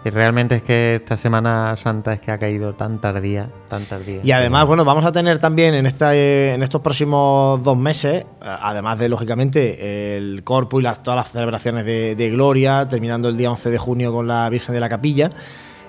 Y 0.04 0.10
realmente 0.10 0.56
es 0.56 0.64
que 0.64 0.96
esta 0.96 1.16
Semana 1.16 1.76
Santa 1.76 2.14
es 2.14 2.22
que 2.22 2.32
ha 2.32 2.40
caído 2.40 2.74
tan 2.74 3.00
tardía, 3.00 3.50
tan 3.70 3.86
tardía. 3.86 4.22
Y 4.24 4.32
además, 4.32 4.66
bueno, 4.66 4.84
vamos 4.84 5.06
a 5.06 5.12
tener 5.12 5.38
también 5.38 5.76
en, 5.76 5.86
esta, 5.86 6.16
eh, 6.16 6.56
en 6.56 6.64
estos 6.64 6.82
próximos 6.82 7.64
dos 7.64 7.78
meses, 7.78 8.26
además 8.42 8.98
de, 8.98 9.10
lógicamente, 9.10 10.18
el 10.18 10.44
Corpus 10.44 10.82
y 10.82 10.84
las, 10.86 11.04
todas 11.04 11.18
las 11.18 11.32
celebraciones 11.32 11.86
de, 11.86 12.30
Gloria, 12.32 12.88
terminando 12.88 13.30
el 13.30 13.38
día 13.38 13.52
11 13.52 13.70
de 13.70 13.78
junio 13.78 14.12
con 14.12 14.28
la 14.28 14.50
Virgen 14.50 14.74
de 14.74 14.82
la 14.82 14.90
Capilla, 14.90 15.32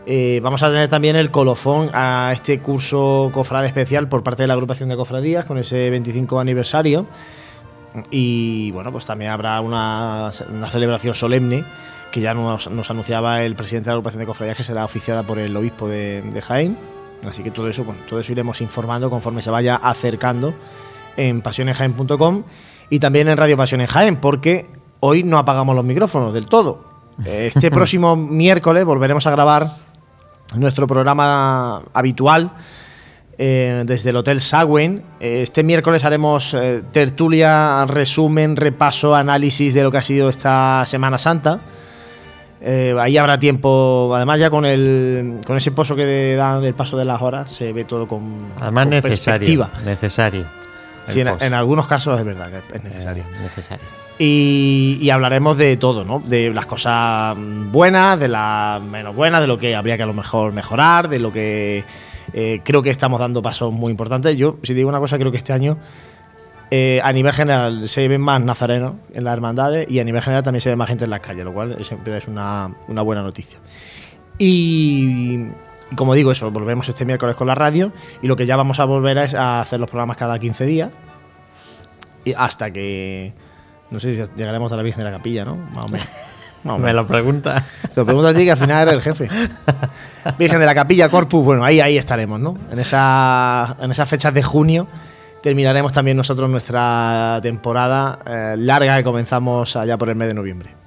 eh, 0.06 0.40
vamos 0.42 0.62
a 0.62 0.68
tener 0.68 0.88
también 0.88 1.16
el 1.16 1.30
colofón 1.30 1.90
a 1.92 2.30
este 2.32 2.58
curso 2.60 3.30
cofrade 3.32 3.66
especial 3.66 4.08
por 4.08 4.22
parte 4.22 4.42
de 4.42 4.48
la 4.48 4.54
agrupación 4.54 4.88
de 4.88 4.96
cofradías 4.96 5.44
con 5.44 5.58
ese 5.58 5.90
25 5.90 6.40
aniversario. 6.40 7.06
Y 8.10 8.70
bueno, 8.72 8.90
pues 8.90 9.04
también 9.04 9.30
habrá 9.30 9.60
una, 9.60 10.30
una 10.50 10.66
celebración 10.70 11.14
solemne 11.14 11.64
que 12.10 12.20
ya 12.20 12.34
nos, 12.34 12.70
nos, 12.70 12.90
anunciaba 12.90 13.42
el 13.42 13.54
presidente 13.54 13.86
de 13.86 13.90
la 13.90 13.94
agrupación 13.94 14.20
de 14.20 14.26
cofradías 14.26 14.56
que 14.56 14.64
será 14.64 14.84
oficiada 14.84 15.22
por 15.22 15.38
el 15.38 15.56
obispo 15.56 15.88
de, 15.88 16.22
de 16.22 16.42
Jaén. 16.42 16.76
Así 17.26 17.42
que 17.42 17.50
todo 17.50 17.68
eso, 17.68 17.84
bueno, 17.84 18.00
todo 18.08 18.20
eso 18.20 18.32
iremos 18.32 18.60
informando 18.60 19.08
conforme 19.08 19.42
se 19.42 19.50
vaya 19.50 19.76
acercando 19.76 20.54
en 21.16 21.42
pasionesjaén.com 21.42 22.42
y 22.90 22.98
también 22.98 23.28
en 23.28 23.36
Radio 23.36 23.56
Pasiones 23.56 23.90
Jaén, 23.90 24.16
porque 24.16 24.68
hoy 25.00 25.22
no 25.22 25.38
apagamos 25.38 25.76
los 25.76 25.84
micrófonos 25.84 26.34
del 26.34 26.46
todo. 26.46 26.84
Este 27.24 27.70
próximo 27.70 28.16
miércoles 28.16 28.84
volveremos 28.84 29.26
a 29.26 29.30
grabar 29.30 29.70
nuestro 30.56 30.86
programa 30.86 31.82
habitual 31.92 32.52
eh, 33.38 33.82
desde 33.86 34.10
el 34.10 34.16
Hotel 34.16 34.40
Sagüen. 34.40 35.02
Este 35.18 35.62
miércoles 35.62 36.04
haremos 36.04 36.54
eh, 36.54 36.82
tertulia, 36.92 37.84
resumen, 37.86 38.56
repaso, 38.56 39.14
análisis 39.14 39.74
de 39.74 39.82
lo 39.82 39.90
que 39.90 39.98
ha 39.98 40.02
sido 40.02 40.28
esta 40.28 40.84
Semana 40.86 41.18
Santa. 41.18 41.58
Eh, 42.60 42.94
ahí 43.00 43.16
habrá 43.16 43.38
tiempo, 43.38 44.12
además 44.14 44.38
ya 44.38 44.48
con 44.48 44.64
el 44.64 45.40
con 45.44 45.56
ese 45.56 45.72
pozo 45.72 45.96
que 45.96 46.36
dan 46.36 46.62
el 46.62 46.74
paso 46.74 46.96
de 46.96 47.04
las 47.04 47.20
horas 47.20 47.50
se 47.50 47.72
ve 47.72 47.84
todo 47.84 48.06
con, 48.06 48.52
además 48.60 48.84
con 48.84 48.90
necesario, 48.90 49.10
perspectiva. 49.24 49.70
Necesario. 49.84 50.46
Sí, 51.04 51.20
en, 51.20 51.28
en, 51.28 51.54
algunos 51.54 51.86
casos 51.86 52.18
es 52.18 52.24
verdad 52.24 52.50
que 52.50 52.76
es 52.76 52.84
necesario. 52.84 53.24
Eh, 53.24 53.42
necesario. 53.42 53.84
Y, 54.18 54.98
y, 55.00 55.10
hablaremos 55.10 55.56
de 55.56 55.76
todo, 55.76 56.04
¿no? 56.04 56.20
De 56.20 56.52
las 56.52 56.66
cosas 56.66 57.36
buenas, 57.36 58.20
de 58.20 58.28
las 58.28 58.80
menos 58.82 59.16
buenas, 59.16 59.40
de 59.40 59.46
lo 59.46 59.58
que 59.58 59.74
habría 59.74 59.96
que 59.96 60.04
a 60.04 60.06
lo 60.06 60.14
mejor 60.14 60.52
mejorar, 60.52 61.08
de 61.08 61.18
lo 61.18 61.32
que 61.32 61.84
eh, 62.32 62.60
creo 62.64 62.82
que 62.82 62.90
estamos 62.90 63.20
dando 63.20 63.42
pasos 63.42 63.72
muy 63.72 63.90
importantes. 63.90 64.36
Yo, 64.36 64.58
si 64.62 64.74
digo 64.74 64.88
una 64.88 65.00
cosa, 65.00 65.18
creo 65.18 65.30
que 65.30 65.38
este 65.38 65.52
año 65.52 65.78
eh, 66.70 67.00
a 67.02 67.12
nivel 67.12 67.32
general 67.32 67.88
se 67.88 68.08
ven 68.08 68.20
más 68.20 68.40
nazarenos 68.40 68.94
en 69.12 69.24
las 69.24 69.34
hermandades 69.34 69.90
y 69.90 69.98
a 69.98 70.04
nivel 70.04 70.22
general 70.22 70.42
también 70.42 70.60
se 70.60 70.70
ve 70.70 70.76
más 70.76 70.88
gente 70.88 71.04
en 71.04 71.10
las 71.10 71.20
calles, 71.20 71.44
lo 71.44 71.52
cual 71.52 71.84
siempre 71.84 72.16
es 72.16 72.28
una, 72.28 72.74
una 72.88 73.02
buena 73.02 73.22
noticia. 73.22 73.58
Y, 74.38 75.38
y, 75.38 75.50
como 75.96 76.14
digo, 76.14 76.32
eso, 76.32 76.50
volvemos 76.50 76.88
este 76.88 77.04
miércoles 77.04 77.36
con 77.36 77.46
la 77.46 77.54
radio 77.54 77.92
y 78.22 78.26
lo 78.26 78.36
que 78.36 78.46
ya 78.46 78.56
vamos 78.56 78.80
a 78.80 78.84
volver 78.84 79.18
es 79.18 79.34
a 79.34 79.60
hacer 79.60 79.80
los 79.80 79.88
programas 79.88 80.16
cada 80.16 80.38
15 80.38 80.64
días 80.64 80.90
y 82.24 82.34
hasta 82.34 82.70
que, 82.70 83.32
no 83.90 84.00
sé 84.00 84.14
si 84.14 84.22
llegaremos 84.36 84.72
a 84.72 84.76
la 84.76 84.82
Virgen 84.82 85.04
de 85.04 85.10
la 85.10 85.16
Capilla, 85.16 85.44
¿no? 85.44 85.56
Más 85.76 85.86
o 85.86 85.88
menos. 85.88 86.08
No, 86.64 86.78
me 86.78 86.92
lo 86.92 87.04
pregunta. 87.04 87.64
Te 87.92 88.00
lo 88.00 88.06
pregunto 88.06 88.28
a 88.28 88.32
ti, 88.32 88.44
que 88.44 88.52
al 88.52 88.56
final 88.56 88.86
eres 88.86 88.94
el 88.94 89.02
jefe. 89.02 89.28
Virgen 90.38 90.60
de 90.60 90.66
la 90.66 90.76
Capilla, 90.76 91.08
Corpus, 91.08 91.44
bueno, 91.44 91.64
ahí, 91.64 91.80
ahí 91.80 91.98
estaremos, 91.98 92.38
¿no? 92.38 92.56
En, 92.70 92.78
esa, 92.78 93.76
en 93.80 93.90
esas 93.90 94.08
fechas 94.08 94.32
de 94.32 94.44
junio 94.44 94.86
terminaremos 95.42 95.92
también 95.92 96.16
nosotros 96.16 96.48
nuestra 96.48 97.40
temporada 97.42 98.20
eh, 98.24 98.54
larga 98.58 98.96
que 98.96 99.02
comenzamos 99.02 99.74
allá 99.74 99.98
por 99.98 100.08
el 100.08 100.14
mes 100.14 100.28
de 100.28 100.34
noviembre. 100.34 100.81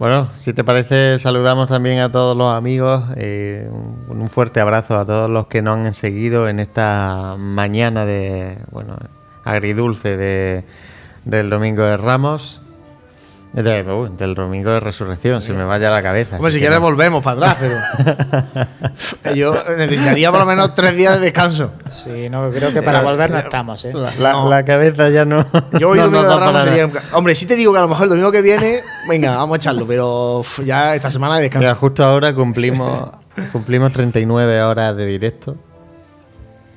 Bueno, 0.00 0.30
si 0.32 0.54
te 0.54 0.64
parece, 0.64 1.18
saludamos 1.18 1.68
también 1.68 1.98
a 1.98 2.10
todos 2.10 2.34
los 2.34 2.54
amigos. 2.54 3.04
Eh, 3.16 3.70
un, 4.08 4.28
fuerte 4.30 4.58
abrazo 4.58 4.96
a 4.96 5.04
todos 5.04 5.28
los 5.28 5.46
que 5.46 5.60
nos 5.60 5.76
han 5.76 5.92
seguido 5.92 6.48
en 6.48 6.58
esta 6.58 7.36
mañana 7.38 8.06
de, 8.06 8.56
bueno, 8.70 8.96
agridulce 9.44 10.16
de, 10.16 10.64
del 11.26 11.50
Domingo 11.50 11.82
de 11.82 11.98
Ramos. 11.98 12.59
De, 13.52 13.82
uh, 13.82 14.08
del 14.16 14.34
domingo 14.36 14.70
de 14.70 14.78
resurrección, 14.78 15.42
se 15.42 15.52
me 15.52 15.64
vaya 15.64 15.90
la 15.90 16.02
cabeza. 16.02 16.36
Hombre, 16.36 16.52
si 16.52 16.60
quieres 16.60 16.78
no. 16.78 16.84
volvemos 16.84 17.22
para 17.22 17.52
atrás, 17.52 17.56
pero 19.20 19.34
yo 19.34 19.54
necesitaría 19.76 20.30
por 20.30 20.40
lo 20.40 20.46
menos 20.46 20.72
tres 20.74 20.96
días 20.96 21.18
de 21.18 21.26
descanso. 21.26 21.72
Sí, 21.88 22.30
no, 22.30 22.48
creo 22.52 22.72
que 22.72 22.80
para 22.80 23.02
volver 23.02 23.30
no 23.30 23.38
estamos, 23.38 23.84
¿eh? 23.84 23.92
La, 23.92 24.12
la, 24.20 24.32
no. 24.34 24.48
la 24.48 24.64
cabeza 24.64 25.08
ya 25.08 25.24
no. 25.24 25.44
Yo 25.80 25.88
hoy 25.90 25.98
no, 25.98 26.04
domingo 26.04 26.22
no, 26.22 26.30
de 26.30 26.36
Ramos 26.36 26.62
sería... 26.62 26.90
Hombre, 27.12 27.34
sí 27.34 27.46
te 27.46 27.56
digo 27.56 27.72
que 27.72 27.78
a 27.78 27.82
lo 27.82 27.88
mejor 27.88 28.04
el 28.04 28.10
domingo 28.10 28.30
que 28.30 28.42
viene, 28.42 28.82
venga, 29.08 29.36
vamos 29.36 29.54
a 29.54 29.56
echarlo, 29.56 29.84
pero 29.84 30.38
uf, 30.38 30.60
ya 30.60 30.94
esta 30.94 31.10
semana 31.10 31.36
de 31.36 31.42
descanso. 31.42 31.60
Mira, 31.66 31.74
justo 31.74 32.04
ahora 32.04 32.32
cumplimos, 32.32 33.10
cumplimos 33.50 33.92
39 33.92 34.62
horas 34.62 34.96
de 34.96 35.06
directo. 35.06 35.56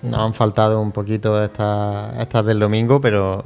Nos 0.03 0.19
han 0.19 0.33
faltado 0.33 0.81
un 0.81 0.91
poquito 0.91 1.41
estas, 1.43 2.19
estas 2.19 2.45
del 2.45 2.59
domingo, 2.59 2.99
pero 2.99 3.43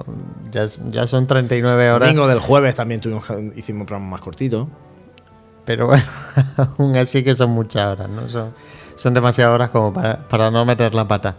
ya, 0.51 0.68
ya 0.89 1.05
son 1.05 1.28
39 1.28 1.91
horas. 1.91 2.08
Domingo 2.10 2.28
del 2.28 2.39
jueves 2.39 2.74
también 2.74 2.99
tuvimos, 2.99 3.26
hicimos 3.55 3.82
un 3.82 3.86
programa 3.86 4.12
más 4.12 4.22
cortito. 4.22 4.68
Pero 5.66 5.88
bueno, 5.88 6.03
aún 6.78 6.95
así 6.95 7.24
que 7.24 7.36
son 7.36 7.51
muchas 7.51 7.86
horas, 7.88 8.10
¿no? 8.10 8.28
Son, 8.28 8.53
son 8.95 9.14
demasiadas 9.14 9.53
horas 9.53 9.70
como 9.70 9.93
para, 9.93 10.28
para 10.28 10.49
no 10.49 10.66
meter 10.66 10.95
la 10.95 11.08
pata. 11.08 11.36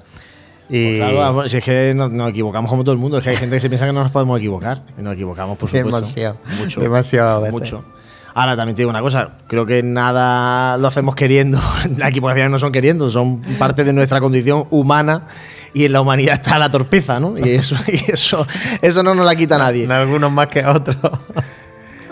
Y... 0.68 0.98
Pues 0.98 1.10
claro, 1.10 1.48
si 1.48 1.56
es 1.56 1.64
que 1.64 1.94
nos, 1.94 2.12
nos, 2.12 2.30
equivocamos 2.30 2.70
como 2.70 2.84
todo 2.84 2.92
el 2.92 2.98
mundo, 2.98 3.18
es 3.18 3.24
que 3.24 3.30
hay 3.30 3.36
gente 3.36 3.56
que 3.56 3.60
se 3.60 3.68
piensa 3.68 3.86
que 3.86 3.92
no 3.92 4.02
nos 4.02 4.12
podemos 4.12 4.38
equivocar. 4.38 4.82
Y 4.98 5.02
nos 5.02 5.14
equivocamos, 5.14 5.58
por 5.58 5.68
supuesto. 5.68 5.96
Demasiado. 5.96 6.36
Mucho. 6.58 6.80
Demasiado. 6.80 7.40
Veces. 7.40 7.52
Mucho. 7.52 7.84
Ahora 8.34 8.56
también 8.56 8.76
te 8.76 8.82
digo 8.82 8.90
una 8.90 9.00
cosa, 9.00 9.30
creo 9.46 9.66
que 9.66 9.82
nada 9.82 10.76
lo 10.76 10.86
hacemos 10.88 11.14
queriendo, 11.14 11.60
las 11.96 12.10
equivocaciones 12.10 12.50
no 12.50 12.58
son 12.58 12.72
queriendo, 12.72 13.10
son 13.10 13.42
parte 13.58 13.84
de 13.84 13.92
nuestra 13.92 14.20
condición 14.20 14.66
humana 14.70 15.26
y 15.74 15.84
en 15.84 15.92
la 15.92 16.00
humanidad 16.00 16.34
está 16.34 16.58
la 16.58 16.70
torpeza, 16.70 17.20
¿no? 17.20 17.36
Y 17.38 17.50
eso, 17.50 17.76
y 17.86 18.10
eso, 18.10 18.46
eso 18.80 19.02
no 19.02 19.14
nos 19.14 19.26
la 19.26 19.34
quita 19.36 19.58
nadie. 19.58 19.84
En 19.84 19.92
algunos 19.92 20.30
más 20.30 20.48
que 20.48 20.62
a 20.62 20.72
otros. 20.72 20.96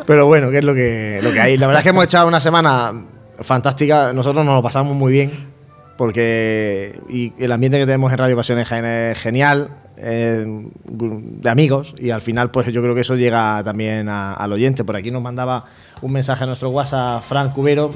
Pero 0.06 0.26
bueno, 0.26 0.50
que 0.50 0.58
es 0.58 0.64
lo 0.64 0.74
que, 0.74 1.20
lo 1.22 1.32
que 1.32 1.40
hay. 1.40 1.58
La 1.58 1.66
verdad 1.66 1.80
es 1.80 1.84
que 1.84 1.90
hemos 1.90 2.04
echado 2.04 2.28
una 2.28 2.40
semana 2.40 2.92
fantástica, 3.40 4.12
nosotros 4.12 4.44
nos 4.44 4.54
lo 4.54 4.62
pasamos 4.62 4.94
muy 4.94 5.12
bien, 5.12 5.55
porque 5.96 7.00
y 7.08 7.32
el 7.38 7.52
ambiente 7.52 7.78
que 7.78 7.86
tenemos 7.86 8.12
en 8.12 8.18
Radio 8.18 8.36
Pasiones 8.36 8.70
es 8.70 9.18
genial, 9.18 9.70
de 9.96 11.50
amigos 11.50 11.94
y 11.98 12.10
al 12.10 12.20
final 12.20 12.50
pues 12.50 12.66
yo 12.66 12.82
creo 12.82 12.94
que 12.94 13.00
eso 13.00 13.16
llega 13.16 13.62
también 13.64 14.08
a, 14.08 14.34
al 14.34 14.52
oyente. 14.52 14.84
Por 14.84 14.96
aquí 14.96 15.10
nos 15.10 15.22
mandaba 15.22 15.64
un 16.02 16.12
mensaje 16.12 16.44
a 16.44 16.46
nuestro 16.46 16.70
WhatsApp 16.70 17.22
Frank 17.22 17.52
Cubero 17.52 17.92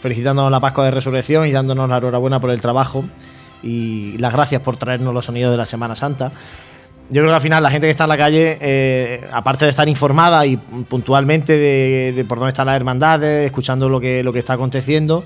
felicitándonos 0.00 0.50
la 0.50 0.60
Pascua 0.60 0.84
de 0.84 0.90
Resurrección 0.90 1.46
y 1.46 1.52
dándonos 1.52 1.88
la 1.88 1.98
enhorabuena 1.98 2.40
por 2.40 2.50
el 2.50 2.60
trabajo 2.60 3.04
y 3.62 4.16
las 4.18 4.32
gracias 4.32 4.62
por 4.62 4.76
traernos 4.76 5.12
los 5.12 5.24
sonidos 5.24 5.50
de 5.50 5.56
la 5.56 5.66
Semana 5.66 5.96
Santa. 5.96 6.32
Yo 7.10 7.22
creo 7.22 7.28
que 7.28 7.36
al 7.36 7.40
final 7.40 7.62
la 7.62 7.70
gente 7.70 7.86
que 7.86 7.90
está 7.90 8.04
en 8.04 8.10
la 8.10 8.18
calle, 8.18 8.58
eh, 8.60 9.26
aparte 9.32 9.64
de 9.64 9.70
estar 9.70 9.88
informada 9.88 10.44
y 10.44 10.58
puntualmente 10.58 11.56
de, 11.56 12.12
de, 12.14 12.24
por 12.24 12.38
dónde 12.38 12.50
están 12.50 12.66
las 12.66 12.76
hermandades, 12.76 13.46
escuchando 13.46 13.88
lo 13.88 13.98
que, 13.98 14.22
lo 14.22 14.32
que 14.32 14.38
está 14.38 14.52
aconteciendo, 14.52 15.24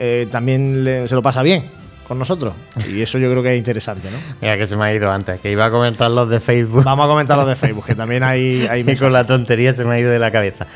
eh, 0.00 0.26
también 0.30 0.82
le, 0.82 1.06
se 1.06 1.14
lo 1.14 1.22
pasa 1.22 1.42
bien 1.42 1.70
con 2.10 2.18
nosotros. 2.18 2.54
Y 2.88 3.02
eso 3.02 3.18
yo 3.18 3.30
creo 3.30 3.40
que 3.40 3.52
es 3.52 3.58
interesante, 3.58 4.10
¿no? 4.10 4.18
Mira 4.40 4.58
que 4.58 4.66
se 4.66 4.76
me 4.76 4.84
ha 4.84 4.92
ido 4.92 5.12
antes, 5.12 5.38
que 5.40 5.52
iba 5.52 5.66
a 5.66 5.70
comentar 5.70 6.10
los 6.10 6.28
de 6.28 6.40
Facebook. 6.40 6.82
Vamos 6.82 7.04
a 7.04 7.08
comentar 7.08 7.38
los 7.38 7.46
de 7.46 7.54
Facebook, 7.66 7.86
que 7.86 7.94
también 7.94 8.24
hay... 8.24 8.66
hay 8.68 8.80
y 8.88 8.96
con 8.96 9.12
la 9.12 9.24
tontería 9.24 9.72
se 9.72 9.84
me 9.84 9.94
ha 9.94 10.00
ido 10.00 10.10
de 10.10 10.18
la 10.18 10.32
cabeza. 10.32 10.66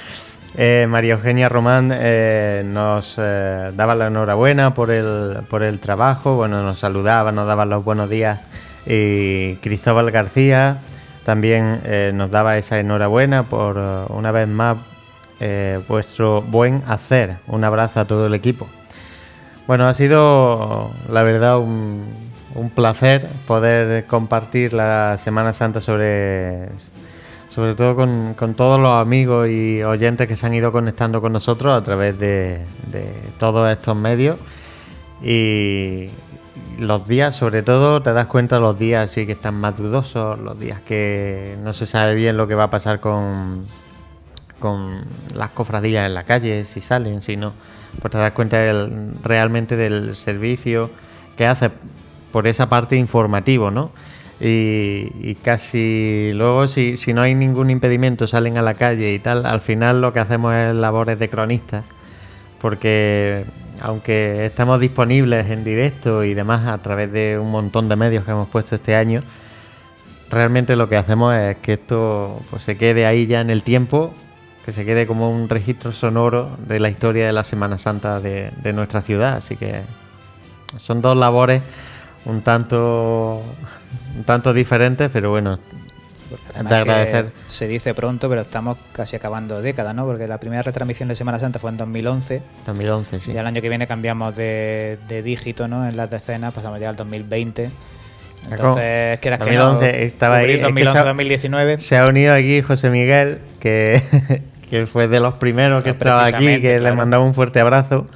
Eh, 0.57 0.87
María 0.89 1.15
Eugenia 1.15 1.49
Román 1.49 1.91
eh, 1.93 2.63
nos 2.65 3.17
eh, 3.19 3.73
daba 3.75 3.97
la 3.97 4.07
enhorabuena 4.07 4.75
por 4.75 4.93
el, 4.93 5.39
por 5.49 5.65
el 5.65 5.81
trabajo, 5.81 6.37
bueno, 6.37 6.63
nos 6.63 6.79
saludaba, 6.79 7.33
nos 7.33 7.49
daba 7.49 7.65
los 7.65 7.85
buenos 7.85 8.09
días. 8.09 8.39
Y 8.87 9.57
Cristóbal 9.57 10.13
García 10.13 10.79
también 11.25 11.81
nos 12.17 12.31
daba 12.31 12.59
esa 12.59 12.79
enhorabuena 12.79 13.49
por 13.49 13.79
una 14.11 14.31
vez 14.31 14.47
más 14.47 14.77
vuestro 15.89 16.43
buen 16.43 16.83
hacer. 16.87 17.39
Un 17.47 17.65
abrazo 17.65 18.01
a 18.01 18.05
todo 18.05 18.27
el 18.27 18.35
equipo. 18.35 18.69
Bueno, 19.67 19.87
ha 19.87 19.95
sido 19.95 20.91
la 21.09 21.23
verdad 21.23 21.59
un, 21.59 22.23
placer 22.75 23.29
poder 23.47 24.07
compartir 24.07 24.75
la 24.75 25.17
Semana 25.19 25.53
Santa 25.53 25.81
sobre, 25.81 26.69
sobre 27.49 27.75
todo 27.75 27.97
con, 27.97 28.35
con, 28.35 28.55
todos 28.55 28.79
los 28.79 28.93
amigos 28.93 29.49
y 29.49 29.83
oyentes 29.83 30.29
que 30.29 30.37
se 30.37 30.47
han 30.47 30.55
ido 30.55 30.71
conectando 30.71 31.21
con 31.21 31.33
nosotros 31.33 31.77
a 31.77 31.83
través 31.83 32.19
de, 32.19 32.61
de 32.91 33.11
todos 33.39 33.71
estos 33.73 33.97
medios. 33.97 34.39
Y 35.23 36.11
los 36.79 37.09
días, 37.09 37.35
sobre 37.35 37.63
todo, 37.63 38.03
te 38.03 38.13
das 38.13 38.27
cuenta 38.27 38.59
los 38.59 38.79
días 38.79 39.11
sí 39.11 39.25
que 39.25 39.33
están 39.33 39.55
más 39.55 39.77
dudosos, 39.79 40.39
los 40.39 40.61
días 40.61 40.81
que 40.83 41.57
no 41.63 41.73
se 41.73 41.87
sabe 41.87 42.15
bien 42.15 42.37
lo 42.37 42.47
que 42.47 42.55
va 42.55 42.65
a 42.65 42.71
pasar 42.71 43.01
con, 43.01 43.65
con 44.59 45.05
las 45.35 45.51
cofradías 45.51 46.07
en 46.07 46.15
la 46.15 46.25
calle, 46.25 46.65
si 46.67 46.83
salen, 46.83 47.23
si 47.23 47.37
no. 47.37 47.53
Pues 48.01 48.13
te 48.13 48.19
das 48.19 48.33
cuenta 48.33 48.59
del- 48.59 49.13
realmente 49.23 49.77
del 49.77 50.15
servicio 50.17 50.91
que 51.37 51.47
hace 51.47 51.71
por 52.33 52.47
esa 52.47 52.69
parte 52.69 52.97
informativo, 52.97 53.71
¿no? 53.71 53.91
Y, 54.41 55.13
y 55.21 55.37
casi 55.43 56.33
luego, 56.35 56.67
si, 56.69 56.97
si 56.97 57.13
no 57.15 57.23
hay 57.23 57.35
ningún 57.35 57.71
impedimento, 57.71 58.27
salen 58.27 58.59
a 58.59 58.63
la 58.63 58.75
calle 58.75 59.15
y 59.15 59.19
tal, 59.21 59.47
al 59.47 59.61
final 59.61 60.01
lo 60.01 60.13
que 60.13 60.19
hacemos 60.21 60.53
es 60.55 60.75
labores 60.75 61.19
de 61.19 61.29
cronistas 61.31 61.85
porque 62.61 63.45
aunque 63.81 64.47
estamos 64.47 64.81
disponibles 64.81 65.51
en 65.51 65.65
directo 65.65 66.25
y 66.25 66.35
demás 66.35 66.67
a 66.67 66.79
través 66.79 67.13
de 67.13 67.39
un 67.39 67.51
montón 67.51 67.89
de 67.89 67.97
medios 67.97 68.25
que 68.25 68.31
hemos 68.31 68.49
puesto 68.49 68.75
este 68.77 68.97
año, 68.97 69.23
realmente 70.31 70.77
lo 70.77 70.89
que 70.89 70.97
hacemos 70.97 71.35
es 71.35 71.57
que 71.59 71.75
esto 71.75 72.41
pues, 72.51 72.63
se 72.63 72.77
quede 72.77 73.07
ahí 73.07 73.27
ya 73.27 73.41
en 73.41 73.51
el 73.51 73.63
tiempo, 73.63 74.15
que 74.65 74.73
se 74.73 74.85
quede 74.85 75.07
como 75.07 75.31
un 75.31 75.49
registro 75.49 75.93
sonoro 75.93 76.57
de 76.67 76.81
la 76.81 76.89
historia 76.89 77.27
de 77.27 77.33
la 77.33 77.45
Semana 77.45 77.77
Santa 77.79 78.21
de, 78.21 78.51
de 78.63 78.73
nuestra 78.73 79.03
ciudad. 79.03 79.37
Así 79.37 79.57
que 79.57 79.83
son 80.79 81.03
dos 81.03 81.17
labores 81.17 81.61
un 82.25 82.41
tanto, 82.43 83.43
un 84.17 84.25
tanto 84.25 84.53
diferentes, 84.55 85.11
pero 85.13 85.31
bueno, 85.31 85.59
de 86.69 86.75
agradecer. 86.75 87.33
Se 87.47 87.69
dice 87.69 87.93
pronto, 87.93 88.29
pero 88.31 88.41
estamos 88.41 88.79
casi 88.93 89.15
acabando 89.17 89.61
década, 89.61 89.93
¿no? 89.93 90.07
Porque 90.07 90.27
la 90.27 90.39
primera 90.41 90.63
retransmisión 90.63 91.09
de 91.11 91.17
Semana 91.17 91.39
Santa 91.39 91.59
fue 91.59 91.71
en 91.71 91.77
2011. 91.77 92.43
2011, 92.67 93.21
sí. 93.21 93.33
Y 93.33 93.37
el 93.37 93.47
año 93.47 93.61
que 93.61 93.69
viene 93.69 93.87
cambiamos 93.87 94.35
de, 94.35 94.99
de 95.07 95.23
dígito, 95.23 95.69
¿no? 95.69 95.87
En 95.87 95.97
las 95.99 96.09
decenas, 96.09 96.55
pasamos 96.55 96.81
ya 96.81 96.89
al 96.89 96.97
2020. 96.97 97.71
Entonces, 98.51 99.19
quieras 99.21 99.39
que 99.41 99.53
no, 99.53 99.65
2011 99.73 100.05
estaba 100.07 100.37
ahí. 100.37 100.43
cubrir 100.45 100.57
es 100.57 100.61
que 100.61 100.73
2011, 100.85 100.93
se 100.93 100.99
ha- 100.99 101.05
2019. 101.05 101.79
Se 101.79 101.97
ha 101.99 102.05
unido 102.05 102.35
aquí 102.35 102.63
José 102.63 102.91
Miguel, 102.91 103.39
que, 103.61 104.03
que 104.75 104.87
fue 104.89 105.07
de 105.07 105.21
los 105.21 105.35
primeros 105.35 105.85
que 105.85 105.91
estaba 105.91 106.27
aquí, 106.27 106.61
que 106.61 106.75
le 106.75 106.79
claro. 106.81 106.97
mandaba 106.97 107.25
un 107.25 107.33
fuerte 107.33 107.61
abrazo. 107.61 108.07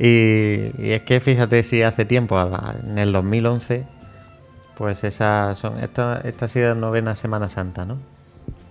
Y, 0.00 0.72
y 0.76 0.90
es 0.90 1.02
que 1.02 1.20
fíjate 1.20 1.62
si 1.62 1.82
hace 1.82 2.04
tiempo, 2.04 2.36
en 2.82 2.98
el 2.98 3.12
2011, 3.12 3.84
pues 4.76 5.04
esa 5.04 5.54
son, 5.54 5.78
esta, 5.78 6.20
esta 6.24 6.46
ha 6.46 6.48
sido 6.48 6.70
la 6.70 6.74
novena 6.74 7.14
Semana 7.14 7.48
Santa, 7.48 7.84
¿no? 7.84 7.98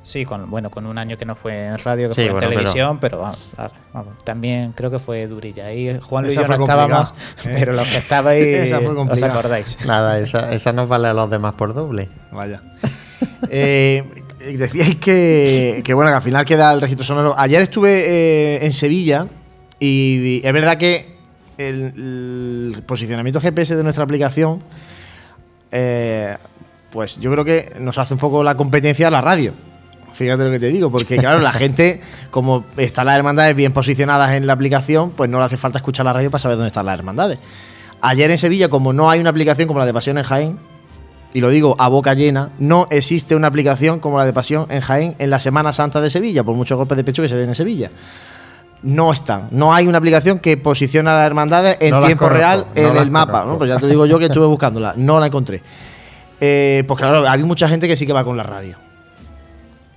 Sí, 0.01 0.25
con, 0.25 0.49
bueno, 0.49 0.69
con 0.69 0.85
un 0.85 0.97
año 0.97 1.15
que 1.15 1.23
no 1.23 1.35
fue 1.35 1.67
en 1.67 1.77
radio, 1.77 2.09
que 2.09 2.15
Sí, 2.15 2.29
fue 2.29 2.43
en 2.43 2.49
televisión, 2.49 2.99
pero, 2.99 3.19
vamos, 3.19 3.39
claro, 3.55 3.73
vamos, 3.93 4.17
también 4.25 4.73
creo 4.73 4.91
que 4.91 4.99
fue 4.99 5.25
durilla. 5.27 5.67
Ahí 5.67 5.97
Juan 6.01 6.25
Luis 6.25 6.35
y 6.35 6.41
yo 6.41 6.47
no 6.49 6.55
estábamos, 6.55 7.11
¿eh? 7.45 7.55
pero 7.57 7.71
los 7.71 7.87
que 7.87 7.97
estabais 7.97 8.73
os 9.09 9.23
acordáis. 9.23 9.77
Nada, 9.85 10.19
esa, 10.19 10.51
esa 10.51 10.73
nos 10.73 10.89
vale 10.89 11.07
a 11.07 11.13
los 11.13 11.29
demás 11.29 11.53
por 11.53 11.73
doble. 11.73 12.09
Vaya. 12.29 12.61
Eh, 13.49 14.20
decíais 14.57 14.95
que, 14.95 15.81
que, 15.83 15.93
bueno, 15.93 16.11
que 16.11 16.15
al 16.15 16.21
final 16.21 16.45
queda 16.45 16.73
el 16.73 16.81
registro 16.81 17.05
sonoro. 17.05 17.35
Ayer 17.37 17.61
estuve 17.61 18.05
eh, 18.07 18.65
en 18.65 18.73
Sevilla 18.73 19.27
y 19.79 20.41
es 20.43 20.53
verdad 20.53 20.77
que 20.77 21.15
el, 21.57 22.73
el 22.75 22.83
posicionamiento 22.83 23.39
GPS 23.39 23.75
de 23.75 23.83
nuestra 23.83 24.03
aplicación, 24.03 24.61
eh, 25.71 26.37
pues 26.91 27.19
yo 27.19 27.31
creo 27.31 27.45
que 27.45 27.73
nos 27.79 27.97
hace 27.97 28.13
un 28.13 28.19
poco 28.19 28.43
la 28.43 28.55
competencia 28.55 29.07
a 29.07 29.11
la 29.11 29.21
radio. 29.21 29.53
Fíjate 30.13 30.43
lo 30.43 30.51
que 30.51 30.59
te 30.59 30.67
digo, 30.67 30.91
porque 30.91 31.17
claro, 31.17 31.39
la 31.39 31.51
gente, 31.51 32.01
como 32.29 32.65
están 32.77 33.05
las 33.07 33.17
hermandades 33.17 33.55
bien 33.55 33.71
posicionadas 33.71 34.31
en 34.31 34.45
la 34.45 34.53
aplicación, 34.53 35.11
pues 35.11 35.29
no 35.29 35.39
le 35.39 35.45
hace 35.45 35.57
falta 35.57 35.77
escuchar 35.79 36.05
la 36.05 36.13
radio 36.13 36.29
para 36.29 36.39
saber 36.39 36.57
dónde 36.57 36.67
están 36.67 36.85
las 36.85 36.99
hermandades. 36.99 37.39
Ayer 38.01 38.29
en 38.29 38.37
Sevilla, 38.37 38.69
como 38.69 38.93
no 38.93 39.09
hay 39.09 39.19
una 39.19 39.29
aplicación 39.29 39.67
como 39.67 39.79
la 39.79 39.85
de 39.85 39.93
Pasión 39.93 40.17
en 40.17 40.23
Jaén, 40.23 40.59
y 41.33 41.39
lo 41.41 41.49
digo 41.49 41.75
a 41.79 41.87
boca 41.87 42.13
llena, 42.13 42.49
no 42.59 42.87
existe 42.91 43.35
una 43.35 43.47
aplicación 43.47 43.99
como 43.99 44.17
la 44.17 44.25
de 44.25 44.33
Pasión 44.33 44.65
en 44.69 44.81
Jaén 44.81 45.15
en 45.19 45.29
la 45.29 45.39
Semana 45.39 45.71
Santa 45.73 46.01
de 46.01 46.09
Sevilla, 46.09 46.43
por 46.43 46.55
muchos 46.55 46.77
golpes 46.77 46.97
de 46.97 47.03
pecho 47.03 47.21
que 47.21 47.29
se 47.29 47.35
den 47.35 47.49
en 47.49 47.55
Sevilla. 47.55 47.89
No 48.83 49.13
están. 49.13 49.47
No 49.51 49.73
hay 49.73 49.87
una 49.87 49.99
aplicación 49.99 50.39
que 50.39 50.57
posiciona 50.57 51.13
a 51.13 51.17
las 51.17 51.27
hermandades 51.27 51.77
en 51.79 51.91
No 51.91 52.03
tiempo 52.05 52.27
real 52.29 52.65
no 52.75 52.81
en 52.81 52.97
el 52.97 53.11
mapa. 53.11 53.45
Pues 53.57 53.69
ya 53.69 53.77
te 53.77 53.87
digo 53.87 54.05
yo 54.07 54.17
que 54.17 54.25
estuve 54.25 54.47
buscándola. 54.47 54.93
No 54.97 55.19
la 55.19 55.27
encontré. 55.27 55.61
Eh, 56.39 56.83
pues 56.87 56.97
claro, 56.99 57.29
hay 57.29 57.43
mucha 57.43 57.67
gente 57.69 57.87
que 57.87 57.95
sí 57.95 58.07
que 58.07 58.13
va 58.13 58.23
con 58.23 58.35
la 58.37 58.41
radio. 58.43 58.77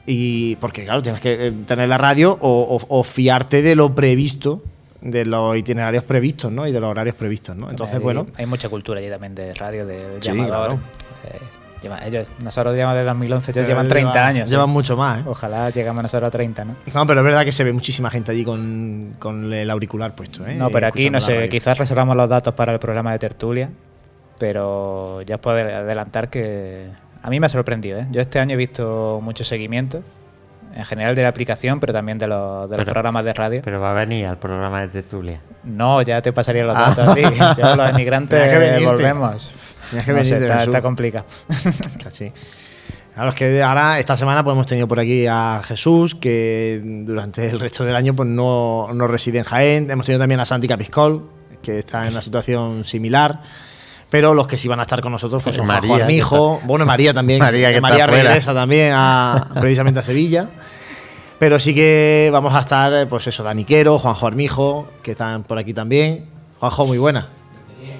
Y 0.06 0.56
porque, 0.56 0.84
claro, 0.84 1.00
tienes 1.02 1.20
que 1.20 1.46
eh, 1.48 1.52
tener 1.66 1.88
la 1.88 1.96
radio 1.96 2.36
o, 2.40 2.76
o- 2.78 2.98
o 2.98 3.02
fiarte 3.04 3.62
de 3.62 3.74
lo 3.74 3.94
previsto, 3.94 4.62
de 5.00 5.24
los 5.24 5.56
itinerarios 5.56 6.04
previstos, 6.04 6.52
¿no? 6.52 6.66
Y 6.66 6.72
de 6.72 6.80
los 6.80 6.90
horarios 6.90 7.14
previstos, 7.16 7.56
¿no? 7.56 7.70
Entonces, 7.70 7.96
Hay- 7.96 8.02
bueno. 8.02 8.26
Hay 8.36 8.44
mucha 8.44 8.68
cultura 8.68 9.00
allí 9.00 9.08
también 9.08 9.34
de 9.34 9.54
radio, 9.54 9.86
de 9.86 10.18
Sí, 10.20 10.28
llamador. 10.28 10.48
claro. 10.66 10.80
Eh, 11.24 11.38
lleva- 11.82 11.98
ellos, 12.06 12.32
nosotros 12.42 12.74
llevamos 12.74 12.96
de 12.96 13.04
2011, 13.04 13.50
ellos 13.50 13.54
Pero 13.54 13.66
llevan 13.68 13.88
30 13.88 14.12
llevan- 14.12 14.28
años. 14.28 14.50
llevan 14.50 14.68
¿eh? 14.70 14.72
mucho 14.72 14.96
más, 14.96 15.20
¿eh? 15.20 15.22
Ojalá 15.26 15.70
llegamos 15.70 16.02
nosotros 16.02 16.28
a 16.28 16.30
30, 16.30 16.64
¿no? 16.64 16.76
No, 16.94 17.06
pero 17.06 17.20
es 17.20 17.24
verdad 17.24 17.44
que 17.44 17.52
se 17.52 17.64
ve 17.64 17.72
muchísima 17.72 18.10
gente 18.10 18.32
allí 18.32 18.44
con, 18.44 19.16
con 19.18 19.52
el 19.52 19.70
auricular 19.70 20.14
puesto, 20.14 20.46
¿eh? 20.46 20.54
No, 20.54 20.70
pero 20.70 20.86
aquí 20.86 21.10
no 21.10 21.20
sé, 21.20 21.34
radio. 21.34 21.48
quizás 21.48 21.78
reservamos 21.78 22.16
los 22.16 22.28
datos 22.28 22.54
para 22.54 22.72
el 22.72 22.78
programa 22.78 23.12
de 23.12 23.18
tertulia, 23.18 23.70
pero 24.38 25.22
ya 25.22 25.36
os 25.36 25.40
puedo 25.40 25.56
adelantar 25.56 26.28
que 26.28 26.88
a 27.22 27.30
mí 27.30 27.40
me 27.40 27.46
ha 27.46 27.50
sorprendido. 27.50 27.98
¿eh? 28.00 28.06
Yo 28.10 28.20
este 28.20 28.38
año 28.40 28.54
he 28.54 28.56
visto 28.56 29.20
mucho 29.22 29.44
seguimiento, 29.44 30.02
en 30.74 30.84
general 30.84 31.14
de 31.14 31.22
la 31.22 31.28
aplicación, 31.28 31.78
pero 31.78 31.92
también 31.92 32.18
de 32.18 32.26
los, 32.26 32.68
de 32.68 32.76
los 32.78 32.84
programas 32.84 33.24
de 33.24 33.32
radio. 33.32 33.60
Pero 33.64 33.80
va 33.80 33.92
a 33.92 33.94
venir 33.94 34.26
al 34.26 34.38
programa 34.38 34.80
de 34.80 34.88
Tertulia. 34.88 35.40
No, 35.62 36.02
ya 36.02 36.20
te 36.20 36.32
pasaría 36.32 36.64
los 36.64 36.74
Ah. 36.76 36.92
datos 36.94 37.08
a 37.08 37.14
ti. 37.14 37.22
Yo 37.22 37.76
los 37.76 37.88
emigrantes 37.90 38.84
volvemos. 38.84 39.52
Tenías 39.94 40.04
que 40.06 40.12
No 40.12 40.24
sé, 40.24 40.34
venirte, 40.40 40.62
está, 40.64 40.82
complicado. 40.82 41.26
Casi. 42.02 42.32
Claro, 43.14 43.28
es 43.30 43.34
que 43.36 43.62
ahora, 43.62 44.00
esta 44.00 44.16
semana, 44.16 44.42
pues 44.42 44.54
hemos 44.54 44.66
tenido 44.66 44.88
por 44.88 44.98
aquí 44.98 45.26
a 45.28 45.62
Jesús, 45.64 46.16
que 46.16 46.80
durante 46.84 47.48
el 47.48 47.60
resto 47.60 47.84
del 47.84 47.94
año 47.94 48.14
pues 48.14 48.28
no, 48.28 48.88
no 48.92 49.06
reside 49.06 49.38
en 49.38 49.44
Jaén. 49.44 49.90
Hemos 49.90 50.06
tenido 50.06 50.20
también 50.20 50.40
a 50.40 50.44
Santi 50.44 50.66
Capiscol, 50.66 51.28
que 51.62 51.78
está 51.78 52.02
en 52.06 52.12
una 52.12 52.22
situación 52.22 52.84
similar. 52.84 53.40
Pero 54.10 54.34
los 54.34 54.46
que 54.46 54.56
sí 54.56 54.68
van 54.68 54.78
a 54.80 54.82
estar 54.82 55.00
con 55.00 55.12
nosotros 55.12 55.42
pues 55.42 55.56
son 55.56 55.66
María, 55.66 55.88
Juan 55.96 56.10
está- 56.10 56.66
bueno, 56.66 56.86
María 56.86 57.14
también. 57.14 57.38
María, 57.40 57.72
que 57.72 57.80
María 57.80 58.06
fuera. 58.06 58.22
regresa 58.24 58.52
también 58.54 58.92
a, 58.94 59.48
precisamente 59.60 60.00
a 60.00 60.02
Sevilla. 60.02 60.48
Pero 61.38 61.58
sí 61.60 61.74
que 61.74 62.30
vamos 62.32 62.54
a 62.54 62.60
estar, 62.60 62.92
eh, 62.92 63.06
pues 63.06 63.26
eso, 63.26 63.42
Daniquero, 63.42 63.98
Juanjo 63.98 64.26
Armijo, 64.26 64.88
que 65.02 65.12
están 65.12 65.42
por 65.44 65.58
aquí 65.58 65.74
también. 65.74 66.26
Juanjo, 66.60 66.86
muy 66.86 66.98
buena. 66.98 67.28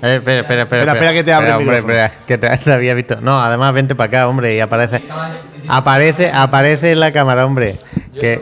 Eh, 0.05 0.17
espera, 0.17 0.41
espera, 0.41 0.63
espera. 0.63 0.83
Espera, 0.83 0.93
espera 0.93 1.13
que 1.15 1.25
te 1.25 1.33
abra 1.33 1.49
el 1.49 1.55
hombre, 1.55 1.77
micrófono. 1.77 1.95
espera, 1.95 2.13
que 2.27 2.39
te, 2.39 2.59
te 2.65 2.73
había 2.73 2.93
visto. 2.93 3.21
No, 3.23 3.41
además 3.41 3.73
vente 3.73 3.95
para 3.95 4.09
acá, 4.09 4.29
hombre, 4.29 4.55
y 4.55 4.61
aparece. 4.61 5.03
Aparece, 5.67 6.31
aparece 6.31 6.93
en 6.93 7.01
la 7.01 7.11
cámara, 7.11 7.47
hombre. 7.47 7.79
Que... 8.21 8.39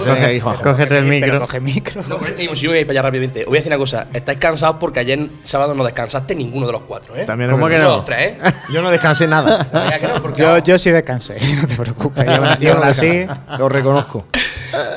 Se 0.00 0.40
Juanjo. 0.40 0.62
Cógete 0.62 0.98
el 0.98 1.04
Sí, 1.04 1.10
micro. 1.10 1.40
coge 1.40 1.60
micro. 1.60 2.02
No, 2.08 2.16
este 2.24 2.44
yo 2.54 2.70
voy 2.70 2.78
a 2.78 2.80
ir 2.80 2.86
para 2.86 3.00
allá 3.00 3.02
rápidamente. 3.02 3.40
Os 3.40 3.46
voy 3.46 3.56
a 3.56 3.60
decir 3.60 3.72
una 3.72 3.78
cosa. 3.78 4.06
Estáis 4.12 4.38
cansados 4.38 4.76
porque 4.78 5.00
ayer 5.00 5.28
sábado 5.42 5.74
no 5.74 5.84
descansaste 5.84 6.34
ninguno 6.34 6.66
de 6.66 6.72
los 6.72 6.82
cuatro, 6.82 7.16
¿eh? 7.16 7.24
También 7.24 7.50
¿Cómo 7.50 7.68
que 7.68 7.78
no? 7.78 7.96
Los 7.96 8.04
tres, 8.04 8.34
¿eh? 8.42 8.52
Yo 8.72 8.82
no 8.82 8.90
descansé 8.90 9.26
nada. 9.26 9.66
Ya 9.90 9.98
que 10.00 10.08
no, 10.08 10.22
porque 10.22 10.42
Yo, 10.42 10.58
yo 10.58 10.78
sí 10.78 10.90
descansé, 10.90 11.36
no 11.60 11.66
te 11.66 11.74
preocupes. 11.76 12.26
Yo 12.60 12.74
aún 12.74 12.84
así. 12.84 13.26
Lo 13.58 13.68
reconozco. 13.68 14.26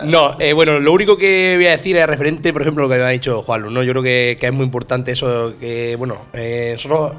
No, 0.04 0.36
eh, 0.40 0.54
bueno, 0.54 0.80
lo 0.80 0.92
único 0.92 1.16
que 1.18 1.54
voy 1.56 1.68
a 1.68 1.72
decir 1.72 1.96
es 1.98 2.06
referente, 2.08 2.52
por 2.52 2.62
ejemplo, 2.62 2.84
a 2.86 2.88
lo 2.88 2.94
que 2.94 3.02
ha 3.02 3.08
dicho 3.10 3.42
Juan 3.44 3.74
¿no? 3.74 3.84
Yo 3.84 3.92
creo 3.94 4.04
que, 4.04 4.38
que 4.40 4.48
es 4.48 4.54
muy 4.54 4.66
importante 4.66 5.12
eso, 5.12 5.54
que, 5.60 5.96
bueno, 5.96 6.18
eh, 6.34 6.72
nosotros 6.74 7.14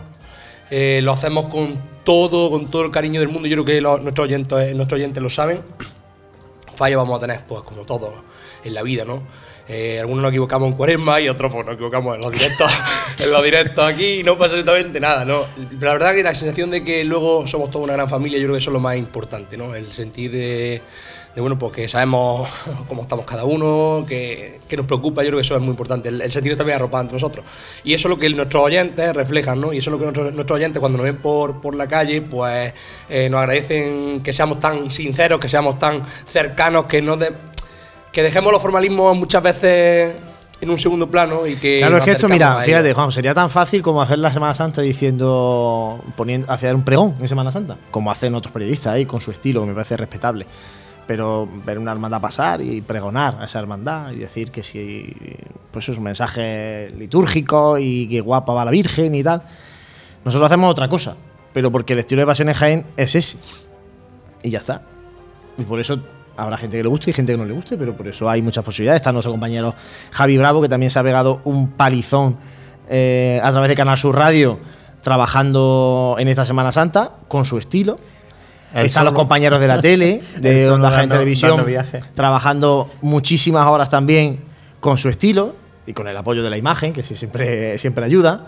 eh, 0.71 1.01
lo 1.03 1.13
hacemos 1.13 1.47
con 1.47 1.75
todo, 2.11 2.51
con 2.51 2.67
todo 2.67 2.83
el 2.83 2.91
cariño 2.91 3.21
del 3.21 3.29
mundo. 3.29 3.47
Yo 3.47 3.63
creo 3.63 3.65
que 3.65 3.81
nuestros, 3.81 4.25
oyentes, 4.25 4.75
nuestros 4.75 4.99
oyentes 4.99 5.23
lo 5.23 5.31
saben. 5.31 5.61
Fallos 6.75 6.97
vamos 6.97 7.19
a 7.19 7.21
tener, 7.21 7.47
pues, 7.47 7.63
como 7.63 7.83
todos 7.83 8.13
en 8.65 8.75
la 8.75 8.83
vida, 8.83 9.05
¿no? 9.05 9.23
Eh, 9.69 10.01
algunos 10.01 10.23
nos 10.23 10.31
equivocamos 10.31 10.71
en 10.71 10.75
cuaresma 10.75 11.21
y 11.21 11.29
otros 11.29 11.53
pues, 11.53 11.65
nos 11.65 11.77
equivocamos 11.77 12.17
en 12.17 12.23
los 12.23 12.33
directos, 12.33 12.69
en 13.21 13.31
los 13.31 13.45
directos 13.45 13.85
aquí 13.85 14.19
y 14.19 14.23
no 14.25 14.37
pasa 14.37 14.55
absolutamente 14.55 14.99
nada, 14.99 15.25
¿no? 15.25 15.45
La 15.79 15.93
verdad 15.93 16.13
que 16.13 16.25
la 16.25 16.35
sensación 16.35 16.73
de 16.73 16.83
que 16.83 17.05
luego 17.05 17.47
somos 17.47 17.71
toda 17.71 17.85
una 17.85 17.93
gran 17.93 18.09
familia, 18.09 18.41
yo 18.41 18.47
creo 18.47 18.55
que 18.55 18.59
eso 18.59 18.71
es 18.71 18.75
lo 18.75 18.81
más 18.81 18.97
importante, 18.97 19.57
¿no? 19.57 19.73
El 19.77 19.93
sentir 19.93 20.33
de, 20.33 20.83
de, 21.35 21.41
bueno, 21.41 21.59
pues 21.59 21.73
que 21.73 21.89
sabemos 21.89 22.49
cómo 22.89 23.03
estamos 23.03 23.25
cada 23.25 23.45
uno, 23.45 24.05
que, 24.09 24.61
que 24.69 24.77
nos 24.77 24.87
preocupa, 24.87 25.23
yo 25.23 25.29
creo 25.29 25.39
que 25.39 25.45
eso 25.45 25.55
es 25.55 25.61
muy 25.63 25.71
importante, 25.71 26.09
el, 26.09 26.21
el 26.21 26.33
sentir 26.33 26.57
también 26.57 26.77
arropado 26.77 27.03
entre 27.03 27.15
nosotros. 27.17 27.45
Y 27.85 27.95
eso 27.95 28.09
es 28.09 28.11
lo 28.15 28.19
que 28.19 28.29
nuestros 28.31 28.63
oyentes 28.65 29.15
reflejan, 29.15 29.61
¿no? 29.61 29.73
Y 29.73 29.79
eso 29.79 29.91
es 29.91 29.93
lo 29.93 29.99
que 29.99 30.05
nuestros, 30.07 30.35
nuestros 30.35 30.57
oyentes 30.57 30.81
cuando 30.81 30.99
nos 30.99 31.05
ven 31.05 31.17
por, 31.17 31.61
por 31.61 31.75
la 31.75 31.87
calle, 31.87 32.21
pues 32.23 32.73
eh, 33.09 33.29
nos 33.31 33.41
agradecen 33.41 34.21
que 34.23 34.33
seamos 34.33 34.59
tan 34.61 34.91
sinceros, 34.91 35.39
que 35.41 35.49
seamos 35.49 35.79
tan 35.79 36.03
cercanos, 36.27 36.87
que 36.87 37.01
no 37.03 37.17
de- 37.17 37.33
que 38.13 38.25
dejemos 38.25 38.51
los 38.53 38.61
formalismos 38.61 39.17
muchas 39.17 39.41
veces 39.41 40.17
en 40.61 40.69
un 40.69 40.77
segundo 40.79 41.07
plano 41.09 41.47
y 41.47 41.55
que 41.55 41.79
Claro, 41.79 41.99
es 41.99 42.03
que 42.03 42.11
esto, 42.11 42.29
mira, 42.29 42.57
fíjate. 42.57 42.93
Juan, 42.93 43.13
sería 43.13 43.33
tan 43.33 43.49
fácil 43.49 43.81
como 43.83 44.03
hacer 44.03 44.19
la 44.19 44.33
Semana 44.33 44.53
Santa 44.53 44.83
diciendo, 44.83 46.03
poniendo, 46.17 46.51
hacer 46.53 46.75
un 46.75 46.83
pregón 46.83 47.15
en 47.21 47.29
Semana 47.29 47.53
Santa, 47.53 47.77
como 47.93 48.11
hacen 48.11 48.35
otros 48.35 48.53
periodistas 48.53 48.95
ahí 48.95 49.07
con 49.07 49.21
su 49.21 49.31
estilo, 49.31 49.61
que 49.63 49.69
me 49.69 49.75
parece 49.75 49.97
respetable. 49.97 50.45
Pero 51.07 51.49
ver 51.65 51.79
una 51.79 51.93
hermandad 51.93 52.21
pasar 52.21 52.61
y 52.61 52.81
pregonar 52.81 53.39
a 53.41 53.47
esa 53.47 53.59
hermandad 53.59 54.13
y 54.13 54.17
decir 54.17 54.51
que 54.51 54.63
si 54.63 55.15
pues 55.71 55.89
es 55.89 55.99
un 55.99 56.05
mensaje 56.05 56.91
litúrgico 56.97 57.79
y 57.79 58.09
que 58.09 58.21
guapa 58.21 58.53
va 58.53 58.65
la 58.65 58.71
Virgen 58.71 59.15
y 59.15 59.23
tal. 59.23 59.43
Nosotros 60.25 60.51
hacemos 60.51 60.71
otra 60.71 60.89
cosa, 60.89 61.17
pero 61.53 61.71
porque 61.71 61.95
el 61.95 62.01
estilo 62.01 62.21
de 62.21 62.27
Pasión 62.27 62.49
en 62.49 62.55
Jaén 62.55 62.87
es 62.97 63.15
ese. 63.15 63.39
Y 64.43 64.51
ya 64.51 64.59
está. 64.59 64.83
Y 65.59 65.63
por 65.63 65.81
eso 65.81 66.01
habrá 66.37 66.57
gente 66.57 66.77
que 66.77 66.83
le 66.83 66.89
guste 66.89 67.11
y 67.11 67.13
gente 67.13 67.33
que 67.33 67.39
no 67.39 67.45
le 67.45 67.53
guste, 67.53 67.77
pero 67.77 67.97
por 67.97 68.09
eso 68.09 68.29
hay 68.29 68.43
muchas 68.43 68.65
posibilidades. 68.65 69.01
Está 69.01 69.13
nuestro 69.13 69.33
compañero 69.33 69.75
Javi 70.11 70.39
Bravo, 70.39 70.63
que 70.63 70.69
también 70.69 70.91
se 70.91 70.99
ha 70.99 71.03
pegado 71.03 71.41
un 71.45 71.73
palizón 71.73 72.37
eh, 72.89 73.41
a 73.43 73.51
través 73.53 73.69
de 73.69 73.77
Canal 73.77 73.99
Sur 73.99 74.17
Radio, 74.17 74.59
trabajando 75.03 76.17
en 76.19 76.29
esta 76.29 76.45
Semana 76.45 76.73
Santa 76.73 77.13
con 77.29 77.45
su 77.45 77.59
estilo. 77.59 77.97
Están 78.75 79.05
los 79.05 79.15
compañeros 79.15 79.61
de 79.61 79.69
la 79.69 79.81
tele, 79.83 80.23
de 80.39 80.71
Onda 80.71 80.91
dando- 80.91 81.15
Televisión, 81.15 81.51
dando 81.53 81.65
viaje. 81.67 82.01
trabajando 82.15 82.91
muchísimas 83.03 83.67
horas 83.67 83.91
también 83.91 84.41
con 84.81 84.97
su 84.97 85.09
estilo 85.09 85.55
y 85.87 85.93
con 85.93 86.07
el 86.09 86.17
apoyo 86.17 86.43
de 86.43 86.51
la 86.51 86.57
imagen, 86.57 86.93
que 86.93 87.03
sí 87.03 87.17
siempre, 87.17 87.79
siempre 87.79 88.05
ayuda. 88.05 88.47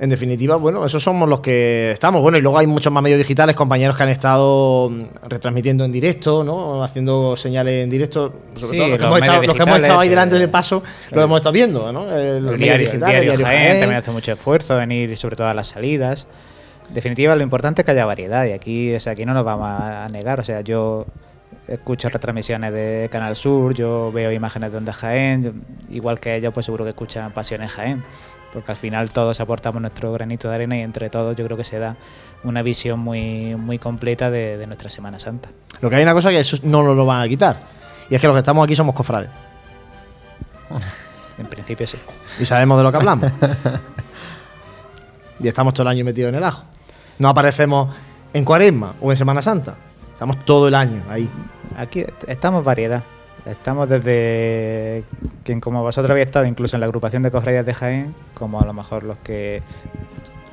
En 0.00 0.10
definitiva, 0.10 0.56
bueno, 0.56 0.84
esos 0.84 1.00
somos 1.00 1.28
los 1.28 1.38
que 1.40 1.92
estamos. 1.92 2.22
Bueno, 2.22 2.36
y 2.36 2.40
luego 2.40 2.58
hay 2.58 2.66
muchos 2.66 2.92
más 2.92 3.02
medios 3.04 3.18
digitales, 3.18 3.54
compañeros 3.54 3.96
que 3.96 4.02
han 4.02 4.08
estado 4.08 4.90
mm, 4.90 5.28
retransmitiendo 5.28 5.84
en 5.84 5.92
directo, 5.92 6.42
¿no? 6.42 6.82
Haciendo 6.82 7.36
señales 7.36 7.84
en 7.84 7.90
directo. 7.90 8.32
Sobre 8.54 8.72
Sí, 8.72 8.78
todo 8.78 8.88
los, 8.88 8.96
que 8.96 9.02
los 9.02 9.06
hemos 9.08 9.20
estado, 9.20 9.42
los 9.44 9.56
que 9.56 9.62
hemos 9.62 9.76
estado 9.76 10.00
ahí 10.00 10.08
digitales, 10.08 10.10
delante 10.10 10.36
eh, 10.36 10.38
de 10.40 10.48
paso, 10.48 10.82
lo 11.12 11.22
hemos 11.22 11.36
estado 11.36 11.52
viendo, 11.52 11.92
¿no? 11.92 12.10
El, 12.10 12.18
El 12.36 12.42
medio 12.42 12.56
diario, 12.56 12.74
el 12.86 12.92
digital, 12.92 13.14
el 13.14 13.22
diario 13.26 13.44
Jaén 13.46 13.58
Jaén. 13.66 13.80
también 13.80 13.98
hace 14.00 14.10
mucho 14.10 14.32
esfuerzo 14.32 14.80
en 14.80 14.90
ir 14.92 15.16
sobre 15.16 15.36
todo 15.36 15.46
a 15.46 15.54
las 15.54 15.68
salidas. 15.68 16.26
Definitiva, 16.92 17.34
lo 17.36 17.42
importante 17.42 17.82
es 17.82 17.86
que 17.86 17.92
haya 17.92 18.04
variedad 18.04 18.44
y 18.44 18.52
aquí, 18.52 18.94
o 18.94 19.00
sea, 19.00 19.12
aquí 19.14 19.24
no 19.24 19.32
nos 19.34 19.44
vamos 19.44 19.66
a 19.68 20.08
negar. 20.10 20.40
O 20.40 20.44
sea, 20.44 20.60
yo 20.60 21.06
escucho 21.68 22.08
retransmisiones 22.08 22.72
de 22.72 23.08
Canal 23.10 23.34
Sur, 23.36 23.74
yo 23.74 24.10
veo 24.12 24.30
imágenes 24.32 24.72
de 24.72 24.78
Onda 24.78 24.92
Jaén, 24.92 25.42
yo- 25.42 25.52
igual 25.90 26.20
que 26.20 26.36
ellos, 26.36 26.52
pues 26.52 26.66
seguro 26.66 26.84
que 26.84 26.90
escuchan 26.90 27.32
Pasiones 27.32 27.70
Jaén. 27.72 28.02
Porque 28.52 28.70
al 28.70 28.76
final 28.76 29.10
todos 29.10 29.40
aportamos 29.40 29.80
nuestro 29.80 30.12
granito 30.12 30.50
de 30.50 30.54
arena 30.56 30.76
y 30.76 30.80
entre 30.82 31.08
todos 31.08 31.34
yo 31.34 31.42
creo 31.46 31.56
que 31.56 31.64
se 31.64 31.78
da 31.78 31.96
una 32.44 32.60
visión 32.60 33.00
muy, 33.00 33.56
muy 33.56 33.78
completa 33.78 34.30
de, 34.30 34.58
de 34.58 34.66
nuestra 34.66 34.90
Semana 34.90 35.18
Santa. 35.18 35.48
Lo 35.80 35.88
que 35.88 35.96
hay 35.96 36.02
una 36.02 36.12
cosa 36.12 36.28
que 36.28 36.38
eso 36.40 36.58
no 36.62 36.82
nos 36.82 36.94
lo 36.94 37.06
van 37.06 37.22
a 37.22 37.28
quitar. 37.28 37.56
Y 38.10 38.14
es 38.14 38.20
que 38.20 38.26
los 38.26 38.34
que 38.34 38.40
estamos 38.40 38.62
aquí 38.62 38.76
somos 38.76 38.94
cofrades. 38.94 39.30
En 41.38 41.46
principio 41.46 41.86
sí. 41.86 41.96
Y 42.40 42.44
sabemos 42.44 42.76
de 42.76 42.84
lo 42.84 42.90
que 42.90 42.98
hablamos. 42.98 43.32
y 45.40 45.48
estamos 45.48 45.72
todo 45.72 45.82
el 45.84 45.88
año 45.88 46.04
metidos 46.04 46.28
en 46.28 46.34
el 46.34 46.44
ajo. 46.44 46.64
No 47.22 47.28
aparecemos 47.28 47.88
en 48.34 48.44
Cuaresma 48.44 48.94
o 49.00 49.12
en 49.12 49.16
Semana 49.16 49.42
Santa. 49.42 49.74
Estamos 50.12 50.44
todo 50.44 50.66
el 50.66 50.74
año 50.74 51.04
ahí. 51.08 51.28
Aquí 51.76 52.00
est- 52.00 52.24
estamos 52.28 52.64
variedad. 52.64 53.00
Estamos 53.46 53.88
desde 53.88 55.04
quien 55.44 55.60
como 55.60 55.82
vosotros 55.82 56.10
habéis 56.10 56.26
estado 56.26 56.46
incluso 56.46 56.74
en 56.76 56.80
la 56.80 56.86
agrupación 56.86 57.22
de 57.22 57.30
cofradías 57.30 57.64
de 57.64 57.74
Jaén, 57.74 58.14
como 58.34 58.60
a 58.60 58.64
lo 58.66 58.72
mejor 58.72 59.04
los 59.04 59.18
que 59.18 59.62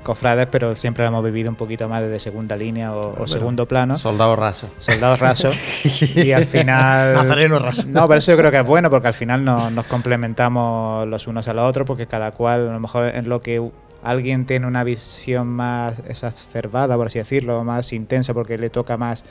cofrades, 0.03 0.47
pero 0.51 0.75
siempre 0.75 1.03
lo 1.03 1.09
hemos 1.09 1.23
vivido 1.23 1.49
un 1.49 1.55
poquito 1.55 1.89
más 1.89 2.03
desde 2.03 2.19
segunda 2.19 2.55
línea 2.55 2.93
o, 2.93 3.25
segundo 3.27 3.67
plano. 3.67 3.97
Soldado 3.97 4.35
raso. 4.35 4.69
Soldados 4.77 5.17
rasos. 5.19 5.55
y 6.15 6.31
al 6.33 6.45
final. 6.45 7.15
Nazareno 7.15 7.57
raso. 7.57 7.81
No, 7.87 8.07
pero 8.07 8.19
eso 8.19 8.31
yo 8.31 8.37
creo 8.37 8.51
que 8.51 8.59
es 8.59 8.65
bueno 8.65 8.91
porque 8.91 9.07
al 9.07 9.15
final 9.15 9.43
nos, 9.43 9.71
nos 9.71 9.85
complementamos 9.85 11.07
los 11.07 11.25
unos 11.25 11.47
a 11.47 11.53
los 11.55 11.67
otros, 11.67 11.87
porque 11.87 12.05
cada 12.05 12.29
cual, 12.31 12.69
a 12.69 12.73
lo 12.73 12.79
mejor 12.79 13.07
en 13.07 13.27
lo 13.27 13.41
que 13.41 13.59
alguien 14.03 14.45
tiene 14.45 14.67
una 14.67 14.83
visión 14.83 15.47
más 15.47 15.99
exacerbada, 16.07 16.95
por 16.95 17.07
así 17.07 17.19
decirlo, 17.19 17.63
más 17.63 17.93
intensa 17.93 18.33
porque 18.33 18.57
le 18.57 18.69
toca 18.69 18.97
más 18.97 19.23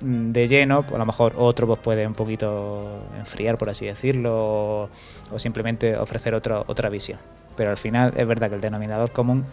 mm, 0.00 0.32
de 0.32 0.48
lleno, 0.48 0.82
pues 0.82 0.94
a 0.94 0.98
lo 0.98 1.06
mejor 1.06 1.34
otro 1.36 1.66
pues 1.66 1.78
puede 1.80 2.06
un 2.06 2.14
poquito 2.14 3.06
enfriar, 3.18 3.58
por 3.58 3.70
así 3.70 3.86
decirlo, 3.86 4.32
o, 4.34 4.88
o 5.32 5.38
simplemente 5.38 5.96
ofrecer 5.96 6.34
otro, 6.34 6.64
otra 6.66 6.88
visión. 6.88 7.18
Pero 7.56 7.70
al 7.70 7.76
final 7.76 8.12
es 8.16 8.26
verdad 8.26 8.48
que 8.48 8.56
el 8.56 8.60
denominador 8.60 9.12
común 9.12 9.44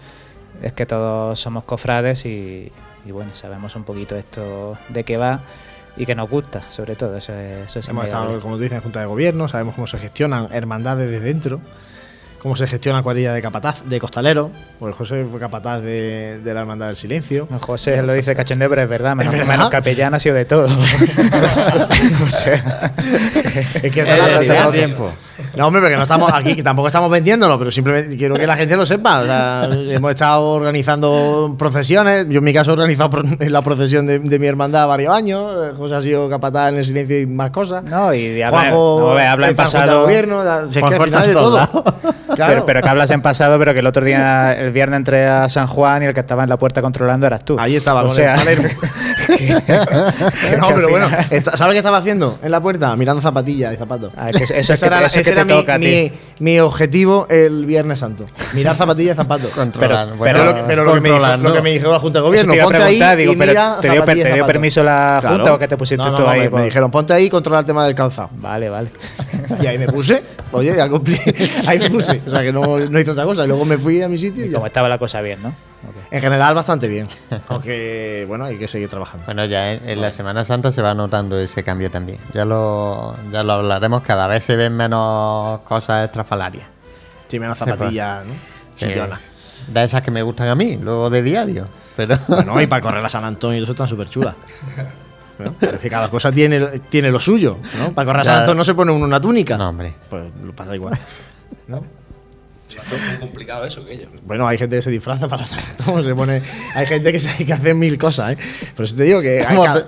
es 0.61 0.73
que 0.73 0.85
todos 0.85 1.39
somos 1.39 1.63
cofrades 1.63 2.25
y, 2.25 2.71
y 3.05 3.11
bueno, 3.11 3.31
sabemos 3.35 3.75
un 3.75 3.83
poquito 3.83 4.15
esto 4.15 4.77
de 4.89 5.03
qué 5.03 5.17
va 5.17 5.41
y 5.97 6.05
que 6.05 6.15
nos 6.15 6.29
gusta, 6.29 6.61
sobre 6.69 6.95
todo, 6.95 7.17
eso 7.17 7.33
es, 7.33 7.67
eso 7.67 7.79
es 7.79 7.89
Hemos 7.89 8.05
estado, 8.05 8.39
como 8.39 8.55
tú 8.55 8.61
dices, 8.61 8.77
en 8.77 8.83
Junta 8.83 9.01
de 9.01 9.05
Gobierno, 9.05 9.47
sabemos 9.47 9.75
cómo 9.75 9.87
se 9.87 9.97
gestionan 9.97 10.47
hermandades 10.51 11.09
desde 11.09 11.25
dentro, 11.25 11.59
cómo 12.41 12.55
se 12.55 12.65
gestiona 12.65 13.03
cuadrilla 13.03 13.33
de 13.33 13.41
capataz, 13.41 13.83
de 13.85 13.99
costalero, 13.99 14.49
porque 14.79 14.97
José 14.97 15.25
fue 15.29 15.39
capataz 15.39 15.81
de, 15.81 16.39
de 16.43 16.53
la 16.53 16.61
Hermandad 16.61 16.87
del 16.87 16.95
Silencio. 16.95 17.47
José 17.59 18.01
lo 18.01 18.13
dice 18.13 18.35
cachondeo, 18.35 18.67
pero 18.69 18.81
es 18.81 18.89
verdad, 18.89 19.15
menos, 19.15 19.33
¿Es 19.33 19.39
verdad? 19.39 19.53
menos 19.53 19.69
capellán 19.69 20.13
ha 20.15 20.19
sido 20.19 20.35
de 20.35 20.45
todo. 20.45 20.65
o 22.25 22.29
sea, 22.29 22.93
Es 23.83 23.91
que 23.91 24.03
la 24.03 24.41
da 24.43 24.71
tiempo. 24.71 25.11
No, 25.55 25.67
hombre, 25.67 25.81
porque 25.81 25.97
no 25.97 26.03
estamos 26.03 26.31
aquí, 26.33 26.55
que 26.55 26.63
tampoco 26.63 26.87
estamos 26.87 27.11
vendiéndolo, 27.11 27.57
pero 27.59 27.71
simplemente 27.71 28.15
quiero 28.15 28.35
que 28.35 28.47
la 28.47 28.55
gente 28.55 28.75
lo 28.77 28.85
sepa. 28.85 29.19
O 29.19 29.25
sea, 29.25 29.69
hemos 29.71 30.11
estado 30.11 30.43
organizando 30.51 31.55
procesiones. 31.59 32.27
Yo 32.29 32.37
en 32.39 32.43
mi 32.43 32.53
caso 32.53 32.71
he 32.71 32.73
organizado 32.73 33.21
la 33.39 33.61
procesión 33.61 34.07
de, 34.07 34.19
de 34.19 34.39
mi 34.39 34.47
hermandad 34.47 34.87
varios 34.87 35.13
años. 35.13 35.75
José 35.77 35.95
ha 35.95 36.01
sido 36.01 36.29
capataz 36.29 36.69
en 36.69 36.77
el 36.77 36.85
silencio 36.85 37.19
y 37.19 37.25
más 37.25 37.51
cosas. 37.51 37.83
No, 37.83 38.13
y 38.13 38.41
habla, 38.41 38.61
Juanjo 38.61 38.99
no, 39.13 39.17
habla 39.17 39.49
en 39.49 39.55
pasado. 39.55 40.03
gobierno, 40.03 40.43
da- 40.43 40.67
si 40.71 40.79
es 40.79 40.85
que 40.85 40.95
al 40.95 41.03
final 41.03 41.27
de 41.27 41.33
todo. 41.33 41.95
Claro. 42.35 42.53
Pero, 42.53 42.65
pero 42.65 42.81
que 42.81 42.89
hablas 42.89 43.11
en 43.11 43.21
pasado, 43.21 43.57
pero 43.59 43.73
que 43.73 43.79
el 43.79 43.87
otro 43.87 44.03
día, 44.05 44.53
el 44.57 44.71
viernes 44.71 44.97
entré 44.97 45.25
a 45.27 45.47
San 45.49 45.67
Juan 45.67 46.01
y 46.03 46.05
el 46.05 46.13
que 46.13 46.19
estaba 46.21 46.43
en 46.43 46.49
la 46.49 46.57
puerta 46.57 46.81
controlando 46.81 47.27
eras 47.27 47.43
tú. 47.45 47.57
Ahí 47.59 47.75
estaba, 47.75 48.01
o 48.03 48.05
con 48.07 48.15
sea, 48.15 48.33
el 48.35 48.39
Palermo. 48.39 48.69
que 49.37 50.57
no, 50.57 50.67
pero 50.75 50.89
bueno, 50.89 51.07
¿sabes 51.53 51.73
qué 51.73 51.77
estaba 51.77 51.97
haciendo 51.97 52.39
en 52.41 52.51
la 52.51 52.59
puerta? 52.61 52.95
Mirando 52.95 53.21
zapatillas 53.21 53.73
y 53.73 53.77
zapatos. 53.77 54.11
Ah, 54.17 54.29
que 54.31 54.43
eso- 54.43 54.53
eso 54.53 54.53
es 54.53 54.69
Ese 54.69 54.79
que- 54.79 54.85
era, 54.87 54.97
eso 55.05 55.05
ese 55.07 55.19
que 55.19 55.23
te 55.25 55.31
era 55.31 55.45
mi- 55.45 55.51
toca 55.51 55.73
a 55.75 55.79
ti. 55.79 55.85
mi, 55.85 56.11
mi 56.51 56.59
objetivo 56.59 57.27
el 57.29 57.65
Viernes 57.65 57.99
Santo. 57.99 58.25
Mirar 58.53 58.75
zapatillas 58.75 59.15
y 59.15 59.17
zapatos. 59.17 59.51
Controlar, 59.51 60.07
pero, 60.07 60.17
bueno, 60.17 60.33
pero 60.39 60.45
lo 60.45 60.55
que, 60.55 60.61
pero 60.67 60.83
lo 60.83 60.93
que 60.93 61.01
me 61.01 61.09
dijo, 61.09 61.15
controlando. 61.19 61.49
lo 61.49 61.55
que 61.55 61.61
me 61.61 61.69
dijo 61.71 61.91
la 61.91 61.99
Junta 61.99 62.19
de 62.19 62.23
Gobierno, 62.23 62.51
te 62.51 62.55
iba 62.57 62.63
a 62.63 62.67
ponte 62.67 62.83
ahí 62.83 62.97
preguntar, 62.97 63.17
digo, 63.17 63.33
y 63.33 63.35
mira 63.35 63.77
¿te 63.81 63.89
dio, 63.89 64.03
te 64.03 64.33
dio 64.33 64.45
permiso 64.45 64.83
la 64.83 65.17
Claro. 65.21 65.35
Junta 65.35 65.53
o 65.53 65.59
que 65.59 65.67
te 65.67 65.77
pusiste 65.77 66.03
No, 66.03 66.11
no, 66.11 66.17
tú 66.17 66.23
no, 66.23 66.29
ahí? 66.29 66.41
Me, 66.41 66.49
por- 66.49 66.59
me 66.59 66.65
dijeron, 66.65 66.91
ponte 66.91 67.13
ahí 67.13 67.25
y 67.25 67.29
controla 67.29 67.59
el 67.59 67.65
tema 67.65 67.85
del 67.85 67.95
calzado. 67.95 68.29
Vale, 68.33 68.69
vale. 68.69 68.91
Y 69.61 69.67
ahí 69.67 69.77
me 69.77 69.87
puse, 69.87 70.23
oye, 70.51 70.73
ya 70.75 70.87
cumplí. 70.89 71.17
Ahí 71.67 71.79
me 71.79 71.89
puse. 71.89 72.20
O 72.25 72.29
sea 72.29 72.41
que 72.41 72.51
no, 72.51 72.77
no 72.77 72.99
hice 72.99 73.11
otra 73.11 73.23
cosa. 73.25 73.43
Y 73.43 73.47
luego 73.47 73.65
me 73.65 73.77
fui 73.77 74.01
a 74.01 74.07
mi 74.07 74.17
sitio 74.17 74.43
y 74.43 74.47
Y 74.47 74.51
ya. 74.51 74.55
como 74.57 74.67
estaba 74.67 74.87
la 74.89 74.97
cosa 74.97 75.21
bien, 75.21 75.41
¿no? 75.41 75.53
En 76.11 76.21
general, 76.21 76.53
bastante 76.53 76.87
bien. 76.87 77.07
Aunque, 77.47 78.25
bueno, 78.27 78.45
hay 78.45 78.57
que 78.57 78.67
seguir 78.67 78.89
trabajando. 78.89 79.25
Bueno, 79.25 79.45
ya 79.45 79.73
en, 79.73 79.89
en 79.89 80.01
la 80.01 80.11
Semana 80.11 80.43
Santa 80.45 80.71
se 80.71 80.81
va 80.81 80.93
notando 80.93 81.39
ese 81.39 81.63
cambio 81.63 81.89
también. 81.89 82.19
Ya 82.33 82.45
lo, 82.45 83.15
ya 83.31 83.43
lo 83.43 83.53
hablaremos, 83.53 84.03
cada 84.03 84.27
vez 84.27 84.43
se 84.43 84.55
ven 84.55 84.75
menos 84.75 85.61
cosas 85.61 86.05
estrafalarias. 86.05 86.65
Sí, 87.27 87.39
menos 87.39 87.57
zapatillas, 87.57 88.25
¿no? 88.25 88.33
Sí. 88.75 88.87
De 89.67 89.83
esas 89.83 90.01
que 90.01 90.11
me 90.11 90.21
gustan 90.21 90.49
a 90.49 90.55
mí, 90.55 90.77
luego 90.81 91.09
de 91.09 91.21
diario. 91.23 91.65
Pero 91.95 92.17
Bueno, 92.27 92.61
y 92.61 92.67
para 92.67 92.81
correr 92.81 93.03
a 93.05 93.09
San 93.09 93.23
Antonio, 93.25 93.59
y 93.59 93.63
eso 93.63 93.71
están 93.71 93.87
súper 93.87 94.07
chulas. 94.09 94.35
¿No? 95.39 95.55
Pero 95.59 95.75
es 95.75 95.79
que 95.81 95.89
cada 95.89 96.07
cosa 96.09 96.31
tiene, 96.31 96.59
tiene 96.89 97.09
lo 97.09 97.19
suyo, 97.19 97.57
¿no? 97.79 97.93
Para 97.93 98.05
correr 98.05 98.21
a 98.21 98.23
San. 98.25 98.35
Antonio 98.39 98.57
no 98.59 98.65
se 98.65 98.75
pone 98.75 98.91
uno 98.91 99.05
una 99.05 99.19
túnica. 99.19 99.57
No, 99.57 99.69
hombre. 99.69 99.93
Pues 100.09 100.25
lo 100.43 100.53
pasa 100.53 100.75
igual. 100.75 100.97
¿no? 101.67 101.83
Es 102.79 103.09
muy 103.11 103.19
complicado 103.19 103.65
eso, 103.65 103.83
que 103.85 103.93
ellos. 103.93 104.09
Bueno, 104.25 104.47
hay 104.47 104.57
gente 104.57 104.75
que 104.75 104.81
se 104.81 104.91
disfraza 104.91 105.27
para 105.27 105.45
se 105.45 106.15
pone, 106.15 106.41
hay 106.75 106.85
gente 106.85 107.11
que, 107.11 107.19
se, 107.19 107.45
que 107.45 107.53
hace 107.53 107.73
mil 107.73 107.97
cosas, 107.97 108.33
¿eh? 108.33 108.37
Por 108.75 108.85
eso 108.85 108.95
te 108.95 109.03
digo 109.03 109.21
que 109.21 109.45
hay 109.45 109.55
momento, 109.55 109.87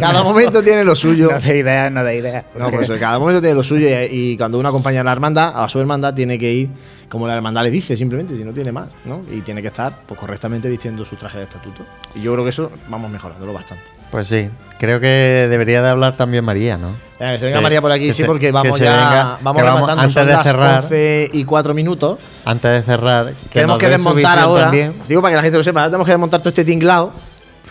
cada 0.00 0.22
momento 0.22 0.62
tiene 0.62 0.84
lo 0.84 0.94
suyo. 0.96 1.30
No 1.30 1.40
de 1.40 1.58
idea, 1.58 1.90
no 1.90 2.04
de 2.04 2.16
idea. 2.16 2.44
No, 2.56 2.70
por 2.70 2.82
eso, 2.82 2.94
cada 2.98 3.18
momento 3.18 3.40
tiene 3.40 3.54
lo 3.54 3.64
suyo 3.64 3.88
y, 3.88 3.92
y 4.10 4.36
cuando 4.36 4.58
uno 4.58 4.68
acompaña 4.68 5.00
a 5.00 5.04
la 5.04 5.12
hermandad, 5.12 5.62
a 5.62 5.68
su 5.68 5.80
hermandad 5.80 6.14
tiene 6.14 6.38
que 6.38 6.52
ir 6.52 6.68
como 7.08 7.26
la 7.26 7.34
hermandad 7.34 7.62
le 7.62 7.70
dice, 7.70 7.96
simplemente, 7.96 8.36
si 8.36 8.44
no 8.44 8.52
tiene 8.52 8.72
más, 8.72 8.88
¿no? 9.04 9.22
Y 9.32 9.40
tiene 9.40 9.62
que 9.62 9.68
estar 9.68 10.02
pues, 10.06 10.18
correctamente 10.20 10.68
vistiendo 10.68 11.04
su 11.04 11.16
traje 11.16 11.38
de 11.38 11.44
estatuto. 11.44 11.84
Y 12.14 12.22
yo 12.22 12.32
creo 12.32 12.44
que 12.44 12.50
eso 12.50 12.70
vamos 12.88 13.10
mejorándolo 13.10 13.52
bastante. 13.52 13.97
Pues 14.10 14.28
sí, 14.28 14.48
creo 14.78 15.00
que 15.00 15.46
debería 15.50 15.82
de 15.82 15.88
hablar 15.88 16.16
también 16.16 16.44
María, 16.44 16.76
¿no? 16.78 16.88
Eh, 17.20 17.32
que 17.32 17.38
se 17.40 17.46
venga 17.46 17.60
María 17.60 17.82
por 17.82 17.90
aquí, 17.92 18.06
sí, 18.12 18.22
se- 18.22 18.24
porque 18.24 18.46
que 18.46 18.52
vamos 18.52 18.78
ya 18.78 18.92
venga, 18.92 19.38
vamos 19.42 19.88
antes 19.88 20.12
Son 20.12 20.26
de 20.26 20.32
las 20.32 20.44
cerrar, 20.46 20.82
11 20.84 21.30
y 21.32 21.44
4 21.44 21.74
minutos. 21.74 22.18
antes 22.44 22.70
de 22.72 22.82
cerrar, 22.82 23.32
tenemos 23.52 23.78
que 23.78 23.88
desmontar 23.88 24.38
ahora. 24.38 24.62
también. 24.64 24.94
Digo 25.08 25.20
para 25.20 25.32
que 25.32 25.36
la 25.36 25.42
gente 25.42 25.58
lo 25.58 25.64
sepa, 25.64 25.84
tenemos 25.86 26.06
que 26.06 26.12
desmontar 26.12 26.40
todo 26.40 26.48
este 26.50 26.64
tinglado 26.64 27.12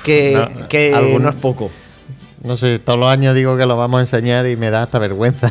que, 0.03 0.33
No, 0.59 0.67
que 0.67 1.17
no 1.19 1.29
es 1.29 1.35
poco. 1.35 1.71
No 2.43 2.55
sé, 2.57 2.77
todos 2.79 2.99
los 2.99 3.09
años 3.09 3.33
digo 3.35 3.57
que 3.57 3.65
lo 3.65 3.77
vamos 3.77 3.97
a 3.97 4.01
enseñar 4.01 4.45
y 4.47 4.55
me 4.55 4.69
da 4.69 4.83
hasta 4.83 4.99
vergüenza. 4.99 5.49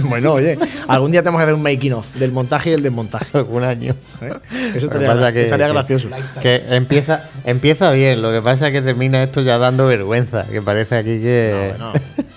bueno, 0.04 0.32
oye, 0.34 0.58
algún 0.86 1.10
día 1.12 1.22
tenemos 1.22 1.38
que 1.40 1.44
hacer 1.44 1.54
un 1.54 1.62
making 1.62 1.92
of 1.92 2.14
del 2.14 2.32
montaje 2.32 2.70
y 2.70 2.72
el 2.74 2.82
desmontaje. 2.82 3.38
Algún 3.38 3.64
año. 3.64 3.94
¿eh? 4.20 4.32
Eso 4.74 4.86
estaría, 4.86 5.08
pasa 5.08 5.32
que- 5.32 5.44
estaría 5.44 5.66
que- 5.66 5.72
gracioso. 5.72 6.08
Que 6.42 6.62
empieza, 6.70 7.28
empieza 7.44 7.90
bien, 7.92 8.22
lo 8.22 8.30
que 8.32 8.42
pasa 8.42 8.66
es 8.68 8.72
que 8.72 8.82
termina 8.82 9.22
esto 9.22 9.40
ya 9.42 9.58
dando 9.58 9.86
vergüenza, 9.86 10.44
que 10.46 10.62
parece 10.62 10.96
aquí 10.96 11.20
que... 11.20 11.74
No, 11.78 11.92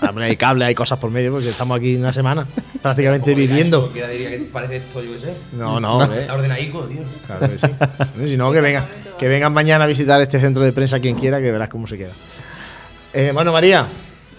hombre, 0.08 0.26
hay 0.26 0.36
cable, 0.38 0.66
hay 0.66 0.76
cosas 0.76 0.98
por 1.00 1.12
medio, 1.12 1.32
pues 1.32 1.46
estamos 1.46 1.78
aquí 1.78 1.96
una 1.96 2.12
semana 2.14 2.46
prácticamente 2.82 3.36
viviendo. 3.36 3.82
Cualquiera 3.82 4.08
diría 4.10 4.30
que 4.32 4.38
parece 4.52 4.78
esto, 4.78 5.04
yo 5.04 5.14
qué 5.14 5.20
sé. 5.20 5.34
No, 5.54 5.80
no, 5.80 5.98
hombre. 6.00 6.20
Está 6.22 6.34
ordenadico, 6.34 6.82
tío. 6.86 7.02
Claro 7.28 7.50
que 7.50 7.58
sí. 7.60 7.68
Si 8.28 8.38
no, 8.38 8.52
que 8.52 8.62
vengan, 8.62 8.86
que 9.18 9.28
vengan 9.28 9.54
mañana 9.54 9.84
a 9.84 9.88
visitar 9.88 10.20
este 10.22 10.40
centro 10.40 10.64
de 10.64 10.74
prensa 10.74 11.00
quien 11.00 11.16
quiera, 11.16 11.40
que 11.40 11.52
verás 11.52 11.70
cómo 11.70 11.86
se 11.88 11.98
queda. 11.98 12.12
Eh, 13.14 13.32
bueno, 13.34 13.52
María, 13.52 13.86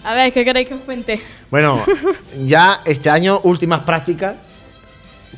A 0.05 0.13
ver, 0.13 0.33
¿qué 0.33 0.43
queréis 0.43 0.67
que 0.67 0.73
os 0.73 0.81
cuente? 0.81 1.19
bueno, 1.49 1.81
ya 2.45 2.81
este 2.85 3.09
año 3.09 3.39
últimas 3.43 3.81
prácticas, 3.81 4.35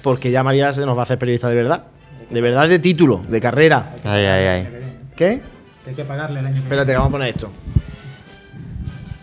porque 0.01 0.32
ya 0.32 0.43
María 0.43 0.74
se 0.74 0.82
nos 0.86 0.95
va 0.97 1.01
a 1.01 1.03
hacer 1.03 1.18
periodista 1.20 1.49
de 1.49 1.55
verdad. 1.55 1.84
De 2.30 2.41
verdad 2.41 2.68
de 2.68 2.80
título, 2.80 3.22
de 3.28 3.39
carrera. 3.39 3.93
Ay, 4.03 4.26
ay, 4.26 4.45
ay. 4.47 4.68
¿Qué? 5.16 5.41
Hay 5.88 5.93
que 5.93 6.03
pagarle 6.03 6.39
el 6.39 6.47
año 6.47 6.57
Espérate, 6.57 6.91
que 6.91 6.97
vamos 6.97 7.09
a 7.09 7.11
poner 7.11 7.28
esto. 7.30 7.51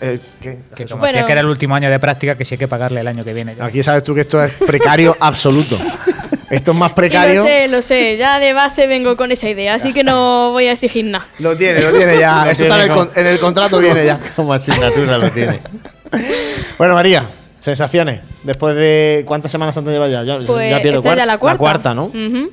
Eh, 0.01 0.19
¿qué? 0.41 0.61
Que 0.75 0.85
como 0.87 1.01
Bueno. 1.01 1.13
decía 1.13 1.27
que 1.27 1.33
era 1.33 1.41
el 1.41 1.47
último 1.49 1.75
año 1.75 1.91
de 1.91 1.99
práctica, 1.99 2.37
que 2.37 2.45
sí 2.45 2.55
hay 2.55 2.59
que 2.59 2.69
pagarle 2.69 3.01
el 3.01 3.09
año 3.09 3.25
que 3.25 3.33
viene. 3.33 3.55
ya. 3.57 3.65
Aquí 3.65 3.83
sabes 3.83 4.03
tú 4.05 4.15
que 4.15 4.21
esto 4.23 4.43
es 4.43 4.53
precario 4.67 5.17
absoluto. 5.21 5.77
Esto 6.53 6.73
es 6.73 6.77
más 6.77 6.91
Y 6.91 6.95
precario. 6.95 7.41
lo 7.41 7.43
sé, 7.49 7.69
lo 7.69 7.83
sé. 7.83 8.17
Ya 8.17 8.39
de 8.39 8.53
base 8.53 8.87
vengo 8.87 9.17
con 9.17 9.33
esa 9.33 9.49
idea, 9.49 9.75
así 9.75 9.93
que 9.93 10.05
no 10.05 10.53
voy 10.53 10.67
a 10.67 10.73
exigir 10.73 11.05
nada. 11.07 11.27
Lo 11.39 11.57
tiene, 11.57 11.81
lo 11.81 11.93
tiene 11.93 12.19
ya. 12.19 12.45
Lo 12.45 12.51
Eso 12.51 12.65
está 12.65 12.77
en 12.77 12.83
el, 12.83 12.97
con- 12.97 13.09
en 13.17 13.27
el 13.27 13.39
contrato, 13.39 13.79
viene 13.81 14.05
ya. 14.05 14.21
Como 14.37 14.53
asignatura 14.53 15.19
lo 15.19 15.31
tiene. 15.31 15.61
Bueno, 16.79 16.95
María, 16.95 17.27
sensaciones. 17.59 18.21
Después 18.43 18.75
de. 18.77 19.25
¿Cuántas 19.27 19.51
semanas 19.51 19.75
Santa 19.75 19.91
lleva 19.91 20.09
ya? 20.09 20.25
Yo 20.25 20.45
Pues 20.45 20.71
ya 20.71 20.83
pierdo 20.83 20.99
esta 21.01 21.11
es 21.13 21.17
ya 21.17 21.23
cuar- 21.23 21.27
la 21.27 21.39
cuarta. 21.39 21.59
cuarta, 21.59 21.95
¿no? 21.95 22.05
Ujú. 22.07 22.51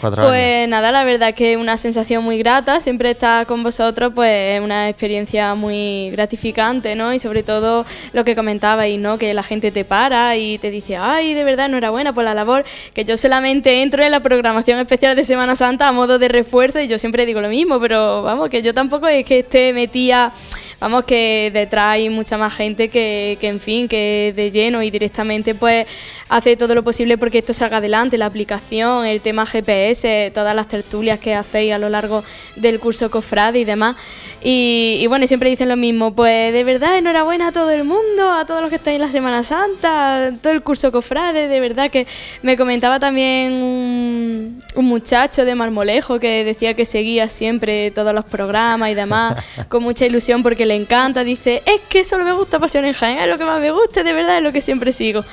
Cuatro 0.00 0.22
años. 0.22 0.32
Pues 0.32 0.68
nada, 0.68 0.92
la 0.92 1.04
verdad 1.04 1.34
que 1.34 1.52
es 1.52 1.58
una 1.58 1.76
sensación 1.76 2.24
muy 2.24 2.38
grata, 2.38 2.80
siempre 2.80 3.10
estar 3.10 3.46
con 3.46 3.62
vosotros, 3.62 4.12
pues 4.14 4.56
es 4.56 4.62
una 4.62 4.88
experiencia 4.88 5.54
muy 5.54 6.10
gratificante, 6.10 6.94
¿no? 6.94 7.12
Y 7.12 7.18
sobre 7.18 7.42
todo 7.42 7.84
lo 8.12 8.24
que 8.24 8.34
comentabais, 8.34 8.98
¿no? 8.98 9.18
Que 9.18 9.34
la 9.34 9.42
gente 9.42 9.70
te 9.70 9.84
para 9.84 10.36
y 10.36 10.58
te 10.58 10.70
dice, 10.70 10.96
ay, 10.96 11.34
de 11.34 11.44
verdad, 11.44 11.66
enhorabuena 11.66 12.12
por 12.12 12.24
la 12.24 12.34
labor, 12.34 12.64
que 12.94 13.04
yo 13.04 13.16
solamente 13.16 13.82
entro 13.82 14.02
en 14.02 14.10
la 14.10 14.20
programación 14.20 14.78
especial 14.78 15.14
de 15.14 15.24
Semana 15.24 15.54
Santa 15.54 15.88
a 15.88 15.92
modo 15.92 16.18
de 16.18 16.28
refuerzo 16.28 16.80
y 16.80 16.88
yo 16.88 16.98
siempre 16.98 17.26
digo 17.26 17.40
lo 17.40 17.48
mismo, 17.48 17.78
pero 17.80 18.22
vamos, 18.22 18.48
que 18.48 18.62
yo 18.62 18.72
tampoco 18.72 19.06
es 19.06 19.24
que 19.24 19.40
esté 19.40 19.72
metida, 19.72 20.32
vamos, 20.80 21.04
que 21.04 21.50
detrás 21.52 21.92
hay 21.92 22.08
mucha 22.08 22.38
más 22.38 22.54
gente 22.54 22.88
que, 22.88 23.36
que 23.40 23.48
en 23.48 23.60
fin, 23.60 23.88
que 23.88 24.32
de 24.34 24.50
lleno 24.50 24.82
y 24.82 24.90
directamente 24.90 25.54
pues 25.54 25.86
hace 26.28 26.56
todo 26.56 26.74
lo 26.74 26.82
posible 26.82 27.18
porque 27.18 27.38
esto 27.38 27.52
salga 27.52 27.78
adelante, 27.78 28.18
la 28.18 28.26
aplicación, 28.26 29.06
el 29.06 29.20
tema 29.20 29.46
GPS, 29.46 30.30
todas 30.34 30.54
las 30.54 30.68
tertulias 30.68 31.18
que 31.18 31.34
hacéis 31.34 31.72
a 31.72 31.78
lo 31.78 31.88
largo 31.88 32.24
del 32.56 32.80
curso 32.80 33.10
Cofrade 33.10 33.58
y 33.58 33.64
demás. 33.64 33.96
Y, 34.42 35.06
bueno, 35.08 35.26
siempre 35.26 35.50
dicen 35.50 35.68
lo 35.68 35.76
mismo, 35.76 36.14
pues 36.14 36.52
de 36.54 36.64
verdad, 36.64 36.96
enhorabuena 36.96 37.48
a 37.48 37.52
todo 37.52 37.70
el 37.70 37.84
mundo, 37.84 38.30
a 38.30 38.46
todos 38.46 38.62
los 38.62 38.70
que 38.70 38.76
estáis 38.76 38.96
en 38.96 39.02
la 39.02 39.10
Semana 39.10 39.42
Santa, 39.42 40.30
todo 40.40 40.54
el 40.54 40.62
curso 40.62 40.90
Cofrade, 40.90 41.46
de 41.46 41.60
verdad 41.60 41.90
que 41.90 42.06
me 42.40 42.56
comentaba 42.56 42.98
también 42.98 43.52
un, 43.52 44.58
un 44.74 44.84
muchacho 44.86 45.44
de 45.44 45.54
Marmolejo 45.54 46.18
que 46.18 46.42
decía 46.42 46.72
que 46.72 46.86
seguía 46.86 47.28
siempre 47.28 47.90
todos 47.90 48.14
los 48.14 48.24
programas 48.24 48.90
y 48.90 48.94
demás, 48.94 49.44
con 49.68 49.82
mucha 49.82 50.06
ilusión 50.06 50.42
porque 50.42 50.64
le 50.70 50.76
encanta, 50.76 51.24
dice, 51.24 51.62
es 51.66 51.80
que 51.88 52.04
solo 52.04 52.24
me 52.24 52.32
gusta 52.32 52.58
Pasión 52.60 52.84
en 52.84 52.92
Jaén, 52.94 53.18
es 53.18 53.28
lo 53.28 53.36
que 53.38 53.44
más 53.44 53.60
me 53.60 53.72
gusta, 53.72 54.04
de 54.04 54.12
verdad 54.12 54.36
es 54.38 54.42
lo 54.42 54.52
que 54.52 54.60
siempre 54.60 54.92
sigo. 54.92 55.24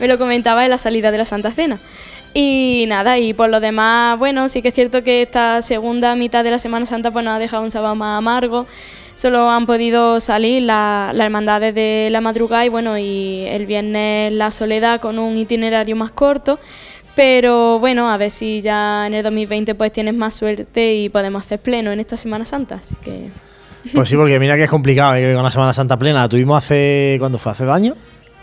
Me 0.00 0.08
lo 0.08 0.16
comentaba 0.18 0.64
en 0.64 0.70
la 0.70 0.78
salida 0.78 1.10
de 1.10 1.18
la 1.18 1.24
Santa 1.26 1.50
Cena. 1.50 1.78
Y 2.32 2.84
nada, 2.88 3.18
y 3.18 3.32
por 3.34 3.48
lo 3.50 3.60
demás, 3.60 4.18
bueno, 4.18 4.48
sí 4.48 4.62
que 4.62 4.68
es 4.68 4.74
cierto 4.74 5.02
que 5.02 5.22
esta 5.22 5.60
segunda 5.62 6.14
mitad 6.14 6.44
de 6.44 6.50
la 6.50 6.58
Semana 6.58 6.84
Santa 6.86 7.10
pues 7.10 7.24
nos 7.24 7.34
ha 7.34 7.38
dejado 7.38 7.62
un 7.62 7.70
sábado 7.70 7.94
más 7.94 8.18
amargo. 8.18 8.66
Solo 9.14 9.48
han 9.50 9.64
podido 9.66 10.20
salir 10.20 10.62
la- 10.62 11.12
las 11.14 11.24
hermandades 11.26 11.74
de 11.74 12.08
la 12.10 12.20
madrugada 12.20 12.66
y 12.66 12.68
bueno, 12.68 12.98
y 12.98 13.44
el 13.48 13.64
viernes 13.66 14.32
la 14.32 14.50
soledad 14.50 15.00
con 15.00 15.18
un 15.18 15.36
itinerario 15.36 15.96
más 15.96 16.10
corto. 16.10 16.58
Pero 17.14 17.78
bueno, 17.78 18.10
a 18.10 18.16
ver 18.18 18.30
si 18.30 18.60
ya 18.60 19.06
en 19.06 19.14
el 19.14 19.22
2020 19.22 19.74
pues 19.74 19.90
tienes 19.92 20.14
más 20.14 20.34
suerte 20.34 20.94
y 20.94 21.08
podemos 21.08 21.42
hacer 21.44 21.58
pleno 21.60 21.90
en 21.92 22.00
esta 22.00 22.16
Semana 22.18 22.44
Santa. 22.44 22.74
Así 22.76 22.94
que 23.02 23.28
Pues 23.94 24.08
sí, 24.08 24.16
porque 24.16 24.38
mira 24.38 24.56
que 24.56 24.64
es 24.64 24.70
complicado 24.70 25.14
eh, 25.14 25.22
que 25.22 25.34
con 25.34 25.42
la 25.44 25.50
Semana 25.50 25.72
Santa 25.72 25.98
plena. 25.98 26.20
La 26.22 26.28
tuvimos 26.28 26.58
hace. 26.64 27.16
¿Cuándo 27.18 27.38
fue? 27.38 27.52
¿Hace 27.52 27.64
dos 27.64 27.74
años? 27.74 27.96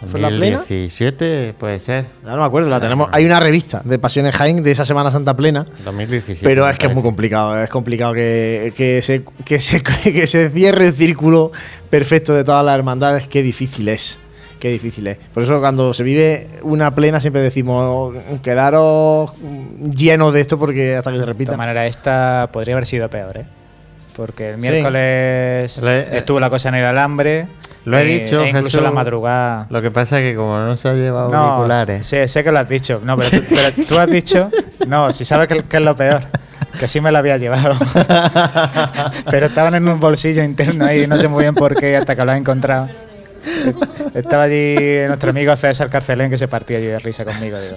¿Fue 0.10 0.20
la 0.20 0.28
plena? 0.28 0.58
2017 0.58 1.56
puede 1.58 1.80
ser. 1.80 2.08
Ya 2.26 2.32
no 2.32 2.38
me 2.38 2.44
acuerdo, 2.44 2.70
la 2.70 2.82
tenemos. 2.82 3.08
Hay 3.14 3.24
una 3.26 3.40
revista 3.40 3.82
de 3.86 3.98
Pasiones 4.00 4.36
Jaén 4.36 4.62
de 4.62 4.72
esa 4.72 4.84
Semana 4.84 5.10
Santa 5.12 5.34
plena. 5.34 5.66
2017. 5.86 6.46
Pero 6.46 6.68
es 6.70 6.78
que 6.78 6.88
es 6.88 6.94
muy 6.94 7.02
complicado, 7.04 7.62
es 7.64 7.70
complicado 7.70 8.14
que, 8.14 8.74
que, 8.76 9.02
se, 9.02 9.24
que, 9.46 9.62
se, 9.62 9.82
que 10.04 10.28
se 10.28 10.50
cierre 10.50 10.88
el 10.88 10.94
círculo 10.94 11.52
perfecto 11.90 12.34
de 12.34 12.44
todas 12.44 12.66
las 12.66 12.76
hermandades. 12.76 13.30
Qué 13.30 13.42
difícil 13.42 13.88
es, 13.88 14.20
qué 14.60 14.68
difícil 14.70 15.08
es. 15.08 15.18
Por 15.34 15.44
eso 15.44 15.62
cuando 15.62 15.94
se 15.94 16.04
vive 16.04 16.50
una 16.64 16.94
plena 16.94 17.22
siempre 17.22 17.42
decimos, 17.42 18.14
quedaros 18.42 19.32
llenos 19.96 20.34
de 20.34 20.42
esto 20.42 20.60
porque 20.60 20.98
hasta 20.98 21.12
que 21.12 21.16
se 21.18 21.22
De 21.22 21.28
repita. 21.28 21.52
todas 21.54 21.60
maneras, 21.60 21.88
esta 21.90 22.50
podría 22.52 22.76
haber 22.76 22.86
sido 22.86 23.10
peor, 23.10 23.38
¿eh? 23.38 23.46
Porque 24.16 24.52
el 24.52 24.58
miércoles 24.58 25.82
he- 25.84 26.18
estuvo 26.18 26.40
la 26.40 26.50
cosa 26.50 26.70
en 26.70 26.76
el 26.76 26.86
alambre. 26.86 27.48
Lo 27.86 27.98
he 27.98 28.04
eh, 28.04 28.20
dicho, 28.24 28.42
e 28.42 28.48
incluso 28.50 28.66
Jesús. 28.68 28.82
la 28.84 28.92
madrugada. 28.92 29.68
Lo 29.70 29.82
que 29.82 29.92
pasa 29.92 30.20
es 30.20 30.30
que 30.32 30.36
como 30.38 30.58
no 30.58 30.78
se 30.78 30.88
ha 30.88 30.94
llevado 30.94 31.30
No, 31.30 31.38
auriculares. 31.38 32.06
sé, 32.08 32.28
sé 32.30 32.44
que 32.44 32.52
lo 32.52 32.60
has 32.60 32.70
dicho. 32.70 33.02
No, 33.04 33.18
pero 33.18 33.30
tú, 33.32 33.44
pero 33.50 33.72
tú 33.88 34.00
has 34.00 34.10
dicho. 34.10 34.50
No, 34.88 35.12
si 35.12 35.26
sabes 35.26 35.48
que, 35.50 35.64
que 35.64 35.78
es 35.78 35.84
lo 35.84 35.96
peor. 35.96 36.22
Que 36.80 36.88
sí 36.88 37.02
me 37.02 37.12
lo 37.12 37.18
había 37.18 37.38
llevado. 37.38 37.76
pero 39.30 39.46
estaban 39.48 39.76
en 39.76 39.88
un 39.88 40.00
bolsillo 40.00 40.44
interno 40.44 40.86
ahí, 40.86 41.08
no 41.08 41.18
sé 41.18 41.28
muy 41.28 41.44
bien 41.44 41.56
por 41.56 41.76
qué, 41.76 41.96
hasta 41.98 42.16
que 42.16 42.24
lo 42.26 42.32
he 42.32 42.38
encontrado. 42.38 42.88
Estaba 44.14 44.44
allí 44.44 44.76
nuestro 45.08 45.32
amigo 45.32 45.54
César 45.56 45.90
Carcelén 45.90 46.30
que 46.30 46.38
se 46.38 46.48
partía 46.48 46.78
allí 46.78 46.88
de 46.88 47.00
risa 47.00 47.26
conmigo. 47.26 47.58
Digo. 47.60 47.76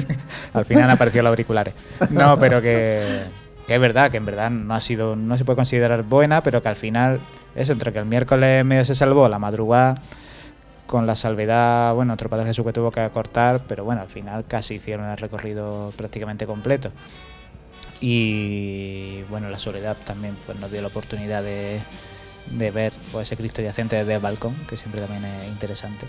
Al 0.54 0.64
final 0.64 0.84
han 0.84 0.90
aparecido 0.90 1.24
los 1.24 1.30
auriculares. 1.30 1.74
No, 2.10 2.38
pero 2.38 2.62
que, 2.62 3.22
que 3.68 3.74
es 3.74 3.80
verdad, 3.80 4.10
que 4.10 4.16
en 4.16 4.24
verdad 4.24 4.50
no 4.50 4.74
ha 4.74 4.80
sido, 4.80 5.14
no 5.14 5.36
se 5.36 5.44
puede 5.44 5.56
considerar 5.56 6.02
buena, 6.02 6.42
pero 6.42 6.62
que 6.62 6.68
al 6.68 6.76
final, 6.76 7.20
eso, 7.54 7.72
entre 7.72 7.92
que 7.92 7.98
el 7.98 8.06
miércoles 8.06 8.64
medio 8.64 8.82
se 8.86 8.94
salvó, 8.94 9.28
la 9.28 9.38
madrugada 9.38 9.96
con 10.86 11.06
la 11.06 11.14
salvedad, 11.14 11.92
bueno, 11.94 12.14
otro 12.14 12.30
Padre 12.30 12.46
Jesús 12.46 12.64
que 12.64 12.72
tuvo 12.72 12.90
que 12.90 13.06
cortar, 13.10 13.60
pero 13.68 13.84
bueno, 13.84 14.00
al 14.00 14.08
final 14.08 14.46
casi 14.46 14.76
hicieron 14.76 15.04
el 15.06 15.18
recorrido 15.18 15.92
prácticamente 15.98 16.46
completo. 16.46 16.90
Y 18.00 19.20
bueno, 19.24 19.50
la 19.50 19.58
soledad 19.58 19.98
también 20.02 20.34
pues, 20.46 20.58
nos 20.58 20.70
dio 20.72 20.80
la 20.80 20.88
oportunidad 20.88 21.42
de, 21.42 21.80
de 22.50 22.70
ver 22.70 22.94
pues, 23.12 23.28
ese 23.28 23.36
Cristo 23.36 23.60
yacente 23.60 23.96
desde 23.96 24.14
el 24.14 24.20
balcón, 24.20 24.54
que 24.66 24.78
siempre 24.78 25.02
también 25.02 25.26
es 25.26 25.48
interesante. 25.48 26.06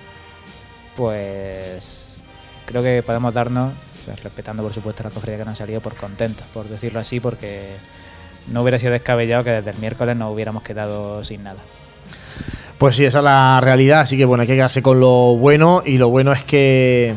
Pues 0.96 2.20
creo 2.66 2.82
que 2.82 3.04
podemos 3.04 3.34
darnos, 3.34 3.74
respetando 4.24 4.64
por 4.64 4.74
supuesto 4.74 5.04
la 5.04 5.10
cofradía 5.10 5.40
que 5.40 5.46
nos 5.46 5.54
ha 5.54 5.64
salido, 5.64 5.82
por 5.82 5.96
contentos, 5.96 6.46
por 6.54 6.68
decirlo 6.68 7.00
así, 7.00 7.20
porque 7.20 7.76
no 8.48 8.62
hubiera 8.62 8.80
sido 8.80 8.92
descabellado 8.92 9.44
que 9.44 9.52
desde 9.52 9.72
el 9.72 9.78
miércoles 9.78 10.16
nos 10.16 10.34
hubiéramos 10.34 10.64
quedado 10.64 11.24
sin 11.24 11.44
nada. 11.44 11.60
Pues 12.78 12.96
sí, 12.96 13.06
esa 13.06 13.20
es 13.20 13.24
la 13.24 13.60
realidad, 13.62 14.02
así 14.02 14.18
que 14.18 14.26
bueno, 14.26 14.42
hay 14.42 14.48
que 14.48 14.56
quedarse 14.56 14.82
con 14.82 15.00
lo 15.00 15.36
bueno 15.36 15.84
y 15.86 15.98
lo 15.98 16.10
bueno 16.10 16.32
es 16.32 16.44
que 16.44 17.14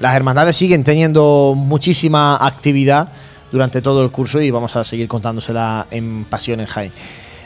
las 0.00 0.14
hermandades 0.14 0.56
siguen 0.56 0.84
teniendo 0.84 1.54
muchísima 1.56 2.36
actividad 2.36 3.08
durante 3.50 3.80
todo 3.80 4.02
el 4.02 4.10
curso 4.10 4.40
y 4.40 4.50
vamos 4.50 4.76
a 4.76 4.84
seguir 4.84 5.08
contándosela 5.08 5.86
en 5.90 6.24
Pasión 6.24 6.60
en 6.60 6.66
Jaén. 6.66 6.92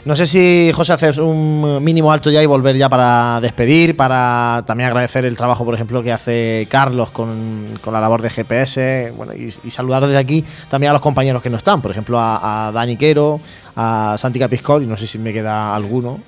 No 0.05 0.17
sé 0.17 0.27
si, 0.27 0.69
José, 0.73 0.91
haces 0.91 1.17
un 1.17 1.81
mínimo 1.81 2.11
alto 2.11 2.29
ya 2.29 2.43
y 2.43 2.45
volver 2.45 2.75
ya 2.75 2.89
para 2.89 3.39
despedir, 3.39 3.95
para 3.95 4.61
también 4.65 4.87
agradecer 4.87 5.23
el 5.23 5.37
trabajo, 5.37 5.63
por 5.63 5.73
ejemplo, 5.73 6.03
que 6.03 6.11
hace 6.11 6.67
Carlos 6.69 7.09
con, 7.11 7.63
con 7.79 7.93
la 7.93 8.01
labor 8.01 8.21
de 8.21 8.29
GPS, 8.29 9.13
bueno, 9.15 9.33
y, 9.33 9.49
saludar 9.71 10.05
desde 10.05 10.17
aquí 10.17 10.43
también 10.67 10.89
a 10.89 10.93
los 10.93 11.01
compañeros 11.01 11.41
que 11.41 11.49
no 11.49 11.55
están, 11.55 11.81
por 11.81 11.89
ejemplo, 11.89 12.19
a, 12.19 12.67
a 12.67 12.71
Dani 12.73 12.97
Quero, 12.97 13.39
a 13.77 14.15
Santi 14.17 14.39
Capiscol, 14.39 14.83
y 14.83 14.87
no 14.87 14.97
sé 14.97 15.07
si 15.07 15.19
me 15.19 15.31
queda 15.31 15.73
alguno, 15.73 16.19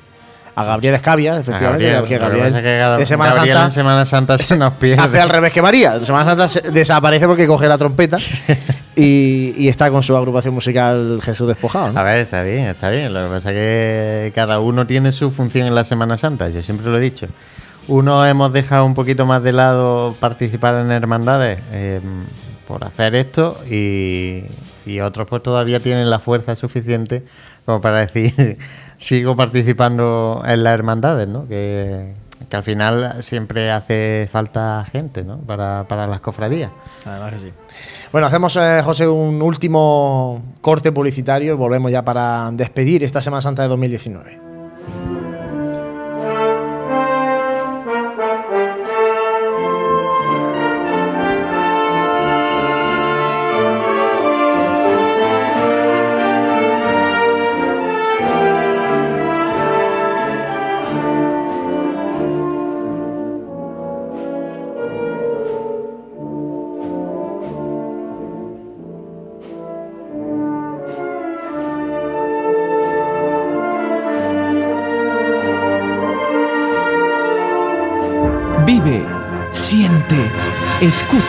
a 0.58 0.64
Gabriel 0.64 0.95
Escabia, 0.95 1.38
efectivamente, 1.38 1.91
Gabriel, 1.91 2.03
que 2.08 2.18
Gabriel 2.18 2.99
en 2.99 3.06
Semana 3.06 3.36
Gabriel 3.36 3.56
Santa 3.56 3.66
en 3.68 3.72
Semana 3.74 4.06
Santa 4.06 4.38
se 4.38 4.58
nos 4.58 4.74
pierde. 4.80 5.03
hace 5.03 5.20
al 5.20 5.30
revés 5.30 5.51
que 5.51 5.62
María. 5.62 5.95
En 5.95 6.06
Semana 6.06 6.24
Santa 6.26 6.47
se- 6.47 6.72
desaparece 6.72 7.28
porque 7.28 7.45
coge 7.45 7.68
la 7.68 7.78
trompeta 7.78 8.18
y, 8.95 9.53
y 9.58 9.68
está 9.68 9.89
con 9.91 10.01
su 10.03 10.16
agrupación 10.16 10.53
musical 10.53 11.20
Jesús 11.22 11.47
Despojado. 11.47 11.91
¿no? 11.91 11.99
A 11.99 12.03
ver, 12.03 12.20
está 12.20 12.41
bien, 12.43 12.68
está 12.68 12.89
bien. 12.89 13.14
Lo 13.14 13.24
que 13.24 13.30
pasa 13.30 13.49
es 13.51 13.56
que 13.56 14.32
cada 14.34 14.60
uno 14.60 14.88
tiene 14.88 15.12
su 15.12 15.30
función 15.32 15.68
en 15.68 15.76
la 15.76 15.84
Semana 15.84 16.18
Santa. 16.18 16.49
Yo 16.49 16.62
siempre 16.62 16.88
lo 16.88 16.97
he 16.97 17.01
dicho. 17.01 17.28
Uno 17.88 18.26
hemos 18.26 18.51
dejado 18.53 18.86
un 18.86 18.93
poquito 18.95 19.26
más 19.26 19.43
de 19.43 19.51
lado 19.53 20.16
participar 20.20 20.76
en 20.76 20.91
hermandades 20.91 21.60
eh, 21.72 21.99
por 22.68 22.84
hacer 22.84 23.14
esto 23.14 23.60
y, 23.70 24.43
y 24.88 25.01
otros 25.01 25.28
pues 25.30 25.43
todavía 25.43 25.80
tienen 25.80 26.10
la 26.10 26.18
fuerza 26.20 26.56
suficiente 26.56 27.24
como 27.64 27.82
para 27.82 28.06
decir 28.08 28.58
sigo 28.98 29.36
participando 29.36 30.43
en 30.46 30.64
las 30.64 30.74
hermandades, 30.74 31.28
¿no? 31.28 31.48
Que, 31.48 32.14
al 32.52 32.64
final 32.64 33.22
siempre 33.22 33.70
hace 33.70 34.30
falta 34.32 34.86
gente, 34.89 35.26
¿no? 35.26 35.39
Para, 35.39 35.86
para 35.89 36.08
las 36.08 36.22
cofradías. 36.22 36.72
Además 37.06 37.34
que 37.34 37.38
sí. 37.39 37.54
Bueno, 38.14 38.28
hacemos, 38.28 38.56
eh, 38.56 38.82
José, 38.82 39.10
un 39.10 39.41
último 39.41 40.41
corte 40.62 40.93
publicitario 40.93 41.54
y 41.54 41.58
volvemos 41.58 41.91
ya 41.91 42.06
para 42.06 42.50
despedir 42.54 43.04
esta 43.04 43.20
Semana 43.20 43.41
Santa 43.41 43.64
de 43.64 43.68
2019. 43.68 44.55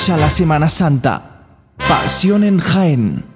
Escucha 0.07 0.25
la 0.25 0.31
Semana 0.31 0.69
Santa. 0.69 1.21
Pasión 1.89 2.45
en 2.45 2.61
Jaén. 2.61 3.36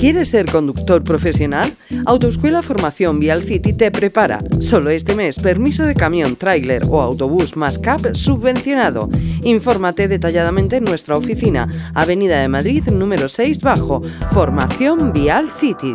¿Quieres 0.00 0.30
ser 0.30 0.50
conductor 0.50 1.04
profesional? 1.04 1.76
Autoescuela 2.06 2.62
Formación 2.62 3.20
Vial 3.20 3.42
City 3.42 3.74
te 3.74 3.90
prepara. 3.90 4.42
Solo 4.58 4.88
este 4.88 5.14
mes, 5.14 5.36
permiso 5.36 5.84
de 5.84 5.94
camión, 5.94 6.36
tráiler 6.36 6.84
o 6.88 7.02
autobús 7.02 7.54
más 7.54 7.78
CAP 7.78 8.14
subvencionado. 8.14 9.10
Infórmate 9.42 10.08
detalladamente 10.08 10.76
en 10.76 10.84
nuestra 10.84 11.18
oficina, 11.18 11.68
Avenida 11.92 12.40
de 12.40 12.48
Madrid, 12.48 12.84
número 12.86 13.28
6 13.28 13.60
bajo. 13.60 14.00
Formación 14.32 15.12
Vial 15.12 15.50
City. 15.60 15.94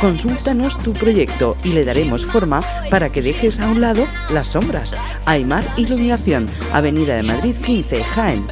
Consúltanos 0.00 0.78
tu 0.82 0.92
proyecto 0.92 1.56
y 1.64 1.72
le 1.72 1.84
daremos 1.84 2.24
forma 2.24 2.60
para 2.90 3.10
que 3.10 3.22
dejes 3.22 3.60
a 3.60 3.68
un 3.68 3.80
lado 3.80 4.06
las 4.30 4.48
sombras. 4.48 4.94
Aymar 5.26 5.64
Iluminación, 5.76 6.48
Avenida 6.72 7.16
de 7.16 7.22
Madrid 7.22 7.56
15, 7.56 8.04
Jaén. 8.04 8.46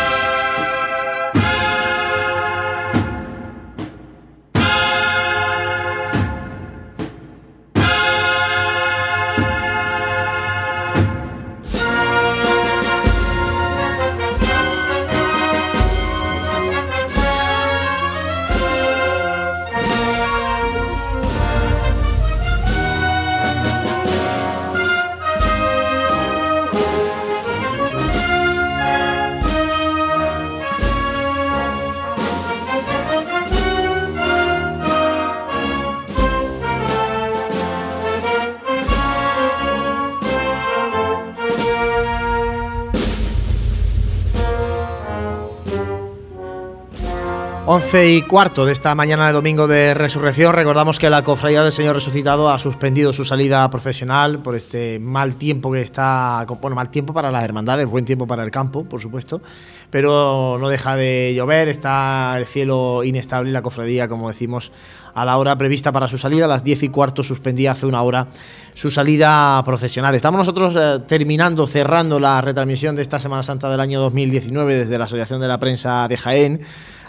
Y 47.93 48.21
cuarto 48.21 48.65
de 48.65 48.71
esta 48.71 48.95
mañana 48.95 49.27
de 49.27 49.33
domingo 49.33 49.67
de 49.67 49.93
resurrección. 49.93 50.53
Recordamos 50.53 50.97
que 50.97 51.09
la 51.09 51.23
Cofradía 51.23 51.61
del 51.61 51.73
Señor 51.73 51.95
Resucitado 51.95 52.49
ha 52.49 52.57
suspendido 52.57 53.11
su 53.11 53.25
salida 53.25 53.69
profesional 53.69 54.41
por 54.41 54.55
este 54.55 54.97
mal 54.97 55.35
tiempo 55.35 55.73
que 55.73 55.81
está. 55.81 56.45
Bueno, 56.61 56.75
mal 56.75 56.89
tiempo 56.89 57.13
para 57.13 57.31
las 57.31 57.43
hermandades, 57.43 57.85
buen 57.87 58.05
tiempo 58.05 58.25
para 58.27 58.45
el 58.45 58.49
campo, 58.49 58.85
por 58.85 59.01
supuesto. 59.01 59.41
Pero 59.89 60.57
no 60.57 60.69
deja 60.69 60.95
de 60.95 61.33
llover, 61.35 61.67
está 61.67 62.35
el 62.37 62.45
cielo 62.45 63.03
inestable 63.03 63.49
y 63.49 63.53
la 63.53 63.61
cofradía, 63.61 64.07
como 64.07 64.29
decimos, 64.29 64.71
a 65.13 65.25
la 65.25 65.37
hora 65.37 65.57
prevista 65.57 65.91
para 65.91 66.07
su 66.07 66.17
salida, 66.17 66.45
a 66.45 66.47
las 66.47 66.63
diez 66.63 66.81
y 66.83 66.89
cuarto 66.89 67.23
suspendía 67.23 67.73
hace 67.73 67.85
una 67.85 68.01
hora 68.03 68.27
su 68.73 68.89
salida 68.89 69.61
profesional. 69.65 70.15
Estamos 70.15 70.37
nosotros 70.37 70.73
eh, 70.77 71.03
terminando, 71.05 71.67
cerrando 71.67 72.21
la 72.21 72.39
retransmisión 72.39 72.95
de 72.95 73.01
esta 73.01 73.19
Semana 73.19 73.43
Santa 73.43 73.69
del 73.69 73.81
año 73.81 73.99
2019 73.99 74.75
desde 74.75 74.97
la 74.97 75.05
Asociación 75.05 75.41
de 75.41 75.49
la 75.49 75.59
Prensa 75.59 76.07
de 76.07 76.15
Jaén. 76.15 76.61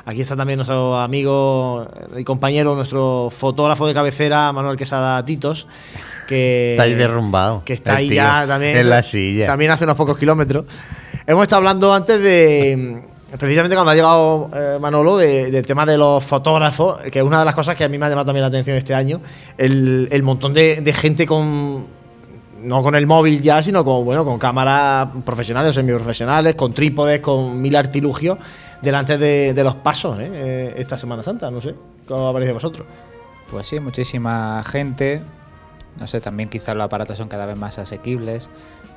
Aquí 0.05 0.21
está 0.21 0.35
también 0.37 0.57
nuestro 0.57 0.99
amigo 0.99 1.87
y 2.17 2.25
compañero, 2.25 2.75
nuestro 2.75 3.29
fotógrafo 3.31 3.87
de 3.87 3.95
cabecera, 3.95 4.53
Manuel 4.53 4.77
Quesada 4.77 5.25
Titos, 5.25 5.69
que 6.27 6.73
está 6.73 6.83
ahí 6.85 6.95
derrumbado. 6.95 7.63
Que 7.65 7.73
está 7.75 7.97
ahí 7.97 8.09
tío, 8.09 8.17
ya 8.17 8.45
también. 8.47 8.77
En 8.79 8.91
la 8.91 9.03
silla. 9.03 9.47
También 9.47 9.71
hace 9.71 9.85
unos 9.85 9.97
pocos 9.97 10.19
kilómetros. 10.19 10.65
Hemos 11.27 11.43
estado 11.43 11.59
hablando 11.59 11.95
antes 11.95 12.21
de. 12.21 13.03
Precisamente 13.39 13.75
cuando 13.77 13.93
ha 13.93 13.95
llegado 13.95 14.51
eh, 14.55 14.77
Manolo, 14.81 15.17
de- 15.17 15.51
del 15.51 15.65
tema 15.67 15.87
de 15.87 15.97
los 15.97 16.23
fotógrafos, 16.23 16.99
que 17.11 17.21
es 17.21 17.25
una 17.25 17.39
de 17.39 17.45
las 17.47 17.55
cosas 17.55 17.77
que 17.77 17.85
a 17.85 17.89
mí 17.89 17.97
me 17.97 18.05
ha 18.05 18.09
llamado 18.11 18.27
también 18.27 18.43
la 18.43 18.49
atención 18.49 18.77
este 18.77 18.95
año, 18.95 19.21
el, 19.57 20.09
el 20.11 20.23
montón 20.23 20.53
de, 20.53 20.83
de 20.83 20.93
gente 20.93 21.25
con, 21.27 21.87
no 22.63 22.83
con 22.83 22.95
el 22.95 23.07
móvil 23.07 23.43
ya, 23.43 23.63
sino 23.63 23.85
con, 23.85 24.05
bueno, 24.05 24.25
con 24.25 24.39
cámaras 24.39 25.09
profesionales 25.25 25.71
o 25.71 25.75
semiprofesionales, 25.75 26.55
con 26.55 26.73
trípodes, 26.73 27.21
con 27.21 27.61
mil 27.61 27.75
artilugios, 27.77 28.39
delante 28.81 29.19
de, 29.19 29.65
los 29.65 29.77
pasos, 29.77 30.19
¿eh? 30.21 30.31
Eh, 30.33 30.75
esta 30.79 30.99
Semana 30.99 31.23
Santa, 31.23 31.51
no 31.51 31.61
sé, 31.61 31.75
¿cómo 32.07 32.29
os 32.29 32.33
parece 32.33 32.51
a 32.51 32.55
vosotros? 32.55 32.87
Pues 33.51 33.67
sí, 33.67 33.81
muchísima 33.81 34.63
gente. 34.65 35.21
No 36.01 36.07
sé, 36.07 36.21
también 36.23 36.49
quizás 36.49 36.75
los 36.75 36.85
aparatos 36.85 37.19
son 37.19 37.29
cada 37.29 37.45
vez 37.45 37.57
más 37.57 37.79
asequibles. 37.79 38.49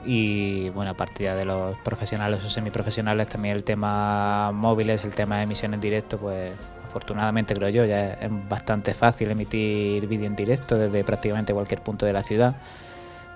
Y 0.06 0.70
bueno, 0.70 0.92
aparte 0.92 1.26
ya 1.26 1.36
de 1.36 1.44
los 1.44 1.76
profesionales 1.80 2.44
o 2.46 2.50
semiprofesionales, 2.50 3.28
también 3.28 3.56
el 3.56 3.64
tema 3.64 4.52
móviles, 4.54 5.04
el 5.04 5.14
tema 5.14 5.38
de 5.38 5.44
emisión 5.44 5.74
en 5.74 5.82
directo, 5.82 6.18
pues 6.18 6.54
afortunadamente 6.88 7.54
creo 7.54 7.68
yo, 7.68 7.84
ya 7.84 8.14
es 8.14 8.30
bastante 8.48 8.94
fácil 8.94 9.30
emitir 9.30 10.08
vídeo 10.08 10.28
en 10.28 10.36
directo 10.36 10.78
desde 10.78 11.04
prácticamente 11.04 11.54
cualquier 11.54 11.82
punto 11.82 12.06
de 12.06 12.14
la 12.14 12.24
ciudad. 12.24 12.56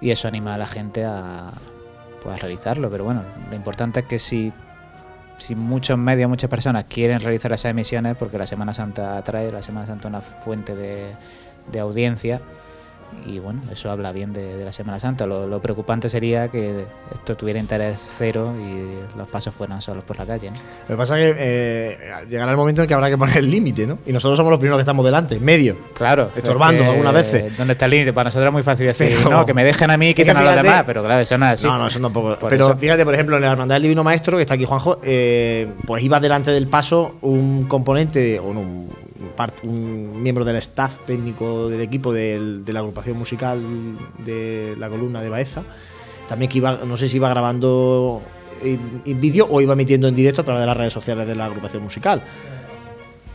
Y 0.01 0.11
eso 0.11 0.27
anima 0.27 0.53
a 0.53 0.57
la 0.57 0.65
gente 0.65 1.03
a, 1.05 1.51
pues, 2.21 2.35
a 2.35 2.39
realizarlo. 2.39 2.89
Pero 2.89 3.03
bueno, 3.03 3.23
lo 3.49 3.55
importante 3.55 4.01
es 4.01 4.05
que 4.05 4.19
si 4.19 4.53
si 5.39 5.55
muchos 5.55 5.97
medios, 5.97 6.29
muchas 6.29 6.49
personas 6.49 6.83
quieren 6.83 7.21
realizar 7.21 7.51
esas 7.51 7.71
emisiones, 7.71 8.15
porque 8.17 8.37
la 8.37 8.45
Semana 8.45 8.73
Santa 8.73 9.21
trae, 9.23 9.51
la 9.51 9.61
Semana 9.61 9.85
Santa 9.85 10.07
es 10.07 10.09
una 10.09 10.21
fuente 10.21 10.75
de, 10.75 11.05
de 11.71 11.79
audiencia, 11.79 12.41
y 13.25 13.39
bueno, 13.39 13.61
eso 13.71 13.91
habla 13.91 14.11
bien 14.11 14.33
de, 14.33 14.57
de 14.57 14.65
la 14.65 14.71
Semana 14.71 14.99
Santa. 14.99 15.25
Lo, 15.25 15.47
lo 15.47 15.61
preocupante 15.61 16.09
sería 16.09 16.47
que 16.49 16.85
esto 17.13 17.35
tuviera 17.35 17.59
interés 17.59 17.97
cero 18.17 18.53
y 18.59 19.17
los 19.17 19.27
pasos 19.27 19.53
fueran 19.53 19.81
solos 19.81 20.03
por 20.03 20.17
la 20.17 20.25
calle. 20.25 20.49
¿no? 20.51 20.57
Lo 20.87 20.95
que 20.95 20.97
pasa 20.97 21.19
es 21.19 21.35
que 21.35 21.37
eh, 21.39 21.97
llegará 22.29 22.51
el 22.51 22.57
momento 22.57 22.81
en 22.81 22.87
que 22.87 22.93
habrá 22.93 23.09
que 23.09 23.17
poner 23.17 23.37
el 23.37 23.49
límite, 23.51 23.85
¿no? 23.85 23.99
Y 24.05 24.11
nosotros 24.13 24.37
somos 24.37 24.49
los 24.49 24.59
primeros 24.59 24.77
que 24.77 24.81
estamos 24.81 25.03
delante, 25.05 25.39
medio. 25.39 25.75
Claro. 25.93 26.29
Estorbando 26.35 26.81
es 26.81 26.83
que, 26.83 26.91
algunas 26.91 27.13
veces. 27.13 27.57
¿Dónde 27.57 27.73
está 27.73 27.85
el 27.85 27.91
límite? 27.91 28.13
Para 28.13 28.25
nosotros 28.29 28.47
es 28.47 28.53
muy 28.53 28.63
fácil 28.63 28.87
decir, 28.87 29.15
Pero- 29.17 29.29
no, 29.29 29.45
que 29.45 29.53
me 29.53 29.63
dejen 29.63 29.91
a 29.91 29.97
mí 29.97 30.09
y 30.09 30.13
quiten 30.13 30.37
a 30.37 30.41
los 30.41 30.55
demás, 30.55 30.83
pero 30.85 31.03
claro, 31.03 31.21
eso 31.21 31.37
no 31.37 31.45
es 31.47 31.53
así. 31.53 31.67
No, 31.67 31.77
no, 31.77 31.87
eso 31.87 31.99
tampoco. 31.99 32.35
Por 32.37 32.49
Pero 32.49 32.65
eso- 32.67 32.77
fíjate, 32.77 33.03
por 33.05 33.13
ejemplo, 33.13 33.35
en 33.35 33.41
la 33.43 33.51
Hermandad 33.51 33.75
del 33.75 33.83
Divino 33.83 34.03
Maestro, 34.03 34.37
que 34.37 34.41
está 34.43 34.53
aquí 34.55 34.65
Juanjo, 34.65 34.99
eh, 35.03 35.67
pues 35.85 36.03
iba 36.03 36.19
delante 36.19 36.51
del 36.51 36.67
paso 36.67 37.15
un 37.21 37.65
componente, 37.65 38.39
o 38.39 38.53
no, 38.53 38.61
un, 38.61 38.89
part- 39.37 39.63
un 39.63 40.21
miembro 40.21 40.43
del 40.45 40.55
staff 40.57 40.97
técnico 41.05 41.69
del 41.69 41.81
equipo 41.81 42.11
de 42.13 42.61
la 42.67 42.79
agrupación 42.79 43.17
musical 43.17 43.61
de 44.25 44.75
la 44.77 44.89
columna 44.89 45.21
de 45.21 45.29
Baeza. 45.29 45.63
También 46.27 46.49
que 46.51 46.57
iba, 46.59 46.79
no 46.85 46.95
sé 46.97 47.07
si 47.07 47.17
iba 47.17 47.29
grabando 47.29 48.21
en, 48.63 49.01
en 49.05 49.19
vídeo 49.19 49.47
o 49.49 49.61
iba 49.61 49.73
emitiendo 49.73 50.07
en 50.07 50.15
directo 50.15 50.41
a 50.41 50.43
través 50.43 50.61
de 50.61 50.67
las 50.67 50.77
redes 50.77 50.93
sociales 50.93 51.27
de 51.27 51.35
la 51.35 51.45
agrupación 51.45 51.81
musical. 51.83 52.21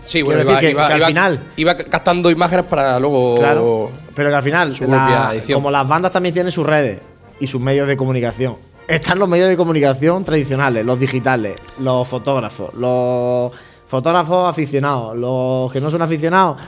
Sí, 0.05 0.23
bueno, 0.23 0.43
iba, 0.43 0.53
decir 0.53 0.67
que- 0.69 0.71
iba- 0.73 0.87
que 0.87 0.93
al 0.93 0.99
iba- 0.99 1.07
final- 1.09 1.43
iba 1.57 1.77
captando 1.77 2.31
imágenes 2.31 2.67
para 2.67 2.99
luego. 3.01 3.37
Claro, 3.39 3.91
pero 4.15 4.29
que 4.31 4.37
al 4.37 4.43
final, 4.43 4.75
la- 4.87 5.35
como 5.55 5.71
las 5.71 5.89
bandas 5.89 6.13
también 6.13 6.35
tienen 6.35 6.53
sus 6.53 6.67
redes 6.67 7.01
y 7.41 7.47
sus 7.47 7.61
medios 7.61 7.89
de 7.89 7.97
comunicación, 7.97 8.57
están 8.87 9.19
los 9.19 9.29
medios 9.29 9.49
de 9.49 9.57
comunicación 9.57 10.23
tradicionales, 10.25 10.85
los 10.85 11.01
digitales, 11.01 11.57
los 11.79 12.07
fotógrafos, 12.07 12.75
los 12.75 13.51
fotógrafos 13.95 14.49
aficionados, 14.51 15.17
los 15.17 15.71
que 15.73 15.81
no 15.81 15.91
son 15.91 16.03
aficionados. 16.03 16.61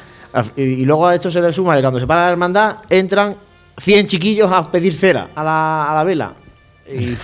Y, 0.56 0.62
y 0.62 0.84
luego 0.84 1.06
a 1.06 1.14
esto 1.14 1.30
se 1.30 1.40
le 1.40 1.52
suma 1.52 1.74
que 1.76 1.80
cuando 1.82 1.98
se 1.98 2.06
para 2.06 2.26
la 2.26 2.30
hermandad 2.30 2.76
entran 2.90 3.36
100 3.78 4.06
chiquillos 4.06 4.52
a 4.52 4.62
pedir 4.70 4.94
cera 4.94 5.30
a 5.34 5.42
la, 5.42 5.90
a 5.90 5.94
la 5.96 6.04
vela. 6.04 6.34
Y, 6.88 7.14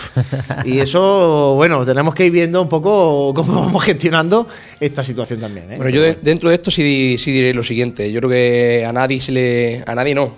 y 0.68 0.80
eso, 0.80 1.54
bueno, 1.54 1.84
tenemos 1.84 2.14
que 2.14 2.26
ir 2.26 2.32
viendo 2.32 2.60
un 2.60 2.68
poco 2.68 3.32
cómo 3.34 3.60
vamos 3.60 3.84
gestionando 3.84 4.48
esta 4.80 5.04
situación 5.04 5.38
también. 5.40 5.72
¿eh? 5.72 5.76
Bueno, 5.76 5.90
yo 5.90 6.02
de- 6.02 6.18
dentro 6.20 6.48
de 6.48 6.56
esto 6.56 6.70
sí, 6.72 7.16
sí 7.18 7.30
diré 7.30 7.54
lo 7.54 7.62
siguiente. 7.62 8.10
Yo 8.10 8.18
creo 8.20 8.30
que 8.30 8.84
a 8.86 8.92
nadie 8.92 9.20
se 9.20 9.30
le. 9.30 9.84
A 9.86 9.94
nadie 9.94 10.14
no. 10.16 10.32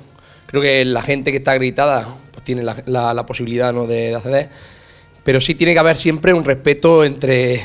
Creo 0.47 0.61
que 0.61 0.85
la 0.85 1.01
gente 1.01 1.31
que 1.31 1.39
está 1.39 1.53
acreditada 1.53 2.07
pues 2.33 2.45
tiene 2.45 2.63
la, 2.63 2.77
la- 2.87 3.15
la 3.15 3.25
posibilidad 3.25 3.73
¿no? 3.73 3.87
de, 3.87 4.11
de 4.11 4.15
acceder. 4.15 4.49
Pero 5.23 5.41
sí 5.41 5.55
tiene 5.55 5.73
que 5.73 5.79
haber 5.79 5.97
siempre 5.97 6.35
un 6.35 6.45
respeto 6.45 7.03
entre, 7.03 7.63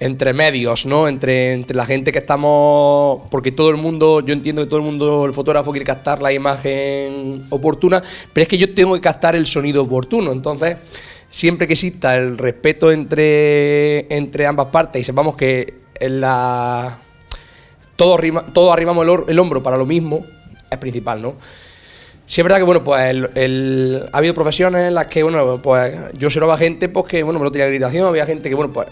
entre 0.00 0.32
medios, 0.32 0.86
¿no? 0.86 1.08
Entre, 1.08 1.52
entre 1.52 1.76
la 1.76 1.84
gente 1.86 2.12
que 2.12 2.18
estamos. 2.18 3.22
Porque 3.30 3.52
todo 3.52 3.70
el 3.70 3.76
mundo, 3.76 4.20
yo 4.20 4.32
entiendo 4.32 4.62
que 4.62 4.68
todo 4.68 4.78
el 4.80 4.84
mundo, 4.86 5.24
el 5.24 5.32
fotógrafo 5.32 5.70
quiere 5.72 5.84
captar 5.84 6.22
la 6.22 6.32
imagen 6.32 7.44
oportuna, 7.50 8.02
pero 8.32 8.42
es 8.42 8.48
que 8.48 8.58
yo 8.58 8.74
tengo 8.74 8.94
que 8.94 9.00
captar 9.00 9.34
el 9.36 9.46
sonido 9.46 9.82
oportuno. 9.82 10.30
Entonces, 10.32 10.76
siempre 11.30 11.66
que 11.66 11.72
exista 11.74 12.16
el 12.16 12.38
respeto 12.38 12.90
entre, 12.92 14.12
entre 14.14 14.46
ambas 14.46 14.66
partes 14.66 15.02
y 15.02 15.04
sepamos 15.04 15.36
que 15.36 15.74
en 16.00 16.20
la 16.20 16.98
todos, 17.96 18.20
rima- 18.20 18.46
todos 18.46 18.72
arrimamos 18.72 19.02
el, 19.04 19.10
hor- 19.10 19.24
el 19.28 19.38
hombro 19.38 19.62
para 19.62 19.76
lo 19.76 19.84
mismo, 19.84 20.24
es 20.70 20.78
principal, 20.78 21.20
¿no? 21.20 21.34
Sí 22.24 22.40
es 22.40 22.44
verdad 22.44 22.58
que, 22.58 22.62
bueno, 22.62 22.84
pues 22.84 23.00
el- 23.34 24.08
ha 24.12 24.16
habido 24.18 24.34
profesiones 24.34 24.86
en 24.86 24.94
las 24.94 25.06
que, 25.08 25.22
bueno, 25.22 25.60
pues 25.62 25.94
yo 26.16 26.28
observaba 26.28 26.56
gente 26.58 26.88
pues 26.88 27.06
que, 27.06 27.22
bueno, 27.24 27.40
no 27.40 27.50
tenía 27.50 27.64
acreditación, 27.64 28.06
había 28.06 28.26
gente 28.26 28.48
que, 28.48 28.54
bueno, 28.54 28.72
pues, 28.72 28.86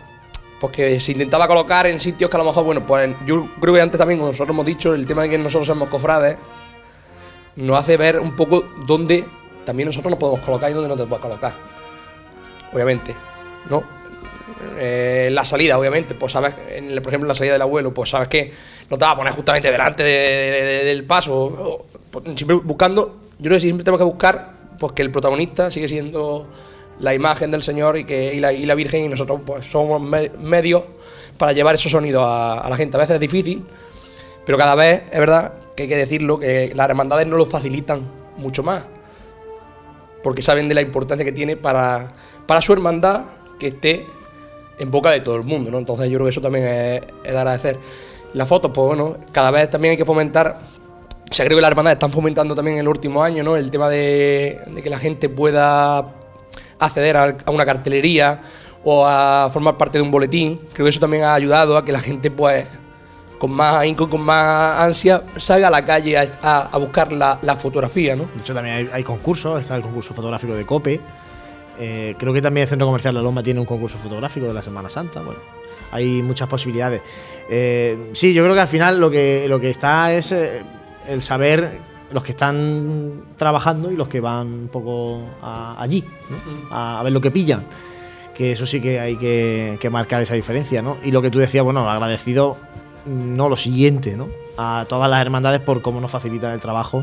pues 0.61 0.73
que 0.73 1.01
se 1.01 1.13
intentaba 1.13 1.47
colocar 1.47 1.87
en 1.87 2.01
sitios 2.01 2.31
que 2.31 2.37
a 2.37 2.39
lo 2.39 2.45
mejor, 2.47 2.65
bueno, 2.65 2.87
pues 2.87 3.15
yo 3.27 3.49
creo 3.61 3.75
que 3.75 3.81
antes 3.81 3.99
también, 3.99 4.19
como 4.19 4.31
nosotros 4.33 4.55
hemos 4.55 4.67
dicho, 4.67 4.95
el 4.95 5.07
tema 5.07 5.23
de 5.23 5.31
que 5.31 5.39
nosotros 5.39 5.67
somos 5.67 5.89
cofrades, 5.89 6.37
nos 7.57 7.79
hace 7.79 7.97
ver 7.97 8.21
un 8.21 8.35
poco 8.37 8.65
dónde 8.87 9.25
también 9.65 9.89
nosotros 9.89 10.11
nos 10.11 10.19
podemos 10.21 10.41
colocar 10.41 10.71
y 10.71 10.75
dónde 10.75 10.89
no 10.89 10.97
te 10.97 11.07
puedes 11.07 11.21
colocar. 11.23 11.55
Obviamente, 12.73 13.15
¿no? 13.69 13.83
Eh, 14.79 15.29
la 15.33 15.45
salida, 15.45 15.79
obviamente, 15.79 16.15
pues 16.15 16.33
sabes, 16.33 16.55
en 16.71 16.89
por 17.03 17.09
ejemplo, 17.09 17.29
la 17.29 17.35
salida 17.35 17.53
del 17.55 17.63
abuelo, 17.63 17.93
pues 17.93 18.11
sabes 18.11 18.29
que 18.29 18.53
no 18.91 18.97
te 18.99 19.05
vas 19.05 19.15
a 19.15 19.17
poner 19.17 19.33
justamente 19.33 19.71
delante 19.71 20.03
de- 20.03 20.11
de- 20.11 20.65
de- 20.65 20.85
del 20.85 21.05
paso. 21.05 21.87
pues, 22.11 22.25
siempre 22.37 22.57
buscando, 22.57 23.21
yo 23.39 23.45
creo 23.45 23.57
que 23.57 23.61
siempre 23.61 23.85
tenemos 23.85 23.99
que 23.99 24.05
buscar 24.05 24.53
pues 24.79 24.93
que 24.93 25.03
el 25.03 25.11
protagonista 25.11 25.71
sigue 25.71 25.89
siendo 25.89 26.47
la 27.01 27.15
imagen 27.15 27.51
del 27.51 27.63
Señor 27.63 27.99
y 27.99 28.05
que 28.05 28.35
y 28.35 28.41
la, 28.41 28.53
y 28.53 28.65
la 28.67 28.75
Virgen 28.75 29.05
y 29.05 29.09
nosotros 29.09 29.41
pues 29.45 29.67
somos 29.67 30.01
me- 30.01 30.31
medios 30.39 30.83
para 31.37 31.53
llevar 31.53 31.75
esos 31.75 31.93
sonidos 31.93 32.25
a, 32.27 32.67
la 32.69 32.77
gente. 32.77 32.97
A 32.97 33.01
veces 33.01 33.15
es 33.15 33.21
difícil, 33.21 33.65
pero 34.45 34.57
cada 34.59 34.75
vez 34.75 35.03
es 35.11 35.19
verdad 35.19 35.53
que 35.77 35.85
hay 35.85 35.89
que 35.89 35.97
decirlo, 35.97 36.39
que 36.39 36.73
las 36.75 36.89
hermandades 36.89 37.27
no 37.27 37.37
lo 37.37 37.47
facilitan 37.47 38.01
mucho 38.39 38.63
más. 38.63 38.85
Porque 40.23 40.43
saben 40.43 40.69
de 40.69 40.75
la 40.75 40.81
importancia 40.81 41.25
que 41.25 41.33
tiene 41.33 41.57
para, 41.57 42.13
para 42.47 42.63
su 42.63 42.73
hermandad 42.73 43.23
que 43.59 43.69
esté 43.69 44.07
en 44.79 44.91
boca 44.91 45.11
de 45.11 45.21
todo 45.21 45.37
el 45.37 45.43
mundo, 45.43 45.71
¿no? 45.71 45.79
Entonces 45.79 46.09
yo 46.09 46.17
creo 46.17 46.27
que 46.27 46.31
eso 46.31 46.41
también 46.41 46.65
es, 46.65 47.01
de 47.23 47.39
agradecer. 47.39 47.79
Las 48.35 48.49
fotos, 48.49 48.71
pues 48.75 48.87
bueno, 48.87 49.17
cada 49.33 49.51
vez 49.51 49.71
también 49.71 49.93
hay 49.93 49.97
que 49.97 50.05
fomentar. 50.05 50.59
O 51.31 51.35
sea, 51.35 51.45
creo 51.45 51.59
que 51.59 51.63
las 51.63 51.71
hermandades 51.71 51.97
están 51.97 52.11
fomentando 52.11 52.55
también 52.55 52.77
en 52.77 52.81
el 52.81 52.89
último 52.89 53.23
año, 53.23 53.43
¿no? 53.43 53.57
El 53.57 53.71
tema 53.71 53.89
de 53.89 54.61
que 54.83 54.91
la 54.91 54.99
gente 54.99 55.29
pueda 55.29 56.15
acceder 56.79 57.17
a, 57.17 57.37
una 57.47 57.65
cartelería 57.65 58.41
o 58.85 59.05
a 59.07 59.51
formar 59.53 59.77
parte 59.77 59.99
de 59.99 60.03
un 60.03 60.11
boletín. 60.11 60.61
Creo 60.73 60.85
que 60.85 60.91
eso 60.91 61.01
también 61.01 61.25
ha 61.25 61.35
ayudado 61.35 61.77
a 61.77 61.85
que 61.85 61.93
la 61.93 62.01
gente, 62.01 62.31
pues, 62.31 62.67
con 63.39 63.53
más 63.53 63.75
ahínco 63.77 64.09
con 64.09 64.23
más 64.23 64.81
ansia, 64.81 65.23
salga 65.37 65.69
a 65.69 65.71
la 65.71 65.85
calle 65.85 66.17
a, 66.19 66.79
buscar 66.79 67.13
la, 67.13 67.39
la 67.43 67.57
fotografía, 67.57 68.17
¿no? 68.17 68.25
De 68.35 68.41
hecho, 68.41 68.55
también 68.55 68.77
hay, 68.77 68.89
hay 68.93 69.03
concursos, 69.03 69.61
está 69.61 69.77
el 69.77 69.83
concurso 69.83 70.15
fotográfico 70.15 70.55
de 70.55 70.65
COPE. 70.65 71.01
Eh, 71.79 72.15
creo 72.19 72.33
que 72.33 72.41
también 72.41 72.63
el 72.63 72.69
Centro 72.69 72.87
Comercial 72.87 73.15
La 73.15 73.23
Loma 73.23 73.43
tiene 73.43 73.61
un 73.61 73.67
concurso 73.67 73.99
fotográfico 73.99 74.47
de 74.47 74.55
la 74.55 74.63
Semana 74.63 74.89
Santa. 74.89 75.21
Bueno, 75.21 75.41
hay 75.93 76.23
muchas 76.23 76.49
posibilidades. 76.49 77.03
Eh, 77.51 78.11
sí, 78.13 78.33
yo 78.33 78.43
creo 78.43 78.55
que 78.55 78.61
al 78.61 78.69
final 78.69 78.99
lo 78.99 79.11
que, 79.11 79.47
lo 79.49 79.61
que 79.61 79.71
está 79.71 80.13
es 80.13 80.33
eh, 80.33 80.63
el 81.09 81.23
saber 81.23 81.79
los 82.13 82.23
que 82.23 82.31
están 82.33 83.23
trabajando 83.37 83.91
y 83.91 83.97
los 83.97 84.09
que 84.09 84.21
van 84.21 84.47
un 84.47 84.69
poco 84.69 85.21
a- 85.43 85.77
allí, 85.81 86.05
¿no? 86.31 86.75
a, 86.75 87.01
a 87.01 87.03
ver 87.03 87.13
lo 87.13 87.21
que 87.21 87.31
pillan. 87.31 87.65
Que 88.35 88.53
eso 88.53 88.67
sí 88.67 88.81
que 88.81 89.01
hay 89.01 89.17
que, 89.17 89.79
que 89.81 89.89
marcar 89.91 90.21
esa 90.23 90.35
diferencia, 90.35 90.83
¿no? 90.83 90.99
Y 91.03 91.11
lo 91.11 91.23
que 91.23 91.31
tú 91.31 91.39
decías, 91.39 91.65
bueno, 91.65 91.89
agradecido, 91.89 92.59
no 93.07 93.49
lo 93.49 93.57
siguiente, 93.57 94.17
¿no? 94.17 94.29
A 94.59 94.85
todas 94.89 95.09
las 95.11 95.21
hermandades 95.23 95.61
por 95.61 95.81
cómo 95.83 96.01
nos 96.01 96.11
facilitan 96.11 96.53
el 96.53 96.61
trabajo 96.61 97.03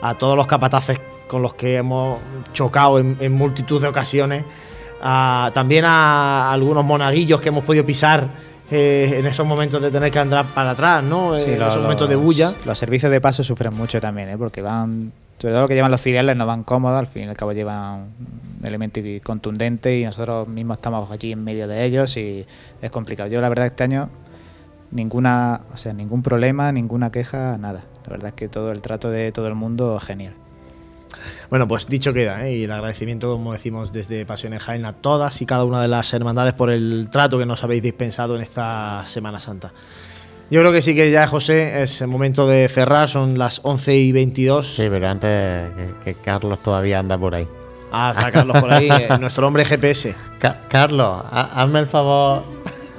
a 0.00 0.14
todos 0.14 0.36
los 0.36 0.46
capataces 0.46 1.00
con 1.28 1.42
los 1.42 1.54
que 1.54 1.76
hemos 1.76 2.18
chocado 2.52 2.98
en, 2.98 3.16
en 3.20 3.32
multitud 3.32 3.80
de 3.80 3.88
ocasiones, 3.88 4.44
a- 5.02 5.50
también 5.54 5.84
a 5.84 6.52
algunos 6.52 6.84
monaguillos 6.84 7.40
que 7.40 7.48
hemos 7.48 7.64
podido 7.64 7.84
pisar 7.84 8.28
eh, 8.70 9.16
en 9.18 9.26
esos 9.26 9.46
momentos 9.46 9.82
de 9.82 9.90
tener 9.90 10.10
que 10.10 10.18
andar 10.18 10.46
para 10.46 10.70
atrás, 10.70 11.02
¿no? 11.04 11.36
Sí, 11.36 11.50
en 11.52 11.58
los- 11.58 11.68
esos 11.70 11.82
momentos 11.82 12.08
de 12.08 12.16
bulla. 12.16 12.54
Los 12.64 12.78
servicios 12.78 13.10
de 13.10 13.20
paso 13.20 13.42
sufren 13.44 13.74
mucho 13.74 14.00
también, 14.00 14.28
¿eh? 14.30 14.38
porque 14.38 14.62
van, 14.62 15.12
sobre 15.38 15.52
todo 15.54 15.62
lo 15.62 15.68
que 15.68 15.74
llevan 15.74 15.90
los 15.90 16.00
ciriales 16.00 16.36
no 16.36 16.46
van 16.46 16.62
cómodos, 16.64 16.98
al 16.98 17.06
fin 17.06 17.24
y 17.24 17.28
al 17.28 17.36
cabo 17.36 17.52
llevan 17.52 18.06
un 18.60 18.66
elemento 18.66 19.00
contundente 19.24 19.98
y 19.98 20.04
nosotros 20.04 20.48
mismos 20.48 20.78
estamos 20.78 21.10
allí 21.10 21.32
en 21.32 21.42
medio 21.44 21.66
de 21.68 21.84
ellos 21.84 22.16
y 22.16 22.46
es 22.80 22.90
complicado. 22.90 23.28
Yo 23.28 23.40
la 23.40 23.48
verdad 23.48 23.66
este 23.66 23.84
año 23.84 24.08
ninguna, 24.90 25.62
o 25.72 25.76
sea, 25.76 25.92
ningún 25.92 26.22
problema, 26.22 26.70
ninguna 26.72 27.10
queja, 27.10 27.56
nada. 27.58 27.82
La 28.04 28.10
verdad 28.10 28.28
es 28.28 28.34
que 28.34 28.48
todo 28.48 28.72
el 28.72 28.82
trato 28.82 29.10
de 29.10 29.32
todo 29.32 29.48
el 29.48 29.54
mundo 29.54 29.98
genial. 30.00 30.34
Bueno, 31.50 31.68
pues 31.68 31.86
dicho 31.86 32.12
queda, 32.12 32.46
¿eh? 32.46 32.56
y 32.56 32.64
el 32.64 32.72
agradecimiento, 32.72 33.32
como 33.32 33.52
decimos 33.52 33.92
desde 33.92 34.24
Pasión 34.26 34.52
en 34.52 34.58
Jaén, 34.58 34.84
a 34.84 34.92
todas 34.94 35.40
y 35.42 35.46
cada 35.46 35.64
una 35.64 35.80
de 35.82 35.88
las 35.88 36.12
hermandades 36.14 36.54
por 36.54 36.70
el 36.70 37.08
trato 37.10 37.38
que 37.38 37.46
nos 37.46 37.62
habéis 37.64 37.82
dispensado 37.82 38.34
en 38.36 38.42
esta 38.42 39.04
Semana 39.06 39.38
Santa. 39.40 39.72
Yo 40.50 40.60
creo 40.60 40.72
que 40.72 40.82
sí 40.82 40.94
que 40.94 41.10
ya, 41.10 41.26
José, 41.26 41.82
es 41.82 42.00
el 42.02 42.08
momento 42.08 42.46
de 42.46 42.68
cerrar, 42.68 43.08
son 43.08 43.38
las 43.38 43.60
11 43.62 43.96
y 43.96 44.12
22. 44.12 44.74
Sí, 44.76 44.86
pero 44.90 45.08
antes 45.08 45.70
que, 45.74 45.94
que 46.04 46.14
Carlos 46.20 46.62
todavía 46.62 46.98
anda 46.98 47.16
por 47.16 47.34
ahí. 47.34 47.48
Ah, 47.90 48.12
está 48.16 48.30
Carlos 48.32 48.58
por 48.60 48.70
ahí, 48.72 48.88
eh, 48.90 49.08
nuestro 49.20 49.46
hombre 49.46 49.64
GPS. 49.64 50.14
Ca- 50.38 50.62
Carlos, 50.68 51.22
ha- 51.30 51.62
hazme 51.62 51.80
el 51.80 51.86
favor. 51.86 52.42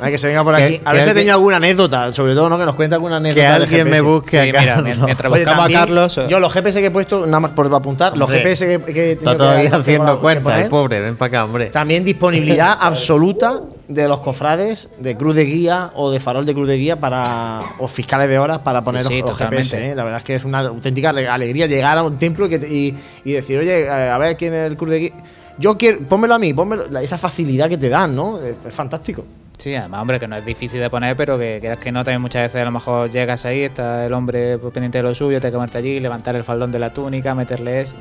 Hay 0.04 0.12
que 0.12 0.18
se 0.18 0.28
venga 0.28 0.44
por 0.44 0.54
aquí. 0.56 0.82
A 0.84 0.94
ver 0.94 1.04
si 1.04 1.10
ha 1.10 1.14
tenido 1.14 1.34
alguna 1.34 1.56
anécdota, 1.58 2.12
sobre 2.14 2.34
todo, 2.36 2.50
¿no? 2.50 2.58
Que 2.60 2.66
nos 2.66 2.76
cuente 2.76 2.96
alguna 2.96 3.18
anécdota. 3.18 3.42
Que 3.42 3.48
alguien 3.48 3.90
me 3.90 4.02
busque 4.02 4.40
a 4.40 4.44
Sí, 4.44 4.52
mira, 4.60 4.82
mientras 4.82 5.32
Oye, 5.32 5.44
buscamos 5.46 5.70
a 5.70 5.72
Carlos. 5.72 6.20
Yo 6.30 6.40
los 6.40 6.52
GPS 6.54 6.80
que 6.82 6.88
he 6.88 6.92
puesto, 6.92 7.26
nada 7.26 7.40
más 7.40 7.52
por 7.52 7.74
apuntar, 7.74 8.18
los 8.18 8.30
GPS 8.30 8.66
que, 8.68 8.94
que 8.94 9.04
he 9.04 9.12
Está 9.14 9.32
tenido 9.32 9.38
todavía 9.38 9.70
que- 9.70 9.76
haciendo 9.78 10.20
cuenta, 10.20 10.62
el 10.62 10.68
pobre, 10.70 11.00
ven 11.02 11.16
para 11.16 11.28
acá, 11.30 11.46
hombre. 11.46 11.68
También 11.68 12.04
disponibilidad 12.04 12.78
absoluta 12.80 13.62
de 13.88 14.08
los 14.08 14.22
cofrades 14.22 14.90
de 15.00 15.16
cruz 15.18 15.36
de 15.36 15.46
guía 15.46 15.92
o 15.96 16.10
de 16.12 16.20
farol 16.20 16.46
de 16.46 16.54
cruz 16.54 16.68
de 16.68 16.78
guía 16.78 17.00
para 17.00 17.60
o 17.80 17.88
fiscales 17.88 18.28
de 18.30 18.40
horas 18.40 18.60
para 18.60 18.82
poner 18.82 19.02
sí, 19.04 19.22
los. 19.22 19.38
GPS. 19.38 19.92
¿eh? 19.92 19.96
La 19.96 20.04
verdad 20.04 20.20
es 20.20 20.24
que 20.26 20.36
es 20.36 20.44
una 20.46 20.60
auténtica 20.60 21.10
ale- 21.10 21.28
alegría 21.28 21.68
llegar 21.68 21.98
a 21.98 22.04
un 22.04 22.18
templo 22.18 22.46
y, 22.46 22.50
que 22.50 22.60
te- 22.60 22.74
y- 22.74 22.96
y 23.26 23.32
decir, 23.34 23.60
oye, 23.60 23.82
eh, 23.84 23.90
a 23.90 24.18
ver 24.18 24.36
quién 24.38 24.54
es 24.54 24.68
el 24.72 24.78
cruz 24.78 24.90
de 24.92 25.00
guía. 25.00 25.12
Yo 25.60 25.78
quiero, 25.78 26.00
pónmelo 26.10 26.34
a 26.34 26.40
mí, 26.40 26.52
pónmelo, 26.54 26.98
esa 27.00 27.18
facilidad 27.18 27.70
que 27.70 27.78
te 27.78 27.88
dan, 27.90 28.16
¿no? 28.16 28.40
Es, 28.42 28.56
es 28.68 28.74
fantástico. 28.74 29.24
Sí, 29.58 29.76
además, 29.76 30.02
hombre, 30.02 30.20
que 30.20 30.28
no 30.28 30.36
es 30.36 30.44
difícil 30.46 30.80
de 30.82 30.90
poner, 30.90 31.16
pero 31.16 31.38
que 31.38 31.60
quieras 31.62 31.80
que 31.80 31.92
no, 31.92 32.04
también 32.04 32.22
muchas 32.22 32.44
veces 32.44 32.62
a 32.62 32.66
lo 32.66 32.72
mejor 32.72 33.10
llegas 33.10 33.46
ahí, 33.46 33.62
está 33.62 34.06
el 34.06 34.14
hombre 34.14 34.58
pues, 34.58 34.74
pendiente 34.74 34.98
de 34.98 35.04
lo 35.04 35.16
suyo, 35.16 35.40
te 35.40 35.48
que 35.50 35.54
ponerte 35.56 35.78
allí, 35.78 36.00
levantar 36.00 36.36
el 36.36 36.44
faldón 36.44 36.72
de 36.72 36.80
la 36.80 36.92
túnica, 36.92 37.34
meterle 37.36 37.82
es, 37.82 37.94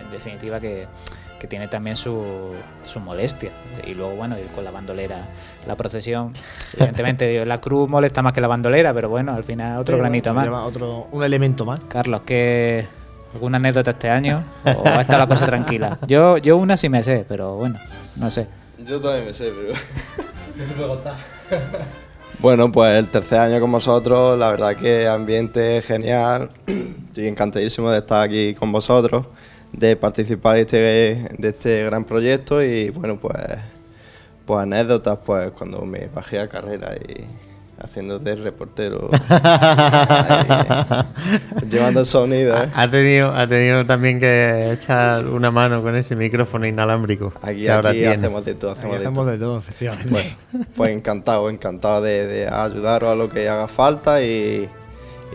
en 0.00 0.10
definitiva 0.12 0.60
que, 0.60 0.86
que 1.40 1.46
tiene 1.48 1.66
también 1.66 1.96
su, 1.96 2.52
su 2.84 3.00
molestia. 3.00 3.50
Y 3.84 3.94
luego, 3.94 4.14
bueno, 4.14 4.38
ir 4.38 4.46
con 4.54 4.64
la 4.64 4.70
bandolera, 4.70 5.26
la 5.66 5.74
procesión. 5.74 6.32
Evidentemente, 6.74 7.44
la 7.46 7.60
cruz 7.60 7.88
molesta 7.88 8.22
más 8.22 8.32
que 8.32 8.40
la 8.40 8.48
bandolera, 8.48 8.94
pero 8.94 9.08
bueno, 9.08 9.34
al 9.34 9.42
final 9.44 9.78
otro 9.80 9.96
Sí, 9.96 10.00
granito 10.00 10.32
bueno, 10.34 10.52
más. 10.52 10.66
otro, 10.68 11.08
un 11.10 11.24
elemento 11.24 11.64
más. 11.64 11.80
Carlos, 11.88 12.20
¿qué, 12.26 12.86
¿alguna 13.34 13.56
anécdota 13.56 13.90
este 13.92 14.10
año? 14.10 14.44
¿O 14.64 14.86
está 15.00 15.18
la 15.18 15.26
cosa 15.26 15.46
tranquila? 15.46 15.98
Yo, 16.06 16.38
yo 16.38 16.56
una 16.58 16.76
sí 16.76 16.88
me 16.88 17.02
sé, 17.02 17.24
pero 17.28 17.56
bueno, 17.56 17.76
no 18.16 18.30
sé. 18.30 18.46
Yo 18.84 19.00
también 19.00 19.24
me 19.26 19.32
sé, 19.32 19.50
pero. 19.58 19.78
Bueno, 22.40 22.70
pues 22.70 22.96
el 22.96 23.08
tercer 23.08 23.38
año 23.40 23.58
con 23.58 23.72
vosotros, 23.72 24.38
la 24.38 24.50
verdad 24.50 24.76
que 24.76 25.08
ambiente 25.08 25.82
genial. 25.82 26.50
Estoy 27.06 27.26
encantadísimo 27.26 27.90
de 27.90 27.98
estar 27.98 28.22
aquí 28.22 28.54
con 28.54 28.70
vosotros, 28.70 29.26
de 29.72 29.96
participar 29.96 30.54
de 30.54 30.60
este, 30.60 31.36
de 31.36 31.48
este 31.48 31.82
gran 31.82 32.04
proyecto 32.04 32.62
y 32.62 32.90
bueno, 32.90 33.18
pues, 33.18 33.34
pues 34.46 34.60
anécdotas, 34.60 35.18
pues 35.24 35.50
cuando 35.50 35.80
me 35.82 36.06
bajé 36.06 36.38
a 36.38 36.46
carrera 36.46 36.94
y 36.96 37.24
haciendo 37.80 38.18
de 38.18 38.36
reportero, 38.36 39.10
ahí, 39.28 40.46
llevando 41.70 42.04
sonido. 42.04 42.56
¿eh? 42.56 42.68
Ha 42.74 42.90
tenido, 42.90 43.34
ha 43.34 43.46
tenido 43.46 43.84
también 43.84 44.18
que 44.18 44.72
echar 44.72 45.26
una 45.26 45.50
mano 45.50 45.82
con 45.82 45.94
ese 45.96 46.16
micrófono 46.16 46.66
inalámbrico. 46.66 47.32
Aquí, 47.42 47.62
que 47.62 47.70
ahora 47.70 47.90
aquí 47.90 48.00
tiene. 48.00 48.14
hacemos 48.14 48.44
de 48.44 48.54
todo, 48.54 48.70
hacemos, 48.72 48.96
Aquí 48.96 49.02
de, 49.02 49.08
hacemos 49.08 49.24
todo. 49.24 49.32
de 49.32 49.38
todo, 49.38 49.58
efectivamente. 49.58 50.08
Pues, 50.10 50.36
pues 50.76 50.90
encantado, 50.92 51.50
encantado 51.50 52.02
de, 52.02 52.26
de 52.26 52.48
ayudaros 52.48 53.10
a 53.10 53.14
lo 53.14 53.28
que 53.28 53.48
haga 53.48 53.68
falta 53.68 54.22
y, 54.22 54.68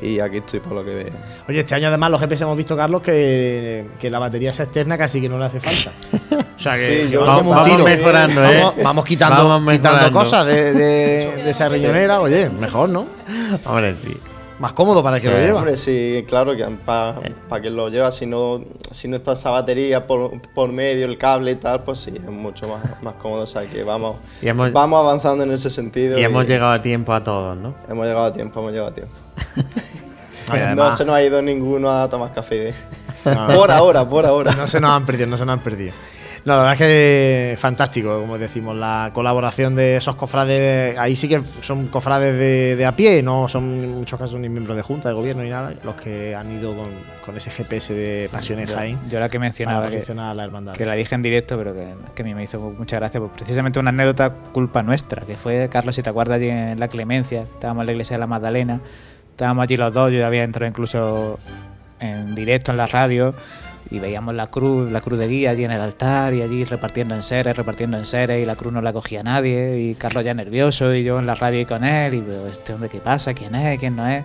y 0.04 0.20
aquí 0.20 0.38
estoy 0.38 0.60
por 0.60 0.74
lo 0.74 0.84
que 0.86 0.94
veo. 0.94 1.14
Oye, 1.48 1.60
este 1.60 1.76
año 1.76 1.88
además 1.88 2.12
los 2.12 2.20
GPS 2.22 2.44
hemos 2.44 2.58
visto, 2.58 2.76
Carlos, 2.78 3.02
que, 3.02 3.86
que 4.00 4.10
la 4.10 4.20
batería 4.20 4.52
esa 4.52 4.64
externa 4.64 4.98
casi 4.98 5.22
que 5.22 5.30
no 5.30 5.38
le 5.40 5.46
hace 5.46 5.60
falta. 5.60 5.92
O 6.56 6.60
sea 6.60 6.74
que, 6.74 6.80
Sí, 6.80 6.88
que 7.06 7.10
yo- 7.10 7.22
va 7.22 7.28
Vamos, 7.28 7.42
como 7.44 7.52
un 7.52 7.58
vamos 7.58 7.72
tiro. 7.72 7.84
mejorando, 7.86 8.44
¿eh? 8.46 8.60
Vamos, 8.62 8.76
vamos 8.84 9.06
quitando, 9.06 9.48
Vamos 9.50 9.74
quitando 9.74 10.12
cosas 10.12 10.46
de, 10.48 10.74
de- 10.74 11.44
de 11.44 11.50
esa 11.50 11.68
riñonera. 11.70 12.22
Oye, 12.22 12.50
mejor, 12.50 12.90
¿no? 12.90 13.06
Hombre, 13.66 13.96
sí. 13.96 14.16
Más 14.60 14.72
cómodo 14.74 15.04
para 15.04 15.18
el 15.18 15.22
que 15.22 15.28
Sí. 15.28 15.34
lo 15.34 15.40
lleva. 15.42 15.60
Hombre, 15.60 15.76
sí, 15.76 16.24
claro, 16.28 16.56
que 16.56 16.64
para 16.86 17.16
quien 17.60 17.76
lo 17.76 17.90
lleva, 17.90 18.12
si 18.12 18.26
no, 18.28 18.62
si 18.92 19.08
no 19.10 19.18
está 19.18 19.34
esa 19.34 19.50
batería 19.50 20.06
por, 20.08 20.40
por 20.54 20.72
medio, 20.72 21.06
el 21.06 21.18
cable 21.18 21.52
y 21.52 21.56
tal, 21.56 21.84
pues 21.84 22.00
sí, 22.02 22.14
es 22.16 22.32
mucho 22.32 22.68
más, 22.70 23.02
más 23.04 23.16
cómodo. 23.16 23.44
O 23.44 23.48
sea 23.48 23.64
que 23.66 23.84
vamos, 23.84 24.18
Y 24.42 24.48
hemos- 24.48 24.72
vamos 24.72 25.00
avanzando 25.00 25.44
en 25.44 25.52
ese 25.52 25.70
sentido. 25.70 26.18
Y 26.18 26.24
hemos 26.24 26.48
llegado 26.48 26.72
a 26.72 26.82
tiempo 26.82 27.12
a 27.14 27.24
todos, 27.24 27.58
¿no? 27.58 27.74
Hemos 27.90 28.06
llegado 28.06 28.26
a 28.28 28.32
tiempo, 28.32 28.60
hemos 28.62 28.72
llegado 28.72 28.90
a 28.92 28.94
tiempo. 28.94 29.14
No 30.76 30.96
se 30.96 31.06
nos 31.06 31.16
ha 31.16 31.24
ido 31.24 31.42
ninguno 31.42 31.90
a 31.90 32.10
tomar 32.10 32.32
café. 32.34 32.74
No. 33.26 33.56
por 33.56 33.72
ahora, 33.72 34.06
por 34.06 34.26
ahora. 34.26 34.52
No 34.52 34.68
se 34.68 34.82
nos 34.82 34.92
han 34.92 35.06
perdido, 35.06 35.28
no 35.28 35.38
se 35.38 35.46
nos 35.46 35.54
han 35.54 35.62
perdido. 35.62 35.94
No, 36.46 36.58
la 36.58 36.64
verdad 36.64 36.74
es 36.74 36.80
que 36.80 37.58
fantástico, 37.58 38.20
como 38.20 38.38
decimos, 38.38 38.76
la 38.76 39.12
colaboración 39.14 39.76
de 39.76 39.96
esos 39.96 40.16
cofrades. 40.16 40.98
Ahí 40.98 41.16
sí 41.16 41.30
que 41.30 41.42
son 41.62 41.88
cofrades 41.88 42.38
de, 42.38 42.76
de 42.76 42.86
a 42.86 42.92
pie, 42.94 43.24
no 43.24 43.48
son 43.48 43.64
en 43.82 43.92
muchos 43.94 44.20
casos 44.20 44.38
ni 44.42 44.50
miembros 44.50 44.76
de 44.76 44.84
junta, 44.84 45.08
de 45.08 45.16
gobierno 45.16 45.42
ni 45.42 45.50
nada, 45.50 45.74
los 45.84 45.96
que 45.96 46.36
han 46.36 46.52
ido 46.52 46.76
con, 46.76 46.90
con 47.26 47.38
ese 47.38 47.50
GPS 47.50 47.94
de 47.94 48.28
Pasiones 48.30 48.70
Yo, 48.72 48.76
Jaén. 48.76 49.00
yo 49.10 49.22
la 49.22 49.30
que 49.30 49.40
mencionaba 49.40 49.90
que, 49.90 50.04
a 50.06 50.34
la 50.34 50.44
hermandad. 50.44 50.74
que 50.74 50.86
la 50.86 50.96
dije 50.96 51.16
en 51.16 51.22
directo, 51.22 51.58
pero 51.58 51.74
que, 51.74 51.94
que 52.14 52.24
a 52.24 52.26
mí 52.26 52.36
me 52.36 52.44
hizo 52.44 52.60
mucha 52.60 52.98
gracia, 52.98 53.22
pues 53.22 53.32
precisamente 53.34 53.80
una 53.80 53.92
anécdota 53.92 54.34
culpa 54.52 54.84
nuestra, 54.84 55.26
que 55.26 55.38
fue, 55.38 55.70
Carlos, 55.72 55.96
si 55.96 56.04
te 56.04 56.10
acuerdas, 56.10 56.36
allí 56.42 56.50
en 56.50 56.78
la 56.78 56.90
Clemencia, 56.90 57.44
estábamos 57.44 57.84
en 57.84 57.86
la 57.86 57.92
iglesia 57.94 58.18
de 58.18 58.20
la 58.20 58.28
Magdalena, 58.28 58.82
estábamos 59.34 59.64
allí 59.64 59.78
los 59.78 59.92
dos, 59.92 60.12
yo 60.12 60.26
había 60.26 60.44
entrado 60.44 60.70
incluso 60.70 61.40
en 62.00 62.36
directo 62.36 62.72
en 62.72 62.78
la 62.78 62.86
radio 62.86 63.34
y 63.90 63.98
veíamos 63.98 64.36
la 64.36 64.48
cruz, 64.48 64.92
la 64.92 65.02
cruz 65.02 65.18
de 65.18 65.28
guía 65.28 65.50
allí 65.50 65.64
en 65.64 65.72
el 65.72 65.82
altar 65.82 66.36
y 66.36 66.44
allí 66.44 66.64
repartiendo 66.66 67.16
en 67.16 67.24
seres, 67.24 67.58
repartiendo 67.58 67.98
en 67.98 68.06
seres 68.06 68.44
y 68.44 68.46
la 68.46 68.56
cruz 68.56 68.72
no 68.72 68.82
la 68.84 68.94
cogía 68.94 69.24
nadie 69.24 69.80
y 69.80 69.96
Carlos 69.96 70.24
ya 70.24 70.36
nervioso 70.36 70.94
y 70.94 71.04
yo 71.04 71.18
en 71.18 71.26
la 71.26 71.34
radio 71.34 71.62
y 71.62 71.66
con 71.66 71.84
él 71.84 72.14
y 72.14 72.22
veo, 72.22 72.46
este 72.48 72.74
hombre 72.74 72.90
qué 72.90 73.00
pasa, 73.00 73.34
quién 73.34 73.56
es, 73.56 73.80
quién 73.80 73.96
no 73.96 74.08
es. 74.08 74.24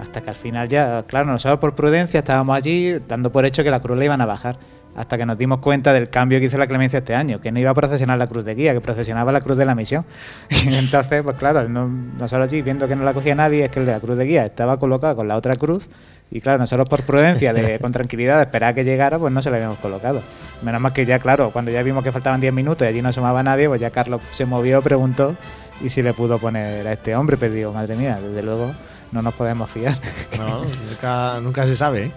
Hasta 0.00 0.20
que 0.20 0.28
al 0.30 0.36
final 0.36 0.68
ya, 0.68 1.02
claro, 1.06 1.26
nosotros 1.26 1.58
por 1.58 1.74
prudencia 1.74 2.18
estábamos 2.18 2.54
allí 2.56 2.98
dando 3.08 3.32
por 3.32 3.46
hecho 3.46 3.64
que 3.64 3.70
la 3.70 3.80
cruz 3.80 3.96
le 3.98 4.04
iban 4.04 4.20
a 4.20 4.26
bajar. 4.26 4.58
Hasta 4.94 5.18
que 5.18 5.26
nos 5.26 5.36
dimos 5.36 5.58
cuenta 5.58 5.92
del 5.92 6.08
cambio 6.08 6.40
que 6.40 6.46
hizo 6.46 6.56
la 6.56 6.66
clemencia 6.66 7.00
este 7.00 7.14
año, 7.14 7.38
que 7.38 7.52
no 7.52 7.58
iba 7.58 7.70
a 7.70 7.74
procesionar 7.74 8.16
la 8.16 8.26
cruz 8.26 8.46
de 8.46 8.54
guía, 8.54 8.72
que 8.72 8.80
procesionaba 8.80 9.30
la 9.30 9.42
cruz 9.42 9.58
de 9.58 9.66
la 9.66 9.74
misión. 9.74 10.06
Y 10.50 10.74
entonces, 10.74 11.22
pues 11.22 11.36
claro, 11.36 11.68
no- 11.68 11.86
nosotros 11.88 12.48
allí 12.48 12.62
viendo 12.62 12.88
que 12.88 12.96
no 12.96 13.04
la 13.04 13.12
cogía 13.12 13.34
nadie, 13.34 13.64
es 13.66 13.70
que 13.70 13.80
el 13.80 13.86
de 13.86 13.92
la 13.92 14.00
cruz 14.00 14.16
de 14.16 14.24
guía 14.24 14.46
estaba 14.46 14.78
colocado 14.78 15.16
con 15.16 15.28
la 15.28 15.36
otra 15.36 15.56
cruz. 15.56 15.88
Y 16.30 16.40
claro, 16.40 16.58
nosotros 16.58 16.88
por 16.88 17.02
prudencia, 17.02 17.52
de, 17.52 17.78
con 17.82 17.92
tranquilidad, 17.92 18.36
de 18.36 18.42
esperar 18.44 18.70
a 18.70 18.74
que 18.74 18.84
llegara, 18.84 19.18
pues 19.18 19.32
no 19.34 19.42
se 19.42 19.50
la 19.50 19.56
habíamos 19.56 19.78
colocado. 19.78 20.22
Menos 20.62 20.80
mal 20.80 20.92
que 20.94 21.04
ya, 21.04 21.18
claro, 21.18 21.50
cuando 21.52 21.70
ya 21.70 21.82
vimos 21.82 22.02
que 22.02 22.10
faltaban 22.10 22.40
10 22.40 22.54
minutos 22.54 22.86
y 22.86 22.88
allí 22.88 23.02
no 23.02 23.10
asomaba 23.10 23.42
nadie, 23.42 23.68
pues 23.68 23.80
ya 23.82 23.90
Carlos 23.90 24.22
se 24.30 24.46
movió, 24.46 24.80
preguntó 24.80 25.36
y 25.82 25.90
si 25.90 26.02
le 26.02 26.14
pudo 26.14 26.38
poner 26.38 26.86
a 26.86 26.92
este 26.92 27.14
hombre, 27.14 27.36
pero 27.36 27.52
digo, 27.52 27.72
madre 27.72 27.96
mía, 27.96 28.18
desde 28.18 28.42
luego 28.42 28.72
no 29.12 29.22
nos 29.22 29.34
podemos 29.34 29.70
fiar. 29.70 29.96
No, 30.38 30.62
nunca, 30.64 31.40
nunca 31.40 31.66
se 31.66 31.76
sabe. 31.76 32.04
¿eh? 32.06 32.12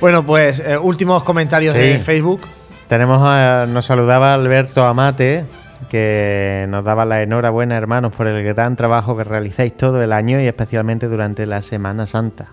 Bueno, 0.00 0.24
pues 0.24 0.60
eh, 0.60 0.76
últimos 0.78 1.22
comentarios 1.22 1.74
de. 1.74 1.98
Facebook. 1.98 2.42
Tenemos 2.88 3.20
a- 3.22 3.66
nos 3.68 3.86
saludaba 3.86 4.34
Alberto 4.34 4.84
Amate, 4.86 5.44
que 5.88 6.66
nos 6.68 6.84
daba 6.84 7.04
la 7.04 7.22
enhorabuena, 7.22 7.76
hermanos, 7.76 8.12
por 8.12 8.26
el 8.26 8.42
gran 8.44 8.76
trabajo 8.76 9.16
que 9.16 9.24
realizáis 9.24 9.76
todo 9.76 10.02
el 10.02 10.12
año 10.12 10.40
y 10.40 10.46
especialmente 10.46 11.06
durante 11.08 11.46
la 11.46 11.62
Semana 11.62 12.06
Santa. 12.06 12.48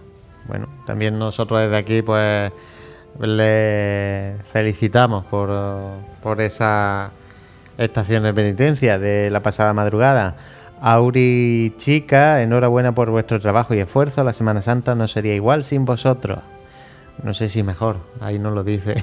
Bueno, 0.48 0.68
también 0.86 1.18
nosotros 1.20 1.60
desde 1.62 1.76
aquí, 1.78 2.02
pues, 2.02 2.52
le 3.20 4.36
felicitamos 4.52 5.26
por, 5.26 5.50
por 6.22 6.40
esa 6.42 7.12
estación 7.78 8.24
de 8.24 8.34
penitencia 8.34 8.98
de 9.00 9.30
la 9.30 9.42
pasada 9.42 9.74
madrugada. 9.74 10.36
Auri 10.82 11.74
Chica, 11.78 12.42
enhorabuena 12.42 12.94
por 12.94 13.10
vuestro 13.10 13.40
trabajo 13.40 13.74
y 13.74 13.80
esfuerzo. 13.80 14.24
La 14.24 14.34
Semana 14.34 14.62
Santa 14.62 14.96
no 14.96 15.08
sería 15.08 15.34
igual 15.36 15.64
sin 15.64 15.86
vosotros. 15.86 16.40
No 17.24 17.34
sé 17.34 17.50
si 17.50 17.64
mejor, 17.64 17.98
ahí 18.22 18.40
no 18.40 18.52
lo 18.52 18.64
dice. 18.64 18.96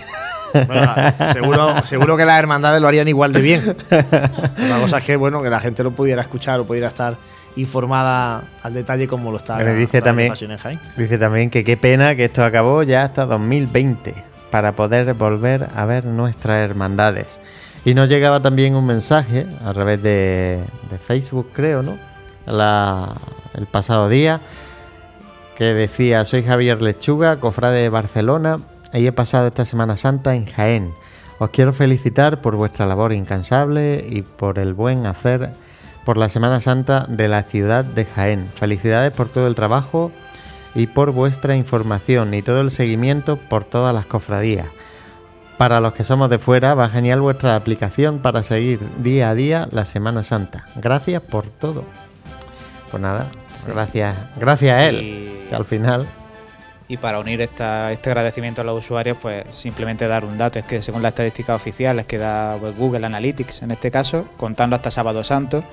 Bueno, 0.66 0.94
seguro, 1.32 1.84
seguro 1.84 2.16
que 2.16 2.24
las 2.24 2.38
hermandades 2.38 2.80
lo 2.80 2.86
harían 2.86 3.08
igual 3.08 3.32
de 3.32 3.40
bien. 3.40 3.76
La 3.90 4.78
cosa 4.80 4.98
es 4.98 5.04
que, 5.04 5.16
bueno, 5.16 5.42
que 5.42 5.50
la 5.50 5.58
gente 5.58 5.82
lo 5.82 5.90
pudiera 5.90 6.22
escuchar 6.22 6.60
o 6.60 6.64
pudiera 6.64 6.86
estar 6.86 7.16
informada 7.56 8.44
al 8.62 8.72
detalle 8.72 9.08
como 9.08 9.32
lo 9.32 9.38
está. 9.38 9.56
Pero 9.56 9.74
dice 9.74 10.00
también, 10.00 10.32
dice 10.96 11.18
también 11.18 11.50
que 11.50 11.64
qué 11.64 11.76
pena 11.76 12.14
que 12.14 12.26
esto 12.26 12.44
acabó 12.44 12.84
ya 12.84 13.02
hasta 13.02 13.26
2020 13.26 14.14
para 14.50 14.76
poder 14.76 15.12
volver 15.14 15.68
a 15.74 15.84
ver 15.84 16.04
nuestras 16.04 16.70
hermandades. 16.70 17.40
Y 17.84 17.94
nos 17.94 18.08
llegaba 18.08 18.40
también 18.40 18.74
un 18.76 18.86
mensaje 18.86 19.46
a 19.64 19.72
través 19.72 20.02
de, 20.02 20.64
Facebook, 21.06 21.50
creo, 21.52 21.82
¿no? 21.82 21.98
La- 22.46 23.14
el 23.54 23.66
pasado 23.66 24.08
día, 24.08 24.40
que 25.56 25.74
decía, 25.74 26.24
soy 26.24 26.42
Javier 26.42 26.82
Lechuga, 26.82 27.36
cofrade 27.36 27.82
de 27.82 27.88
Barcelona, 27.88 28.60
y 28.92 29.06
he 29.06 29.12
pasado 29.12 29.46
esta 29.48 29.64
Semana 29.64 29.96
Santa 29.96 30.34
en 30.34 30.46
Jaén. 30.46 30.94
Os 31.38 31.50
quiero 31.50 31.72
felicitar 31.72 32.40
por 32.40 32.56
vuestra 32.56 32.86
labor 32.86 33.12
incansable 33.12 34.04
y 34.08 34.22
por 34.22 34.58
el 34.58 34.72
buen 34.72 35.06
hacer 35.06 35.50
por 36.04 36.16
la 36.16 36.28
Semana 36.28 36.60
Santa 36.60 37.06
de 37.08 37.28
la 37.28 37.42
ciudad 37.42 37.84
de 37.84 38.04
Jaén. 38.04 38.48
Felicidades 38.54 39.12
por 39.12 39.28
todo 39.28 39.46
el 39.46 39.54
trabajo 39.54 40.10
y 40.74 40.86
por 40.86 41.12
vuestra 41.12 41.56
información 41.56 42.34
y 42.34 42.42
todo 42.42 42.60
el 42.60 42.70
seguimiento 42.70 43.36
por 43.36 43.64
todas 43.64 43.94
las 43.94 44.06
cofradías. 44.06 44.66
Para 45.58 45.80
los 45.80 45.94
que 45.94 46.02
somos 46.04 46.28
de 46.30 46.38
fuera, 46.38 46.74
va 46.74 46.88
genial 46.88 47.20
vuestra 47.20 47.54
aplicación 47.54 48.18
para 48.18 48.42
seguir 48.42 48.80
día 48.98 49.30
a 49.30 49.34
día 49.34 49.68
la 49.70 49.84
Semana 49.84 50.22
Santa. 50.24 50.66
Gracias 50.74 51.22
por 51.22 51.46
todo. 51.46 51.84
Pues 52.90 53.00
nada, 53.02 53.28
gracias, 53.66 54.16
gracias 54.36 54.72
a 54.76 54.84
él, 54.86 55.44
que 55.48 55.54
al 55.54 55.64
final 55.64 56.06
Y 56.86 56.98
para 56.98 57.18
unir 57.18 57.40
esta- 57.40 57.90
este 57.92 58.10
agradecimiento 58.10 58.60
a 58.60 58.64
los 58.64 58.78
usuarios, 58.84 59.16
pues 59.20 59.44
simplemente 59.52 60.06
dar 60.06 60.24
un 60.26 60.36
dato, 60.36 60.58
es 60.58 60.66
que 60.66 60.82
según 60.82 61.00
las 61.02 61.12
estadísticas 61.12 61.56
oficiales 61.56 62.04
que 62.04 62.18
da 62.18 62.58
pues, 62.60 62.76
Google 62.76 63.06
Analytics 63.06 63.62
en 63.62 63.70
este 63.70 63.90
caso, 63.90 64.26
contando 64.36 64.76
hasta 64.76 64.90
Sábado 64.90 65.24
Santo, 65.24 65.64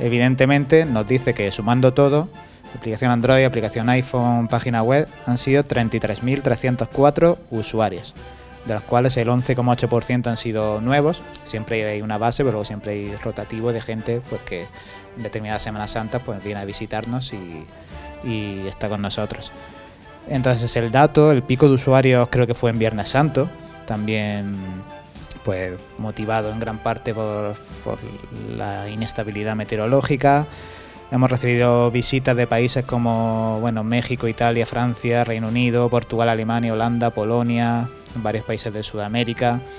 evidentemente 0.00 0.84
nos 0.84 1.06
dice 1.06 1.32
que 1.32 1.50
sumando 1.50 1.94
todo, 1.94 2.28
aplicación 2.76 3.10
Android, 3.10 3.44
aplicación 3.44 3.88
iPhone, 3.88 4.48
página 4.48 4.82
web, 4.82 5.08
han 5.26 5.38
sido 5.38 5.64
33.304 5.64 7.38
usuarios, 7.50 8.14
de 8.66 8.74
los 8.74 8.82
cuales 8.82 9.16
el 9.16 9.28
11,8% 9.28 10.26
han 10.26 10.36
sido 10.36 10.80
nuevos, 10.80 11.22
siempre 11.44 11.84
hay 11.86 12.02
una 12.02 12.18
base, 12.18 12.42
pero 12.42 12.52
luego 12.52 12.64
siempre 12.64 12.92
hay 12.92 13.16
rotativo 13.16 13.72
de 13.72 13.80
gente 13.80 14.20
pues 14.28 14.42
que 14.42 14.66
en 15.16 15.22
determinadas 15.22 15.62
Semanas 15.62 15.92
Santas 15.92 16.22
pues 16.24 16.42
viene 16.42 16.60
a 16.60 16.64
visitarnos 16.64 17.32
y, 17.32 17.64
y 18.22 18.66
está 18.66 18.88
con 18.88 19.02
nosotros. 19.02 19.52
Entonces 20.28 20.74
el 20.76 20.90
dato, 20.90 21.32
el 21.32 21.42
pico 21.42 21.68
de 21.68 21.74
usuarios 21.74 22.28
creo 22.30 22.46
que 22.46 22.54
fue 22.54 22.70
en 22.70 22.78
Viernes 22.78 23.08
Santo, 23.08 23.48
también 23.86 24.56
pues 25.44 25.72
motivado 25.98 26.50
en 26.50 26.60
gran 26.60 26.78
parte 26.78 27.14
por, 27.14 27.56
por 27.82 27.98
la 28.48 28.88
inestabilidad 28.88 29.56
meteorológica. 29.56 30.46
Hemos 31.10 31.30
recibido 31.30 31.90
visitas 31.90 32.36
de 32.36 32.46
países 32.46 32.84
como 32.84 33.58
bueno, 33.60 33.82
México, 33.82 34.28
Italia, 34.28 34.64
Francia, 34.64 35.24
Reino 35.24 35.48
Unido, 35.48 35.88
Portugal, 35.88 36.28
Alemania, 36.28 36.72
Holanda, 36.72 37.10
Polonia, 37.10 37.88
varios 38.16 38.44
países 38.44 38.72
de 38.72 38.82
Sudamérica. 38.82 39.60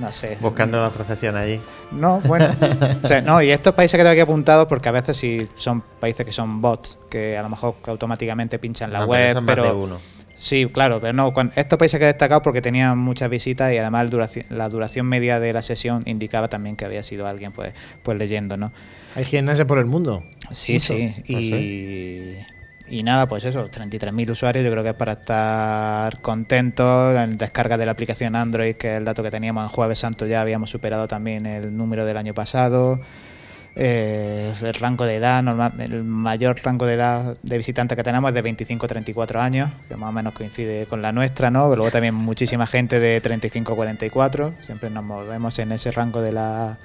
No 0.00 0.12
sé. 0.12 0.36
buscando 0.40 0.80
la 0.82 0.90
procesión 0.90 1.36
allí. 1.36 1.60
No, 1.92 2.20
bueno. 2.20 2.48
O 3.02 3.06
sea, 3.06 3.22
no, 3.22 3.40
y 3.40 3.50
estos 3.50 3.72
países 3.74 3.96
que 3.96 4.02
tengo 4.02 4.12
aquí 4.12 4.20
apuntados, 4.20 4.66
porque 4.66 4.88
a 4.88 4.92
veces 4.92 5.16
sí 5.16 5.46
son 5.56 5.82
países 6.00 6.26
que 6.26 6.32
son 6.32 6.60
bots, 6.60 6.98
que 7.08 7.36
a 7.38 7.42
lo 7.42 7.48
mejor 7.48 7.76
automáticamente 7.86 8.58
pinchan 8.58 8.92
la 8.92 9.00
No, 9.00 9.08
pero 9.08 9.40
web, 9.40 9.42
más 9.42 9.54
pero. 9.54 10.00
Sí, 10.34 10.66
claro, 10.72 11.00
pero 11.00 11.12
no. 11.12 11.32
cuan- 11.32 11.52
estos 11.54 11.78
países 11.78 11.98
que 11.98 12.04
he 12.04 12.08
destacado 12.08 12.42
porque 12.42 12.60
tenían 12.60 12.98
muchas 12.98 13.30
visitas 13.30 13.72
y 13.72 13.78
además 13.78 14.10
la 14.50 14.68
duración 14.68 15.06
media 15.06 15.38
de 15.38 15.52
la 15.52 15.62
sesión 15.62 16.02
indicaba 16.06 16.48
también 16.48 16.74
que 16.76 16.84
había 16.84 17.02
sido 17.02 17.26
alguien 17.26 17.52
pues, 17.52 17.72
pues 18.02 18.18
leyendo, 18.18 18.56
¿no? 18.56 18.72
Hay 19.14 19.24
gimnasios 19.24 19.66
por 19.68 19.78
el 19.78 19.84
mundo. 19.84 20.24
Sí, 20.50 20.74
Mucho. 20.74 20.94
sí. 20.94 21.14
Y, 21.28 22.34
y 22.96 23.02
nada, 23.04 23.28
pues 23.28 23.44
eso, 23.44 23.62
los 23.62 23.70
33.000 23.70 24.28
usuarios, 24.30 24.64
yo 24.64 24.70
creo 24.72 24.82
que 24.82 24.90
es 24.90 24.94
para 24.96 25.12
estar 25.12 26.20
contentos. 26.20 27.16
En 27.16 27.38
descarga 27.38 27.78
de 27.78 27.86
la 27.86 27.92
aplicación 27.92 28.34
Android, 28.34 28.74
que 28.74 28.92
es 28.92 28.98
el 28.98 29.04
dato 29.04 29.22
que 29.22 29.30
teníamos 29.30 29.62
en 29.62 29.68
Jueves 29.68 30.00
Santo, 30.00 30.26
ya 30.26 30.40
habíamos 30.40 30.68
superado 30.70 31.06
también 31.06 31.46
el 31.46 31.76
número 31.76 32.04
del 32.04 32.16
año 32.16 32.34
pasado. 32.34 33.00
Eh, 33.76 34.52
el 34.62 34.74
rango 34.74 35.04
de 35.04 35.16
edad, 35.16 35.42
normal, 35.42 35.72
el 35.78 36.04
mayor 36.04 36.60
rango 36.62 36.86
de 36.86 36.94
edad 36.94 37.36
de 37.42 37.56
visitantes 37.56 37.96
que 37.96 38.04
tenemos 38.04 38.28
es 38.28 38.34
de 38.34 38.42
25 38.42 38.86
a 38.86 38.88
34 38.88 39.40
años, 39.40 39.70
que 39.88 39.96
más 39.96 40.10
o 40.10 40.12
menos 40.12 40.32
coincide 40.32 40.86
con 40.86 41.02
la 41.02 41.10
nuestra, 41.10 41.50
¿no? 41.50 41.74
Luego 41.74 41.90
también 41.90 42.14
muchísima 42.14 42.66
gente 42.66 43.00
de 43.00 43.20
35 43.20 43.72
a 43.72 43.76
44, 43.76 44.54
siempre 44.60 44.90
nos 44.90 45.02
movemos 45.02 45.58
en 45.58 45.72
ese 45.72 45.90
rango 45.90 46.22
de 46.22 46.32
la 46.32 46.78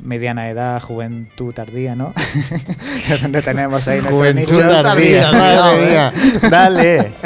mediana 0.00 0.48
edad, 0.50 0.80
juventud 0.82 1.52
tardía, 1.54 1.94
¿no? 1.94 2.12
es 3.08 3.22
donde 3.22 3.40
tenemos 3.42 3.86
ahí 3.88 3.98
nuestro 3.98 4.16
Juventud 4.18 4.56
nicho. 4.56 4.82
tardía, 4.82 5.32
madre 5.32 5.84
¿eh? 5.86 5.90
mía. 5.90 6.12
Dale. 6.50 7.12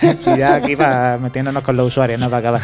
Sí, 0.00 0.30
ya 0.38 0.54
aquí 0.54 0.74
va 0.76 1.18
metiéndonos 1.20 1.62
con 1.62 1.76
los 1.76 1.88
usuarios, 1.88 2.18
¿no? 2.18 2.30
Para 2.30 2.56
acabar. 2.56 2.62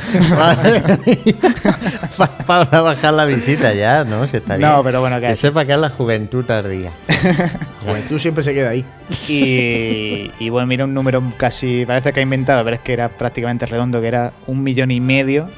Para 2.47 2.81
bajar 2.81 3.13
la 3.13 3.25
visita 3.27 3.75
ya, 3.75 4.05
¿no? 4.05 4.27
Se 4.27 4.39
está 4.39 4.57
No, 4.57 4.69
bien. 4.75 4.85
pero 4.85 5.01
bueno, 5.01 5.21
que- 5.21 5.27
que 5.29 5.37
sepa 5.37 5.65
que 5.65 5.73
es 5.75 5.79
la 5.79 5.91
juventud 5.91 6.45
tardía. 6.47 6.93
Juventud 7.85 8.19
siempre 8.19 8.43
se 8.43 8.55
queda 8.55 8.71
ahí. 8.71 8.85
Y, 9.29 10.31
y 10.39 10.49
bueno, 10.49 10.67
mira 10.67 10.85
un 10.85 10.95
número 10.95 11.23
casi, 11.37 11.85
parece 11.87 12.13
que 12.13 12.21
ha 12.21 12.23
inventado, 12.23 12.65
pero 12.65 12.77
es 12.77 12.83
que 12.83 12.93
era 12.95 13.09
prácticamente 13.11 13.67
redondo, 13.67 14.01
que 14.01 14.09
era 14.09 14.33
un 14.47 14.63
millón 14.63 14.91
y 14.91 15.01
medio 15.01 15.51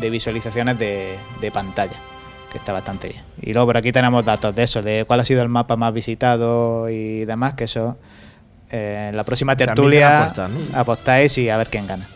de 0.00 0.10
visualizaciones 0.10 0.78
de, 0.78 1.16
de 1.40 1.50
pantalla, 1.50 1.96
que 2.54 2.58
está 2.58 2.72
bastante 2.72 3.08
bien. 3.08 3.20
Y 3.42 3.52
luego 3.52 3.66
por 3.66 3.76
aquí 3.76 3.90
tenemos 3.90 4.24
datos 4.24 4.54
de 4.54 4.62
eso, 4.62 4.80
de 4.80 5.04
cuál 5.04 5.18
ha 5.18 5.24
sido 5.24 5.42
el 5.42 5.48
mapa 5.48 5.74
más 5.74 5.92
visitado 5.92 6.88
y 6.88 7.24
demás, 7.24 7.54
que 7.54 7.64
eso 7.64 7.98
eh, 8.70 9.08
en 9.10 9.16
la 9.16 9.24
próxima 9.24 9.56
tertulia 9.56 10.20
apuestas, 10.20 10.50
¿no? 10.50 10.78
apostáis 10.78 11.36
y 11.38 11.48
a 11.50 11.56
ver 11.56 11.66
quién 11.66 11.88
gana. 11.88 12.06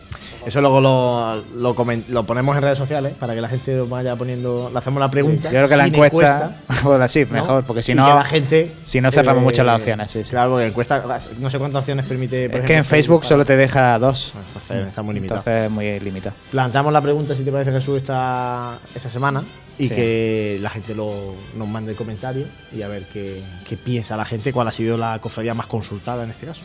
Eso 0.45 0.61
luego 0.61 0.79
lo, 0.79 1.43
lo, 1.57 1.75
lo 2.07 2.23
ponemos 2.23 2.55
en 2.55 2.61
redes 2.63 2.77
sociales 2.77 3.13
para 3.19 3.35
que 3.35 3.41
la 3.41 3.49
gente 3.49 3.81
vaya 3.81 4.15
poniendo. 4.15 4.69
Le 4.71 4.79
hacemos 4.79 5.01
la 5.01 5.11
pregunta. 5.11 5.49
Yo 5.49 5.57
creo 5.57 5.67
que 5.67 5.75
la 5.75 5.83
sin 5.83 5.95
encuesta, 5.95 6.55
bueno, 6.83 7.07
sí, 7.09 7.25
¿no? 7.25 7.33
mejor, 7.33 7.65
porque 7.65 7.81
si 7.81 7.91
Y 7.91 7.95
no, 7.95 8.05
que 8.07 8.13
la 8.13 8.23
gente. 8.23 8.71
si 8.85 9.01
no 9.01 9.11
cerramos 9.11 9.41
eh, 9.41 9.43
mucho 9.43 9.63
las 9.65 9.81
opciones. 9.81 10.09
Sí, 10.09 10.23
sí. 10.23 10.29
Claro, 10.29 10.51
porque 10.51 10.67
encuesta. 10.67 11.03
No 11.39 11.49
sé 11.49 11.59
cuántas 11.59 11.79
opciones 11.81 12.05
permite. 12.05 12.47
por 12.49 12.55
Es 12.59 12.63
ejemplo, 12.63 12.67
que 12.67 12.77
en 12.77 12.85
Facebook 12.85 13.25
solo 13.25 13.43
te 13.43 13.57
deja 13.57 13.99
dos. 13.99 14.33
Entonces 14.47 14.87
está 14.87 15.01
muy 15.01 15.15
limitado. 15.15 15.39
Entonces 15.39 15.65
es 15.65 15.71
muy 15.71 15.99
limitado. 15.99 16.35
Planteamos 16.51 16.93
la 16.93 17.01
pregunta, 17.01 17.35
si 17.35 17.43
te 17.43 17.51
parece, 17.51 17.73
Jesús, 17.73 17.97
esta, 17.97 18.79
esta 18.95 19.09
semana. 19.09 19.43
Y 19.79 19.87
Sí. 19.87 19.95
que 19.95 20.59
la 20.61 20.69
gente 20.69 20.93
lo, 20.93 21.33
nos 21.55 21.67
mande 21.67 21.95
comentarios 21.95 22.47
y 22.75 22.81
a 22.81 22.87
ver 22.89 23.03
qué, 23.13 23.41
qué 23.67 23.77
piensa 23.77 24.15
la 24.17 24.25
gente, 24.25 24.51
cuál 24.53 24.67
ha 24.67 24.71
sido 24.73 24.97
la 24.97 25.17
cofradía 25.19 25.53
más 25.53 25.67
consultada 25.67 26.23
en 26.25 26.31
este 26.31 26.45
caso. 26.45 26.61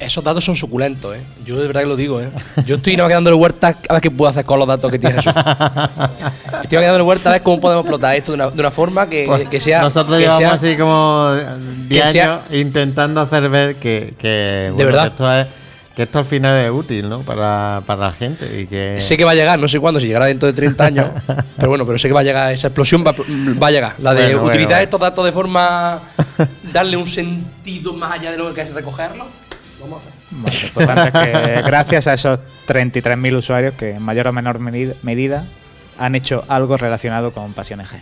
Esos 0.00 0.24
datos 0.24 0.44
son 0.44 0.56
suculentos, 0.56 1.16
¿eh? 1.16 1.20
Yo 1.44 1.56
de 1.60 1.66
verdad 1.68 1.82
que 1.82 1.86
lo 1.88 1.94
digo, 1.96 2.20
¿eh? 2.20 2.28
Yo 2.66 2.76
estoy 2.76 2.94
nada 2.96 3.04
más 3.04 3.10
que 3.10 3.14
dándole 3.14 3.36
vueltas 3.36 3.76
a 3.88 3.92
ver 3.94 4.02
qué 4.02 4.10
puedo 4.10 4.28
hacer 4.30 4.44
con 4.44 4.58
los 4.58 4.66
datos 4.68 4.90
que 4.90 4.98
tiene 4.98 5.18
eso. 5.20 5.30
estoy 6.62 6.78
dándole 6.78 7.04
vueltas 7.04 7.26
a 7.26 7.30
ver 7.32 7.42
cómo 7.42 7.60
podemos 7.60 7.82
explotar 7.84 8.14
esto 8.16 8.32
de 8.32 8.36
una, 8.36 8.50
de 8.50 8.60
una 8.60 8.70
forma 8.70 9.08
que, 9.08 9.24
Pues 9.26 9.48
que 9.48 9.60
sea. 9.60 9.82
Nosotros 9.82 10.16
que 10.16 10.22
llevamos 10.22 10.40
sea- 10.40 10.52
así 10.54 10.76
como 10.76 11.34
10 11.88 12.04
que 12.06 12.10
sea- 12.12 12.34
años 12.34 12.44
intentando 12.52 13.20
hacer 13.20 13.48
ver 13.48 13.76
que, 13.76 14.14
que, 14.18 14.70
bueno, 14.74 14.86
verdad? 14.86 15.02
que 15.02 15.08
esto 15.08 15.32
es 15.32 15.46
que 15.94 16.02
esto 16.02 16.18
al 16.18 16.24
final 16.24 16.64
es 16.64 16.72
útil, 16.72 17.08
¿no? 17.08 17.20
Para, 17.20 17.82
para 17.86 18.06
la 18.06 18.10
gente 18.10 18.60
y 18.60 18.66
que 18.66 18.96
Sé 18.98 19.16
que 19.16 19.24
va 19.24 19.30
a 19.30 19.34
llegar, 19.34 19.58
no 19.58 19.68
sé 19.68 19.78
cuándo, 19.78 20.00
si 20.00 20.08
llegará 20.08 20.26
dentro 20.26 20.46
de 20.46 20.52
30 20.52 20.84
años. 20.84 21.06
pero 21.56 21.68
bueno, 21.68 21.86
pero 21.86 21.98
sé 21.98 22.08
que 22.08 22.14
va 22.14 22.20
a 22.20 22.24
llegar, 22.24 22.52
esa 22.52 22.68
explosión 22.68 23.04
va, 23.06 23.12
va 23.12 23.66
a 23.68 23.70
llegar. 23.70 23.94
La 23.98 24.12
de 24.12 24.34
Bueno, 24.34 24.48
utilizar 24.48 24.70
bueno. 24.70 24.82
estos 24.82 25.00
datos 25.00 25.24
de 25.24 25.32
forma. 25.32 26.00
darle 26.72 26.96
un 26.96 27.06
sentido 27.06 27.92
más 27.92 28.12
allá 28.12 28.32
de 28.32 28.38
lo 28.38 28.52
que 28.52 28.62
es 28.62 28.74
recogerlo. 28.74 29.26
Vamos 29.80 29.98
a 29.98 30.00
hacer. 30.00 30.12
Bueno, 30.30 30.58
lo 30.60 30.66
importante 30.66 31.18
es 31.18 31.28
que 31.28 31.62
gracias 31.66 32.06
a 32.08 32.14
esos 32.14 32.40
33.000 32.66 33.36
usuarios 33.36 33.74
que 33.74 33.92
en 33.92 34.02
mayor 34.02 34.26
o 34.26 34.32
menor 34.32 34.58
medida, 34.58 34.94
medida 35.02 35.46
han 35.96 36.16
hecho 36.16 36.44
algo 36.48 36.76
relacionado 36.76 37.32
con 37.32 37.52
Pasiones 37.52 37.88
G. 37.88 37.98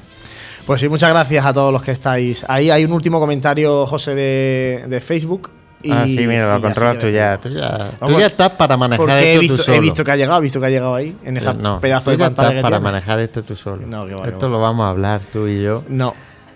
Pues 0.66 0.80
sí, 0.80 0.88
muchas 0.88 1.10
gracias 1.10 1.44
a 1.44 1.52
todos 1.52 1.72
los 1.72 1.82
que 1.82 1.90
estáis 1.90 2.46
ahí. 2.48 2.70
Hay 2.70 2.84
un 2.84 2.92
último 2.92 3.20
comentario, 3.20 3.84
José, 3.84 4.14
de, 4.14 4.84
de 4.88 5.00
Facebook. 5.00 5.50
Y, 5.82 5.90
ah, 5.90 6.04
sí, 6.06 6.26
mira, 6.26 6.54
lo 6.54 6.60
controlas 6.60 6.98
tú 6.98 7.08
ya. 7.08 7.38
Tú 7.38 7.48
ya, 7.48 7.90
tú 7.98 8.18
estás 8.20 8.50
para 8.52 8.76
manejar 8.76 9.04
Porque 9.04 9.18
esto 9.18 9.26
he 9.32 9.34
tú 9.34 9.40
visto, 9.40 9.56
solo. 9.64 9.76
he 9.76 9.80
visto 9.80 10.04
que 10.04 10.10
ha 10.12 10.16
llegado, 10.16 10.38
he 10.38 10.42
visto 10.42 10.60
que 10.60 10.66
ha 10.66 10.70
llegado 10.70 10.94
ahí, 10.94 11.16
en 11.24 11.36
ese 11.36 11.50
Eh, 11.50 11.54
no, 11.54 11.80
pedazo 11.80 12.04
tú 12.04 12.10
de 12.12 12.16
ya 12.18 12.24
pantalla 12.26 12.48
estás 12.50 12.58
que 12.58 12.62
para 12.62 12.80
manejar 12.80 13.18
esto 13.20 13.42
tú 13.42 13.56
solo. 13.56 13.86
No, 13.86 14.06
que 14.06 14.14
va, 14.14 14.22
que 14.24 14.28
esto 14.30 14.46
va. 14.46 14.52
lo 14.52 14.60
vamos 14.60 14.84
a 14.86 14.90
hablar 14.90 15.20
tú 15.32 15.46
y 15.48 15.62
yo. 15.62 15.82
No. 15.88 16.12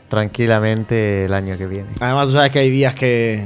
Tranquilamente 0.08 1.24
el 1.24 1.34
año 1.34 1.58
que 1.58 1.66
viene. 1.66 1.88
Además, 2.00 2.26
tú 2.28 2.34
sabes 2.34 2.50
que 2.52 2.60
hay 2.60 2.70
días 2.70 2.94
que, 2.94 3.44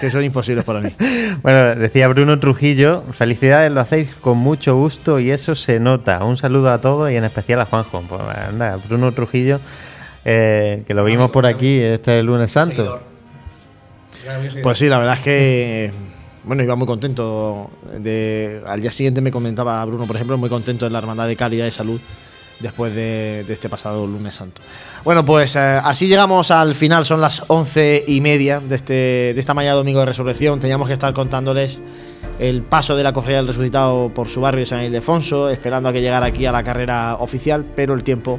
que 0.00 0.10
son 0.10 0.24
imposibles 0.24 0.64
para 0.64 0.80
mí. 0.80 0.90
Bueno, 1.42 1.74
decía 1.74 2.08
Bruno 2.08 2.38
Trujillo, 2.38 3.02
felicidades, 3.12 3.70
lo 3.70 3.80
hacéis 3.80 4.08
con 4.20 4.38
mucho 4.38 4.76
gusto 4.76 5.18
y 5.20 5.30
eso 5.30 5.54
se 5.54 5.78
nota. 5.80 6.24
Un 6.24 6.36
saludo 6.38 6.72
a 6.72 6.80
todos 6.80 7.10
y 7.10 7.16
en 7.16 7.24
especial 7.24 7.60
a 7.60 7.66
Juanjo. 7.66 8.02
Pues 8.08 8.20
anda, 8.48 8.78
Bruno 8.88 9.12
Trujillo, 9.12 9.60
eh, 10.24 10.84
que 10.86 10.94
lo 10.94 11.04
vimos 11.04 11.30
por 11.30 11.44
aquí 11.44 11.80
este 11.80 12.22
lunes 12.22 12.50
santo. 12.50 13.02
Pues 14.62 14.78
sí, 14.78 14.88
la 14.88 14.98
verdad 14.98 15.14
es 15.14 15.20
que 15.20 15.92
bueno, 16.44 16.62
iba 16.62 16.76
muy 16.76 16.86
contento. 16.86 17.70
Al 17.92 18.80
día 18.80 18.92
siguiente 18.92 19.20
me 19.20 19.30
comentaba 19.30 19.84
Bruno, 19.84 20.06
por 20.06 20.16
ejemplo, 20.16 20.36
muy 20.38 20.50
contento 20.50 20.86
en 20.86 20.92
la 20.92 20.98
Hermandad 20.98 21.26
de 21.26 21.36
Calidad 21.36 21.64
de 21.64 21.70
Salud 21.70 22.00
después 22.60 22.94
de, 22.94 23.44
de 23.46 23.52
este 23.52 23.68
pasado 23.68 24.06
lunes 24.06 24.34
santo. 24.36 24.62
Bueno, 25.04 25.24
pues 25.24 25.56
eh, 25.56 25.80
así 25.82 26.06
llegamos 26.06 26.50
al 26.50 26.74
final, 26.74 27.04
son 27.04 27.20
las 27.20 27.44
once 27.48 28.04
y 28.06 28.20
media 28.20 28.60
de, 28.60 28.76
este, 28.76 28.92
de 28.92 29.36
esta 29.36 29.54
mañana 29.54 29.74
domingo 29.74 30.00
de 30.00 30.06
resurrección. 30.06 30.60
Teníamos 30.60 30.86
que 30.86 30.92
estar 30.92 31.12
contándoles 31.12 31.78
el 32.38 32.62
paso 32.62 32.96
de 32.96 33.02
la 33.02 33.12
cofradía 33.12 33.38
del 33.38 33.48
resucitado 33.48 34.12
por 34.14 34.28
su 34.28 34.40
barrio 34.40 34.60
de 34.60 34.66
San 34.66 34.82
Ildefonso, 34.82 35.50
esperando 35.50 35.88
a 35.88 35.92
que 35.92 36.00
llegara 36.00 36.26
aquí 36.26 36.46
a 36.46 36.52
la 36.52 36.62
carrera 36.62 37.16
oficial, 37.16 37.64
pero 37.74 37.94
el 37.94 38.04
tiempo 38.04 38.38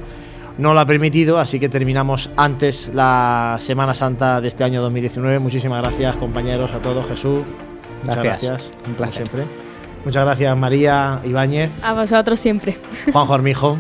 no 0.58 0.74
lo 0.74 0.80
ha 0.80 0.86
permitido, 0.86 1.38
así 1.40 1.60
que 1.60 1.70
terminamos 1.70 2.32
antes 2.38 2.92
la 2.94 3.58
Semana 3.60 3.94
Santa 3.94 4.40
de 4.42 4.48
este 4.48 4.64
año 4.64 4.82
2019. 4.82 5.40
Muchísimas 5.40 5.82
gracias, 5.82 6.16
compañeros, 6.18 6.72
a 6.74 6.82
todos. 6.82 7.08
Jesús, 7.08 7.44
muchas 8.04 8.24
Gracias. 8.24 8.52
gracias. 8.52 8.72
Un 8.78 8.84
como 8.84 8.96
placer. 8.96 9.16
siempre. 9.16 9.48
Muchas 10.06 10.24
gracias, 10.24 10.58
María 10.58 11.20
Ibáñez, 11.26 11.72
A 11.84 11.94
vosotros 11.94 12.40
siempre. 12.40 12.78
Juanjo 13.12 13.34
Armijo. 13.34 13.78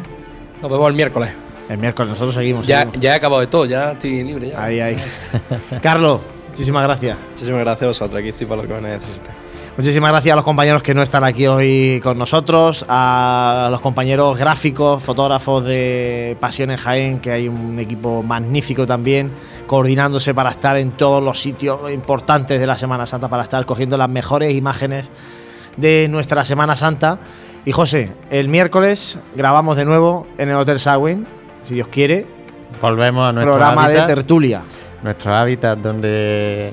Nos 0.61 0.71
vemos 0.71 0.89
el 0.89 0.95
miércoles. 0.95 1.35
El 1.69 1.77
miércoles 1.77 2.11
nosotros 2.11 2.33
seguimos. 2.35 2.65
Ya, 2.67 2.79
seguimos. 2.79 2.99
ya 2.99 3.13
he 3.13 3.15
acabado 3.15 3.41
de 3.41 3.47
todo, 3.47 3.65
ya 3.65 3.91
estoy 3.91 4.23
libre 4.23 4.49
ya. 4.49 4.63
Ahí, 4.63 4.79
ahí. 4.79 4.97
Carlos, 5.81 6.21
muchísimas 6.49 6.83
gracias. 6.83 7.17
Muchísimas 7.31 7.59
gracias 7.61 7.83
a 7.83 7.87
vosotros, 7.87 8.19
aquí 8.19 8.29
estoy 8.29 8.47
para 8.47 8.61
lo 8.63 8.67
que 8.67 8.73
me 8.73 8.81
necesitéis. 8.89 9.44
Muchísimas 9.77 10.11
gracias 10.11 10.31
a 10.31 10.35
los 10.37 10.45
compañeros 10.45 10.81
que 10.83 10.93
no 10.93 11.01
están 11.01 11.25
aquí 11.25 11.47
hoy 11.47 11.99
con 12.01 12.17
nosotros, 12.17 12.85
a 12.87 13.67
los 13.69 13.81
compañeros 13.81 14.37
gráficos, 14.37 15.03
fotógrafos 15.03 15.65
de 15.65 16.37
Pasión 16.39 16.71
en 16.71 16.77
Jaén, 16.77 17.19
que 17.19 17.31
hay 17.31 17.49
un 17.49 17.77
equipo 17.79 18.23
magnífico 18.23 18.85
también, 18.85 19.33
coordinándose 19.67 20.33
para 20.33 20.51
estar 20.51 20.77
en 20.77 20.91
todos 20.91 21.21
los 21.21 21.41
sitios 21.41 21.91
importantes 21.91 22.57
de 22.57 22.65
la 22.65 22.77
Semana 22.77 23.05
Santa, 23.05 23.27
para 23.27 23.43
estar 23.43 23.65
cogiendo 23.65 23.97
las 23.97 24.07
mejores 24.07 24.55
imágenes 24.55 25.11
de 25.75 26.07
nuestra 26.09 26.45
Semana 26.45 26.77
Santa. 26.77 27.19
Y 27.65 27.73
José, 27.73 28.13
el 28.29 28.47
miércoles 28.47 29.19
grabamos 29.35 29.75
de 29.75 29.83
nuevo 29.83 30.25
en 30.37 30.47
el 30.49 30.55
Hotel 30.55 30.79
Sagüen, 30.79 31.27
si 31.63 31.73
Dios 31.73 31.89
quiere, 31.89 32.27
Volvemos 32.81 33.27
a 33.27 33.33
nuestro 33.33 33.53
programa 33.53 33.89
de 33.89 33.99
hábitat, 33.99 34.07
tertulia. 34.15 34.61
nuestro 35.03 35.35
hábitat 35.35 35.79
donde, 35.79 36.71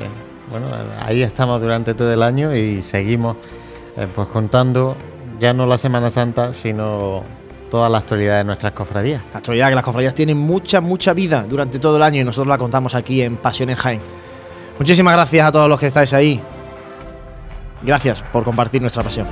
bueno, 0.52 0.68
ahí 1.00 1.22
estamos 1.22 1.60
durante 1.60 1.94
todo 1.94 2.12
el 2.12 2.22
año 2.22 2.54
y 2.54 2.82
seguimos 2.82 3.36
eh, 3.96 4.06
pues 4.14 4.28
contando 4.28 4.96
ya 5.40 5.52
no 5.52 5.66
la 5.66 5.78
Semana 5.78 6.10
Santa, 6.10 6.52
sino 6.52 7.24
toda 7.70 7.88
la 7.88 7.98
actualidad 7.98 8.36
de 8.36 8.44
nuestras 8.44 8.72
cofradías. 8.72 9.22
La 9.32 9.38
actualidad 9.38 9.70
que 9.70 9.74
las 9.74 9.84
cofradías 9.84 10.14
tienen 10.14 10.36
mucha, 10.36 10.80
mucha 10.80 11.14
vida 11.14 11.44
durante 11.48 11.78
todo 11.78 11.96
el 11.96 12.02
año 12.02 12.20
y 12.20 12.24
nosotros 12.24 12.48
la 12.48 12.58
contamos 12.58 12.94
aquí 12.94 13.22
en 13.22 13.38
Pasión 13.38 13.70
en 13.70 13.76
Jaén. 13.76 14.02
Muchísimas 14.78 15.14
gracias 15.14 15.48
a 15.48 15.50
todos 15.50 15.68
los 15.68 15.80
que 15.80 15.86
estáis 15.86 16.12
ahí. 16.12 16.40
Gracias 17.82 18.22
por 18.30 18.44
compartir 18.44 18.80
nuestra 18.80 19.02
pasión. 19.02 19.26